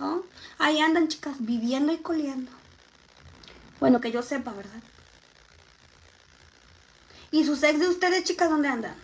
¿no? 0.00 0.24
Ahí 0.58 0.80
andan, 0.80 1.06
chicas, 1.06 1.36
viviendo 1.38 1.92
y 1.92 1.98
coleando. 1.98 2.50
Bueno, 3.78 4.00
que 4.00 4.10
yo 4.10 4.20
sepa, 4.20 4.52
¿verdad? 4.52 4.82
¿Y 7.30 7.44
sus 7.44 7.62
ex 7.62 7.78
de 7.78 7.88
ustedes, 7.88 8.24
chicas, 8.24 8.50
dónde 8.50 8.66
andan? 8.66 8.96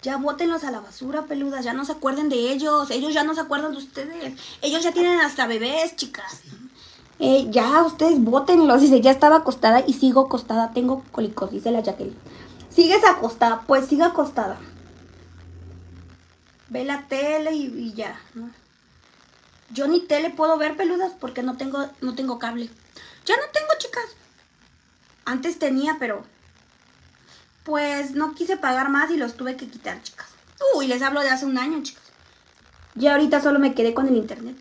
Ya 0.00 0.16
bótenlos 0.16 0.64
a 0.64 0.70
la 0.70 0.80
basura, 0.80 1.26
peludas. 1.26 1.62
Ya 1.62 1.74
no 1.74 1.84
se 1.84 1.92
acuerden 1.92 2.30
de 2.30 2.52
ellos. 2.52 2.90
Ellos 2.90 3.12
ya 3.12 3.22
no 3.22 3.34
se 3.34 3.42
acuerdan 3.42 3.72
de 3.72 3.78
ustedes. 3.78 4.40
Ellos 4.62 4.82
ya 4.82 4.92
tienen 4.92 5.20
hasta 5.20 5.46
bebés, 5.46 5.94
chicas. 5.94 6.40
Eh, 7.20 7.48
ya, 7.50 7.82
ustedes 7.82 8.22
bótenlos. 8.24 8.80
Dice, 8.80 9.02
ya 9.02 9.10
estaba 9.10 9.36
acostada 9.36 9.84
y 9.86 9.92
sigo 9.92 10.22
acostada. 10.22 10.72
Tengo 10.72 11.04
cólicos, 11.12 11.50
dice 11.50 11.70
la 11.70 11.82
Jacqueline. 11.82 12.16
¿Sigues 12.70 13.04
acostada? 13.04 13.60
Pues 13.66 13.86
siga 13.86 14.06
acostada. 14.06 14.58
Ve 16.70 16.84
la 16.84 17.06
tele 17.08 17.52
y, 17.52 17.92
ya. 17.92 18.18
Yo 19.70 19.86
ni 19.86 20.00
tele 20.00 20.30
puedo 20.30 20.56
ver 20.56 20.76
peludas 20.76 21.12
porque 21.20 21.42
no 21.42 21.56
tengo, 21.58 21.86
no 22.00 22.14
tengo 22.14 22.38
cable. 22.38 22.70
Ya 23.26 23.36
no 23.36 23.42
tengo, 23.52 23.68
chicas. 23.78 24.16
Antes 25.26 25.58
tenía, 25.58 25.96
pero 25.98 26.22
pues 27.64 28.12
no 28.12 28.34
quise 28.34 28.56
pagar 28.56 28.88
más 28.88 29.10
y 29.10 29.18
los 29.18 29.34
tuve 29.34 29.56
que 29.56 29.68
quitar, 29.68 30.02
chicas. 30.02 30.28
Uy, 30.74 30.86
les 30.86 31.02
hablo 31.02 31.20
de 31.20 31.28
hace 31.28 31.44
un 31.44 31.58
año, 31.58 31.82
chicas. 31.82 32.04
Ya 32.94 33.12
ahorita 33.12 33.42
solo 33.42 33.58
me 33.58 33.74
quedé 33.74 33.92
con 33.92 34.08
el 34.08 34.16
internet. 34.16 34.56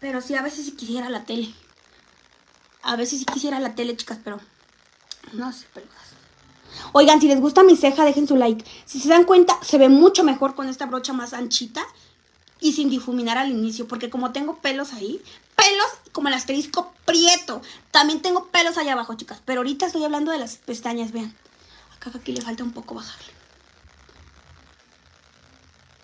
Pero 0.00 0.20
sí, 0.20 0.34
a 0.34 0.42
veces 0.42 0.66
sí 0.66 0.72
quisiera 0.72 1.08
la 1.08 1.24
tele. 1.24 1.54
A 2.82 2.96
veces 2.96 3.18
sí 3.18 3.24
quisiera 3.24 3.60
la 3.60 3.74
tele, 3.74 3.96
chicas, 3.96 4.18
pero 4.22 4.40
no 5.32 5.52
sé, 5.52 5.66
peludas. 5.74 6.10
Oigan, 6.92 7.20
si 7.20 7.28
les 7.28 7.40
gusta 7.40 7.62
mi 7.62 7.76
ceja, 7.76 8.04
dejen 8.04 8.26
su 8.26 8.36
like. 8.36 8.64
Si 8.84 9.00
se 9.00 9.08
dan 9.08 9.24
cuenta, 9.24 9.58
se 9.62 9.78
ve 9.78 9.88
mucho 9.88 10.24
mejor 10.24 10.54
con 10.54 10.68
esta 10.68 10.86
brocha 10.86 11.12
más 11.12 11.32
anchita 11.32 11.84
y 12.60 12.72
sin 12.72 12.90
difuminar 12.90 13.38
al 13.38 13.50
inicio, 13.50 13.86
porque 13.88 14.10
como 14.10 14.32
tengo 14.32 14.56
pelos 14.56 14.92
ahí, 14.92 15.22
pelos 15.56 15.86
como 16.12 16.28
el 16.28 16.34
asterisco 16.34 16.92
prieto. 17.04 17.62
También 17.90 18.22
tengo 18.22 18.46
pelos 18.46 18.76
allá 18.78 18.92
abajo, 18.92 19.14
chicas, 19.14 19.40
pero 19.44 19.60
ahorita 19.60 19.86
estoy 19.86 20.04
hablando 20.04 20.32
de 20.32 20.38
las 20.38 20.56
pestañas, 20.56 21.12
vean. 21.12 21.34
Acá 21.96 22.10
aquí 22.14 22.32
le 22.32 22.42
falta 22.42 22.64
un 22.64 22.72
poco 22.72 22.94
bajarle. 22.94 23.32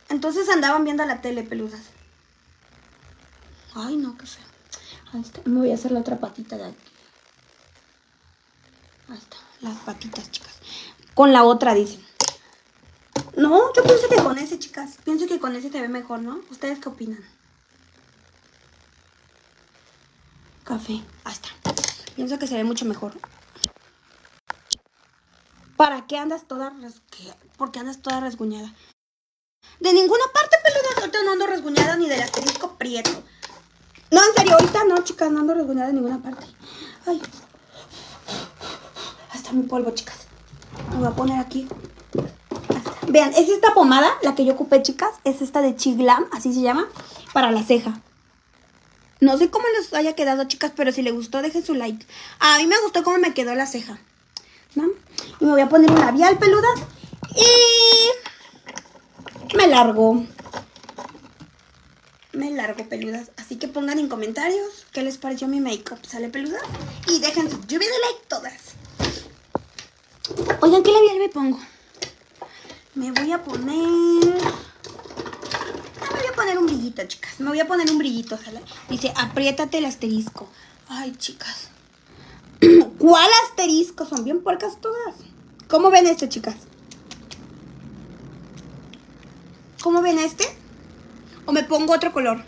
Entonces 0.09 0.49
andaban 0.49 0.85
viendo 0.85 1.05
la 1.05 1.21
tele, 1.21 1.43
peludas. 1.43 1.83
Ay, 3.75 3.97
no, 3.97 4.17
qué 4.17 4.27
feo. 4.27 4.56
Ahí 5.13 5.21
está. 5.21 5.41
Me 5.45 5.61
voy 5.61 5.71
a 5.71 5.75
hacer 5.75 5.93
la 5.93 6.01
otra 6.01 6.19
patita 6.19 6.57
de 6.57 6.67
aquí. 6.67 6.91
Ahí 9.09 9.19
está, 9.19 9.37
las 9.61 9.77
patitas, 9.79 10.31
chicas. 10.31 10.55
Con 11.15 11.33
la 11.33 11.45
otra, 11.45 11.75
dicen. 11.75 12.05
No, 13.37 13.73
yo 13.75 13.83
pienso 13.83 14.09
que 14.09 14.17
con 14.17 14.39
ese, 14.39 14.59
chicas. 14.59 14.97
Pienso 15.05 15.27
que 15.27 15.39
con 15.39 15.55
ese 15.55 15.71
se 15.71 15.81
ve 15.81 15.89
mejor, 15.89 16.21
¿no? 16.21 16.41
¿Ustedes 16.51 16.79
qué 16.81 16.89
opinan? 16.89 17.25
Café. 20.65 21.03
Ahí 21.25 21.33
está. 21.33 21.49
Pienso 22.17 22.39
que 22.39 22.47
se 22.47 22.57
ve 22.57 22.65
mucho 22.65 22.85
mejor. 22.85 23.13
¿Para 25.77 26.07
qué 26.07 26.17
andas 26.17 26.49
toda 26.49 26.71
res... 26.71 27.03
¿qué? 27.11 27.33
¿Por 27.57 27.71
qué 27.71 27.79
andas 27.79 28.01
toda 28.01 28.21
resguñada? 28.21 28.75
De 29.81 29.93
ninguna 29.93 30.25
parte, 30.33 30.57
peluda. 30.65 31.01
Ahorita 31.01 31.23
no 31.23 31.33
ando 31.33 31.47
resguñada 31.47 31.97
ni 31.97 32.09
del 32.09 32.23
asterisco 32.23 32.77
prieto. 32.77 33.23
No, 34.11 34.21
en 34.25 34.35
serio, 34.37 34.55
ahorita 34.55 34.85
no, 34.85 34.99
chicas. 35.05 35.31
No 35.31 35.41
ando 35.41 35.55
resguñada 35.55 35.89
de 35.89 35.95
ninguna 35.95 36.19
parte. 36.19 36.47
Ay. 37.07 37.21
Hasta 39.33 39.53
mi 39.53 39.63
polvo, 39.63 39.91
chicas. 39.91 40.17
Me 40.91 40.97
voy 40.97 41.07
a 41.07 41.11
poner 41.11 41.39
aquí. 41.39 41.69
Vean, 43.09 43.33
es 43.35 43.49
esta 43.49 43.73
pomada, 43.75 44.11
la 44.23 44.35
que 44.35 44.45
yo 44.45 44.55
ocupé, 44.55 44.83
chicas. 44.83 45.11
Es 45.25 45.43
esta 45.43 45.61
de 45.61 45.77
Chiglam, 45.77 46.27
así 46.33 46.53
se 46.53 46.61
llama, 46.61 46.89
para 47.33 47.51
la 47.51 47.63
ceja. 47.63 48.01
No 49.21 49.39
sé 49.39 49.49
cómo 49.51 49.65
les 49.79 49.93
haya 49.95 50.15
quedado, 50.15 50.45
chicas, 50.45 50.73
pero 50.77 50.93
si 50.93 51.03
les 51.03 51.15
gustó, 51.15 51.41
dejen 51.41 51.65
su 51.65 51.75
like. 51.75 52.07
A 52.39 52.59
mí 52.59 52.67
me 52.67 52.81
gustó 52.83 53.03
cómo 53.03 53.19
me 53.19 53.33
quedó 53.33 53.55
la 53.55 53.67
ceja. 53.67 53.99
¿no? 54.77 54.85
Y 55.41 55.45
me 55.45 55.53
voy 55.53 55.61
a 55.61 55.69
poner 55.69 55.91
un 55.91 55.99
labial 55.99 56.39
peluda. 56.39 56.69
Y 57.35 57.47
me 59.57 59.67
largo. 59.67 60.25
Me 62.37 62.51
largo 62.51 62.87
peludas. 62.87 63.31
Así 63.39 63.57
que 63.57 63.67
pongan 63.67 63.99
en 63.99 64.11
comentarios 64.11 64.85
qué 64.93 65.03
les 65.03 65.17
pareció 65.17 65.49
mi 65.49 65.59
make-up. 65.59 66.05
¿Sale 66.07 66.29
peluda? 66.29 66.59
Y 67.09 67.19
dejen 67.19 67.51
su 67.51 67.59
lluvia 67.63 67.89
de 67.89 67.99
like 67.99 68.27
todas. 68.29 68.77
Oigan, 70.61 70.83
¿qué 70.83 70.93
labial 70.93 71.19
me 71.19 71.31
pongo? 71.31 71.59
Me 72.95 73.11
voy 73.11 73.33
a 73.33 73.43
poner... 73.43 74.37
Ah, 76.03 76.11
me 76.13 76.19
voy 76.19 76.27
a 76.31 76.35
poner 76.35 76.59
un 76.59 76.67
brillito, 76.67 77.03
chicas. 77.07 77.41
Me 77.41 77.49
voy 77.49 77.61
a 77.61 77.67
poner 77.67 77.91
un 77.91 77.97
brillito, 77.97 78.37
¿sale? 78.37 78.61
Dice, 78.91 79.15
apriétate 79.17 79.79
el 79.79 79.87
asterisco. 79.87 80.47
Ay, 80.89 81.17
chicas. 81.17 81.69
¿Cuál 82.99 83.31
asterisco? 83.47 84.05
Son 84.05 84.25
bien 84.25 84.43
puercas 84.43 84.79
todas. 84.83 85.15
¿Cómo 85.69 85.91
ven 85.91 86.07
este, 86.07 86.29
chicas? 86.29 86.57
¿Cómo 89.83 90.03
ven 90.03 90.19
este? 90.19 90.66
¿O 91.47 91.53
me 91.53 91.63
pongo 91.63 91.95
otro 91.95 92.13
color? 92.13 92.45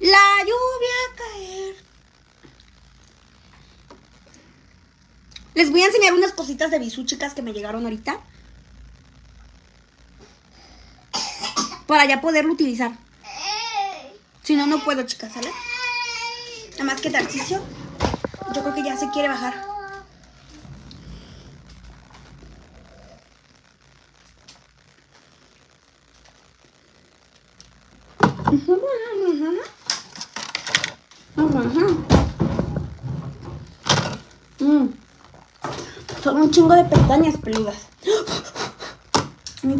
La 0.00 0.18
lluvia 0.40 0.98
caer. 1.16 1.76
Les 5.54 5.70
voy 5.70 5.82
a 5.82 5.86
enseñar 5.86 6.14
unas 6.14 6.32
cositas 6.32 6.70
de 6.70 6.78
bisú, 6.78 7.04
chicas, 7.04 7.34
que 7.34 7.42
me 7.42 7.52
llegaron 7.52 7.84
ahorita. 7.84 8.18
Para 11.94 12.06
ya 12.06 12.20
poderlo 12.20 12.54
utilizar. 12.54 12.90
Si 14.42 14.56
no, 14.56 14.66
no 14.66 14.82
puedo, 14.82 15.04
chicas, 15.04 15.32
¿sale? 15.32 15.48
Nada 16.72 16.82
más 16.82 17.00
que 17.00 17.08
Tarcicio. 17.08 17.62
Yo 18.52 18.62
creo 18.62 18.74
que 18.74 18.82
ya 18.82 18.96
se 18.96 19.08
quiere 19.10 19.28
bajar. 19.28 19.64
Son 36.24 36.40
un 36.40 36.50
chingo 36.50 36.74
de 36.74 36.84
pestañas 36.86 37.36
peludas. 37.36 37.93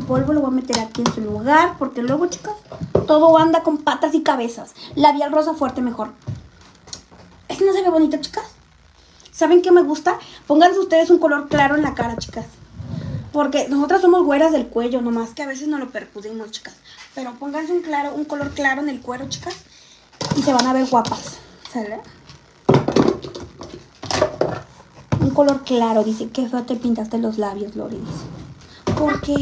Polvo 0.06 0.32
lo 0.32 0.40
voy 0.40 0.50
a 0.50 0.54
meter 0.54 0.78
aquí 0.78 1.02
en 1.02 1.12
su 1.14 1.20
lugar 1.20 1.76
porque 1.78 2.02
luego, 2.02 2.26
chicas, 2.26 2.54
todo 3.06 3.38
anda 3.38 3.62
con 3.62 3.78
patas 3.78 4.14
y 4.14 4.22
cabezas. 4.22 4.74
Labial 4.94 5.32
rosa 5.32 5.54
fuerte 5.54 5.80
mejor. 5.80 6.12
¿Este 7.48 7.64
no 7.64 7.72
se 7.72 7.82
ve 7.82 7.90
bonito, 7.90 8.16
chicas? 8.18 8.44
¿Saben 9.30 9.62
qué 9.62 9.72
me 9.72 9.82
gusta? 9.82 10.18
Pónganse 10.46 10.78
ustedes 10.78 11.10
un 11.10 11.18
color 11.18 11.48
claro 11.48 11.74
en 11.76 11.82
la 11.82 11.94
cara, 11.94 12.16
chicas. 12.16 12.46
Porque 13.32 13.68
nosotras 13.68 14.00
somos 14.00 14.22
güeras 14.24 14.52
del 14.52 14.68
cuello, 14.68 15.00
nomás 15.00 15.30
que 15.30 15.42
a 15.42 15.46
veces 15.48 15.66
no 15.66 15.78
lo 15.78 15.90
percudimos, 15.90 16.52
chicas. 16.52 16.74
Pero 17.14 17.32
pónganse 17.32 17.72
un 17.72 17.82
claro, 17.82 18.14
un 18.14 18.24
color 18.24 18.50
claro 18.50 18.80
en 18.82 18.88
el 18.88 19.00
cuero, 19.00 19.28
chicas. 19.28 19.54
Y 20.36 20.42
se 20.42 20.52
van 20.52 20.66
a 20.66 20.72
ver 20.72 20.86
guapas. 20.86 21.38
¿Sale? 21.72 22.00
Un 25.20 25.30
color 25.30 25.64
claro, 25.64 26.04
dice. 26.04 26.28
Qué 26.28 26.48
feo 26.48 26.62
te 26.62 26.76
pintaste 26.76 27.18
los 27.18 27.38
labios, 27.38 27.74
Lori, 27.74 27.96
dice. 27.96 28.24
¿Por 28.96 29.20
qué? 29.20 29.32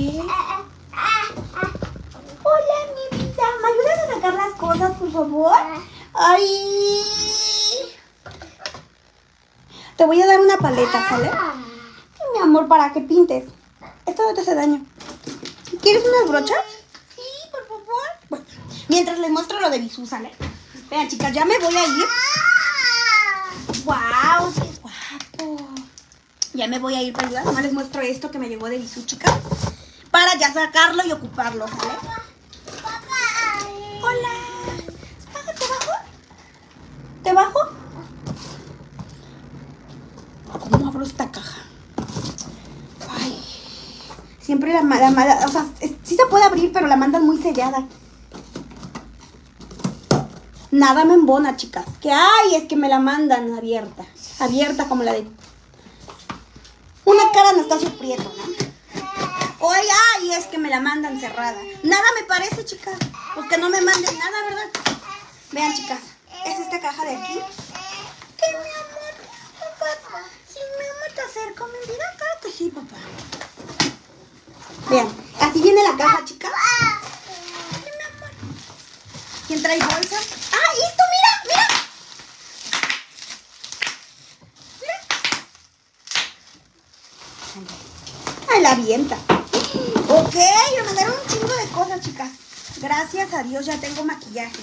Hola, 2.45 2.79
mi 2.95 3.19
vida. 3.19 3.45
¿Me 3.61 3.69
ayudas 3.69 3.99
a 3.99 4.15
sacar 4.15 4.35
las 4.35 4.55
cosas, 4.73 4.93
por 4.99 5.13
favor? 5.13 5.53
Ay. 6.15 6.47
Te 9.97 10.05
voy 10.05 10.21
a 10.23 10.27
dar 10.27 10.41
una 10.41 10.57
paleta, 10.57 11.09
¿sale? 11.09 11.31
Mi 12.35 12.43
amor, 12.43 12.67
para 12.69 12.93
que 12.93 13.01
pintes. 13.01 13.45
Esto 14.07 14.23
no 14.27 14.35
te 14.35 14.41
hace 14.41 14.55
daño. 14.55 14.85
¿Quieres 15.81 16.05
unas 16.05 16.29
brochas? 16.29 16.65
Sí, 17.15 17.23
por 17.51 17.67
favor. 17.67 18.03
Bueno, 18.31 18.45
mientras 18.89 19.19
les 19.19 19.31
muestro 19.31 19.61
lo 19.61 19.71
de 19.71 19.79
Bisú, 19.79 20.07
¿sale? 20.07 20.33
Vean, 20.91 21.09
chicas, 21.09 21.33
ya 21.33 21.45
me 21.45 21.59
voy 21.59 21.77
a 21.77 21.87
ir. 21.87 22.05
¡Wow! 23.85 24.53
¡Qué 24.55 24.81
guapo! 24.81 25.69
Ya 26.55 26.69
me 26.69 26.79
voy 26.79 26.95
a 26.95 27.03
ir 27.03 27.13
para 27.13 27.27
ayudar. 27.27 27.45
Nomás 27.45 27.63
les 27.63 27.73
muestro 27.73 28.01
esto 28.01 28.31
que 28.31 28.39
me 28.39 28.49
llegó 28.49 28.69
de 28.69 28.79
Bisú, 28.79 29.05
chicas. 29.05 29.33
Para 30.11 30.37
ya 30.37 30.53
sacarlo 30.53 31.05
y 31.07 31.13
ocuparlo, 31.13 31.67
¿sale? 31.69 32.23
Hola. 34.03 34.35
Espera, 35.19 35.55
¿Te 35.55 35.67
bajo? 35.69 35.93
¿Te 37.23 37.33
bajo? 37.33 37.61
¿Cómo 40.59 40.89
abro 40.89 41.05
esta 41.05 41.31
caja? 41.31 41.63
Ay. 43.09 43.41
Siempre 44.73 44.99
la, 44.99 45.45
o 45.45 45.49
sea, 45.49 45.67
sí 46.03 46.17
se 46.17 46.27
puede 46.27 46.45
abrir, 46.45 46.73
pero 46.73 46.87
la 46.87 46.97
mandan 46.97 47.27
muy 47.27 47.41
sellada. 47.43 47.87
Nada 50.71 51.05
me 51.05 51.13
embona, 51.13 51.57
chicas. 51.59 51.85
Que 52.01 52.11
ay, 52.11 52.55
es 52.55 52.65
que 52.65 52.77
me 52.77 52.89
la 52.89 52.99
mandan 52.99 53.53
abierta. 53.53 54.07
Abierta 54.39 54.89
como 54.89 55.03
la 55.03 55.13
de. 55.13 55.27
Una 57.05 57.23
cara 57.35 57.51
Anastasio 57.51 57.91
Prieto, 57.99 58.23
¿no? 58.23 58.45
Ay, 59.69 59.87
ay, 60.17 60.33
es 60.33 60.47
que 60.47 60.57
me 60.57 60.71
la 60.71 60.81
mandan 60.81 61.21
cerrada. 61.21 61.61
Nada 61.83 62.05
me 62.19 62.25
parece, 62.27 62.65
chicas. 62.65 62.97
Pues 63.35 63.49
que 63.51 63.59
no 63.59 63.69
me 63.69 63.83
manden 63.83 64.19
nada, 64.19 64.45
¿verdad? 64.49 64.71
Vean, 65.53 65.75
chicas. 65.75 66.01
Es 66.47 66.59
esta 66.59 66.81
caja 66.81 67.05
de 67.05 67.17
aquí. 67.17 67.35
¿Qué, 67.35 68.47
mi 68.51 68.57
amor? 68.57 69.15
Papá, 69.79 70.23
si 70.49 70.59
mi 70.59 70.87
amor 70.89 71.15
te 71.15 71.21
acerco, 71.21 71.67
vida, 71.67 72.05
claro 72.17 72.41
que 72.43 72.51
sí, 72.51 72.71
papá. 72.71 72.97
Así 75.53 75.61
viene 75.61 75.83
la 75.83 75.95
caja, 75.99 76.25
chicas. 76.25 76.51
Ay, 76.51 77.83
mi 77.85 77.91
amor. 78.17 78.31
¿Quién 79.47 79.63
trae 79.63 79.79
bolsa? 79.81 80.17
¡Ah, 80.51 80.73
esto, 80.89 81.03
mira, 81.13 81.31
mira! 81.45 81.67
Mira. 84.81 84.97
Ay, 88.51 88.63
la 88.63 88.71
avienta. 88.71 89.19
Ok, 90.09 90.35
me 90.75 90.83
mandaron 90.85 91.21
un 91.21 91.27
chingo 91.29 91.55
de 91.55 91.69
cosas, 91.69 92.01
chicas. 92.01 92.31
Gracias 92.79 93.35
a 93.35 93.43
Dios 93.43 93.67
ya 93.67 93.79
tengo 93.79 94.05
maquillaje. 94.05 94.57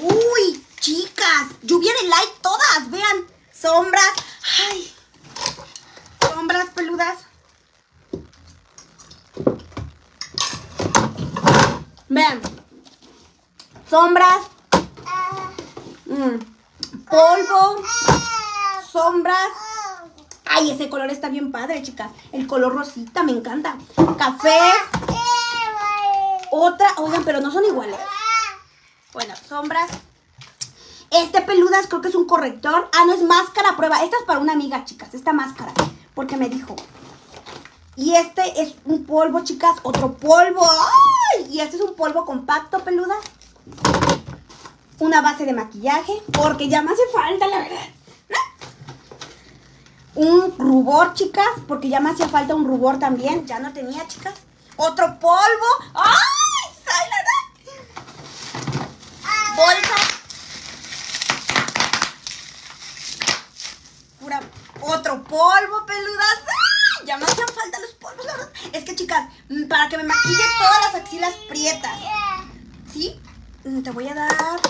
Uy, 0.00 0.64
chicas, 0.80 1.48
lluvia 1.60 1.92
de 2.00 2.08
like 2.08 2.32
todas, 2.40 2.90
vean. 2.90 3.26
Sombras, 3.52 4.14
ay. 4.70 4.89
Sombras 6.50 6.74
peludas. 6.74 7.18
Vean. 12.08 12.40
Sombras. 13.88 14.40
Mm, 16.06 16.40
Polvo. 17.08 17.84
Sombras. 18.90 19.36
Ay, 20.44 20.72
ese 20.72 20.88
color 20.88 21.08
está 21.10 21.28
bien 21.28 21.52
padre, 21.52 21.84
chicas. 21.84 22.10
El 22.32 22.48
color 22.48 22.74
rosita, 22.74 23.22
me 23.22 23.30
encanta. 23.30 23.76
Café. 24.18 24.58
Otra, 26.50 26.88
oigan, 26.96 27.24
pero 27.24 27.40
no 27.40 27.52
son 27.52 27.64
iguales. 27.64 28.00
Bueno, 29.12 29.34
sombras. 29.48 29.88
Este 31.12 31.42
peludas 31.42 31.86
creo 31.86 32.00
que 32.00 32.08
es 32.08 32.16
un 32.16 32.26
corrector. 32.26 32.90
Ah, 32.92 33.04
no, 33.06 33.12
es 33.12 33.22
máscara 33.22 33.76
prueba. 33.76 34.02
Esta 34.02 34.16
es 34.16 34.24
para 34.24 34.40
una 34.40 34.54
amiga, 34.54 34.84
chicas. 34.84 35.14
Esta 35.14 35.32
máscara. 35.32 35.72
Porque 36.14 36.36
me 36.36 36.48
dijo. 36.48 36.76
Y 37.96 38.14
este 38.14 38.62
es 38.62 38.74
un 38.84 39.04
polvo, 39.04 39.44
chicas. 39.44 39.76
Otro 39.82 40.16
polvo. 40.16 40.64
¡Ay! 40.64 41.48
Y 41.50 41.60
este 41.60 41.76
es 41.76 41.82
un 41.82 41.94
polvo 41.94 42.24
compacto, 42.24 42.80
peludas. 42.80 43.18
Una 44.98 45.20
base 45.20 45.44
de 45.44 45.52
maquillaje. 45.52 46.22
Porque 46.32 46.68
ya 46.68 46.82
me 46.82 46.92
hace 46.92 47.02
falta, 47.12 47.46
la 47.46 47.58
verdad. 47.58 47.88
Un 50.14 50.54
rubor, 50.58 51.14
chicas. 51.14 51.48
Porque 51.68 51.88
ya 51.88 52.00
me 52.00 52.10
hacía 52.10 52.28
falta 52.28 52.54
un 52.54 52.66
rubor 52.66 52.98
también. 52.98 53.46
Ya 53.46 53.58
no 53.58 53.72
tenía, 53.72 54.06
chicas. 54.08 54.34
Otro 54.76 55.18
polvo. 55.18 55.66
¡Ay! 55.94 56.14
¡Ay, 56.86 57.10
la 57.10 57.16
verdad! 57.16 57.40
Bolsa. 59.56 59.99
Polvo, 65.30 65.86
peludas. 65.86 66.38
¡Ah! 66.46 67.04
Ya 67.06 67.16
me 67.16 67.24
hacían 67.24 67.48
falta 67.48 67.78
los 67.78 67.92
polvos, 67.92 68.26
la 68.26 68.32
verdad. 68.32 68.52
Es 68.72 68.84
que, 68.84 68.94
chicas, 68.94 69.28
mm, 69.48 69.68
para 69.68 69.88
que 69.88 69.96
me 69.96 70.02
maquille 70.02 70.44
todas 70.58 70.80
las 70.82 70.94
axilas 71.02 71.34
prietas. 71.48 71.98
¿Sí? 72.92 73.18
Mm, 73.64 73.82
Te 73.82 73.90
voy 73.90 74.08
a 74.08 74.14
dar... 74.14 74.60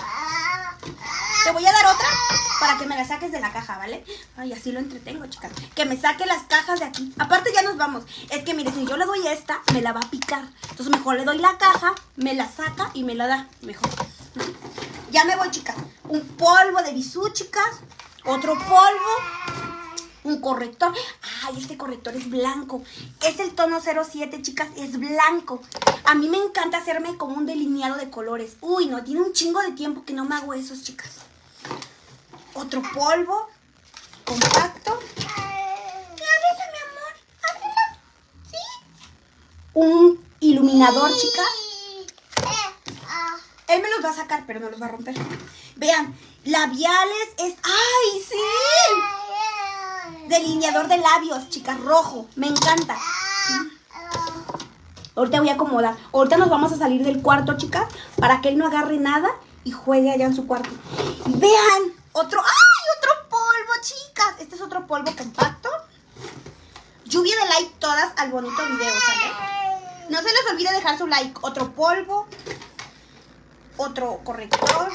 Te 1.44 1.52
voy 1.52 1.64
a 1.66 1.72
dar 1.72 1.86
otra 1.86 2.08
para 2.60 2.76
que 2.76 2.84
me 2.84 2.96
la 2.96 3.06
saques 3.06 3.32
de 3.32 3.40
la 3.40 3.50
caja, 3.50 3.78
¿vale? 3.78 4.04
Ay, 4.36 4.52
así 4.52 4.72
lo 4.72 4.78
entretengo, 4.78 5.26
chicas. 5.26 5.50
Que 5.74 5.86
me 5.86 5.98
saque 5.98 6.26
las 6.26 6.42
cajas 6.42 6.80
de 6.80 6.84
aquí. 6.86 7.14
Aparte 7.18 7.50
ya 7.54 7.62
nos 7.62 7.78
vamos. 7.78 8.04
Es 8.28 8.44
que, 8.44 8.52
mire, 8.52 8.70
si 8.70 8.86
yo 8.86 8.98
le 8.98 9.06
doy 9.06 9.26
esta, 9.26 9.62
me 9.72 9.80
la 9.80 9.92
va 9.94 10.00
a 10.00 10.10
picar. 10.10 10.44
Entonces 10.70 10.90
mejor 10.90 11.16
le 11.16 11.24
doy 11.24 11.38
la 11.38 11.56
caja, 11.56 11.94
me 12.16 12.34
la 12.34 12.46
saca 12.50 12.90
y 12.92 13.04
me 13.04 13.14
la 13.14 13.26
da. 13.26 13.48
Mejor. 13.62 13.88
Ya 15.10 15.24
me 15.24 15.36
voy, 15.36 15.50
chicas. 15.50 15.76
Un 16.08 16.20
polvo 16.36 16.82
de 16.82 16.92
bisú, 16.92 17.26
chicas. 17.30 17.80
Otro 18.26 18.52
polvo. 18.58 19.69
Un 20.22 20.40
corrector. 20.40 20.92
Ay, 21.42 21.56
este 21.58 21.76
corrector 21.76 22.14
es 22.14 22.28
blanco. 22.28 22.82
Es 23.26 23.40
el 23.40 23.54
tono 23.54 23.80
07, 23.80 24.42
chicas. 24.42 24.68
Es 24.76 24.98
blanco. 24.98 25.62
A 26.04 26.14
mí 26.14 26.28
me 26.28 26.38
encanta 26.38 26.78
hacerme 26.78 27.16
como 27.16 27.36
un 27.36 27.46
delineado 27.46 27.96
de 27.96 28.10
colores. 28.10 28.56
Uy, 28.60 28.86
no, 28.86 29.02
tiene 29.02 29.22
un 29.22 29.32
chingo 29.32 29.60
de 29.60 29.72
tiempo 29.72 30.04
que 30.04 30.12
no 30.12 30.24
me 30.24 30.34
hago 30.34 30.54
esos, 30.54 30.82
chicas. 30.82 31.10
Otro 32.54 32.82
polvo. 32.94 33.48
Compacto. 34.24 34.92
Ábrela, 34.92 36.66
mi 36.72 36.78
amor. 36.88 37.12
Ábrela. 37.48 37.98
Sí. 38.50 38.56
Un 39.74 40.24
iluminador, 40.40 41.10
chicas. 41.16 41.70
Él 43.68 43.82
me 43.82 43.90
los 43.90 44.04
va 44.04 44.10
a 44.10 44.14
sacar, 44.14 44.44
pero 44.46 44.58
me 44.58 44.68
los 44.68 44.82
va 44.82 44.86
a 44.86 44.90
romper. 44.90 45.14
Vean, 45.76 46.18
labiales 46.44 47.28
es... 47.38 47.54
¡Ay, 47.62 48.20
sí! 48.28 48.34
Delineador 50.28 50.88
de 50.88 50.98
labios, 50.98 51.48
chicas, 51.48 51.80
rojo. 51.80 52.26
Me 52.36 52.46
encanta. 52.46 52.96
Ahorita 55.16 55.40
voy 55.40 55.48
a 55.48 55.54
acomodar. 55.54 55.96
Ahorita 56.12 56.36
nos 56.36 56.48
vamos 56.48 56.72
a 56.72 56.78
salir 56.78 57.04
del 57.04 57.20
cuarto, 57.20 57.56
chicas, 57.56 57.88
para 58.16 58.40
que 58.40 58.48
él 58.48 58.58
no 58.58 58.66
agarre 58.66 58.98
nada 58.98 59.28
y 59.64 59.72
juegue 59.72 60.10
allá 60.10 60.26
en 60.26 60.34
su 60.34 60.46
cuarto. 60.46 60.70
Vean, 61.26 61.92
otro... 62.12 62.40
¡Ay, 62.40 62.84
otro 62.98 63.28
polvo, 63.28 63.72
chicas! 63.82 64.34
Este 64.38 64.54
es 64.54 64.60
otro 64.62 64.86
polvo 64.86 65.14
compacto. 65.16 65.68
Lluvia 67.04 67.34
de 67.34 67.48
like 67.48 67.74
todas 67.80 68.12
al 68.16 68.30
bonito 68.30 68.62
video. 68.64 68.94
No 70.08 70.18
se 70.18 70.32
les 70.32 70.50
olvide 70.50 70.72
dejar 70.72 70.96
su 70.96 71.06
like. 71.06 71.34
Otro 71.42 71.72
polvo. 71.72 72.26
Otro 73.76 74.20
corrector. 74.24 74.92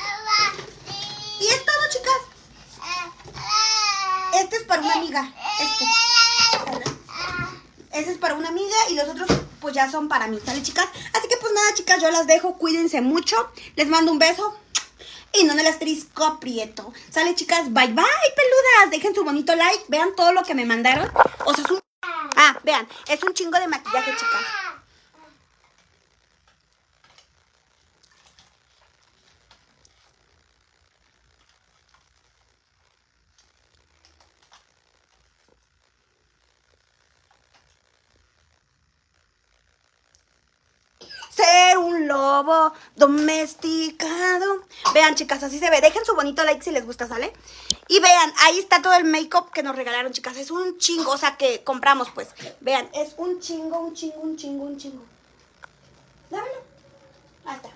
Y 1.40 1.48
es 1.48 1.66
todo, 1.66 1.90
chicas. 1.90 2.22
Este 4.42 4.58
es 4.58 4.64
para 4.64 4.82
una 4.82 4.94
amiga. 4.94 5.34
Este. 5.60 5.86
Este 7.92 8.12
es 8.12 8.18
para 8.18 8.36
una 8.36 8.50
amiga 8.50 8.76
y 8.90 8.96
los 8.96 9.08
otros 9.08 9.30
pues 9.62 9.74
ya 9.74 9.90
son 9.90 10.10
para 10.10 10.28
mí, 10.28 10.40
¿sale, 10.46 10.62
chicas? 10.62 10.86
Así 11.14 11.28
que 11.30 11.38
pues 11.38 11.54
nada, 11.54 11.74
chicas, 11.74 12.02
yo 12.02 12.12
las 12.12 12.28
dejo. 12.28 12.58
Cuídense 12.58 13.02
mucho. 13.02 13.36
Les 13.76 13.88
mando 13.88 14.12
un 14.12 14.20
beso. 14.20 14.58
Y 15.34 15.44
no 15.44 15.54
el 15.54 15.68
asterisco 15.68 16.24
aprieto. 16.24 16.94
Sale, 17.10 17.36
chicas. 17.36 17.74
Bye, 17.74 17.88
bye, 17.88 18.06
peludas. 18.36 18.92
Dejen 18.92 19.16
su 19.16 19.24
bonito 19.24 19.56
like. 19.56 19.86
Vean 19.88 20.16
todo 20.16 20.34
lo 20.34 20.44
que 20.44 20.54
me 20.56 20.66
mandaron. 20.66 21.10
O 21.46 21.54
sea, 21.54 21.64
es 21.64 21.72
un... 21.72 21.80
Ah, 22.36 22.58
vean. 22.64 22.88
Es 23.08 23.24
un 23.24 23.34
chingo 23.34 23.58
de 23.60 23.68
maquillaje, 23.68 24.12
chicas. 24.12 24.75
Ser 41.36 41.78
un 41.78 42.08
lobo 42.08 42.74
domesticado. 42.96 44.64
Vean, 44.94 45.16
chicas, 45.16 45.44
así 45.44 45.60
se 45.60 45.70
ve. 45.70 45.82
Dejen 45.82 46.06
su 46.06 46.16
bonito 46.16 46.44
like 46.44 46.64
si 46.64 46.72
les 46.72 46.86
gusta, 46.86 47.08
¿sale? 47.08 47.34
Y 47.88 48.00
vean, 48.00 48.34
ahí 48.38 48.60
está 48.60 48.82
todo 48.82 48.94
el 48.94 49.04
make-up 49.04 49.52
que 49.52 49.62
nos 49.62 49.76
regalaron, 49.76 50.14
chicas. 50.14 50.38
Es 50.38 50.50
un 50.50 50.78
chingo, 50.78 51.12
o 51.12 51.18
sea, 51.18 51.36
que 51.36 51.64
compramos, 51.64 52.10
pues. 52.12 52.30
Vean, 52.62 52.90
es 52.94 53.16
un 53.18 53.42
chingo, 53.42 53.80
un 53.80 53.94
chingo, 53.94 54.22
un 54.22 54.38
chingo, 54.38 54.64
un 54.64 54.78
chingo. 54.78 55.04
Dámelo. 56.30 56.64
Ahí 57.46 57.58
está. 57.58 57.70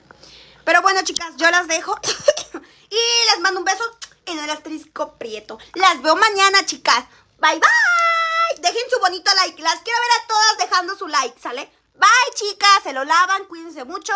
Pero 0.64 0.82
bueno, 0.82 1.02
chicas, 1.04 1.36
yo 1.36 1.50
las 1.52 1.68
dejo. 1.68 1.96
y 2.90 3.32
les 3.32 3.40
mando 3.42 3.60
un 3.60 3.66
beso 3.66 3.84
en 4.26 4.40
el 4.40 4.50
asterisco 4.50 5.14
prieto. 5.14 5.60
Las 5.74 6.02
veo 6.02 6.16
mañana, 6.16 6.66
chicas. 6.66 7.06
Bye, 7.40 7.60
bye. 7.60 8.62
Dejen 8.62 8.90
su 8.90 9.00
bonito 9.00 9.32
like. 9.36 9.62
Las 9.62 9.82
quiero 9.82 10.00
ver 10.00 10.12
a 10.12 10.28
todas 10.28 10.58
dejando 10.70 10.98
su 10.98 11.08
like, 11.08 11.40
¿sale? 11.40 11.70
Bye, 12.00 12.34
chicas. 12.36 12.84
Se 12.84 12.94
lo 12.94 13.04
lavan. 13.04 13.46
Cuídense 13.46 13.84
mucho. 13.86 14.14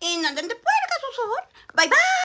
Y 0.00 0.16
no 0.18 0.28
anden 0.28 0.48
de 0.48 0.54
puercas, 0.54 0.98
por 1.00 1.14
favor. 1.14 1.48
Bye, 1.74 1.88
bye. 1.88 2.08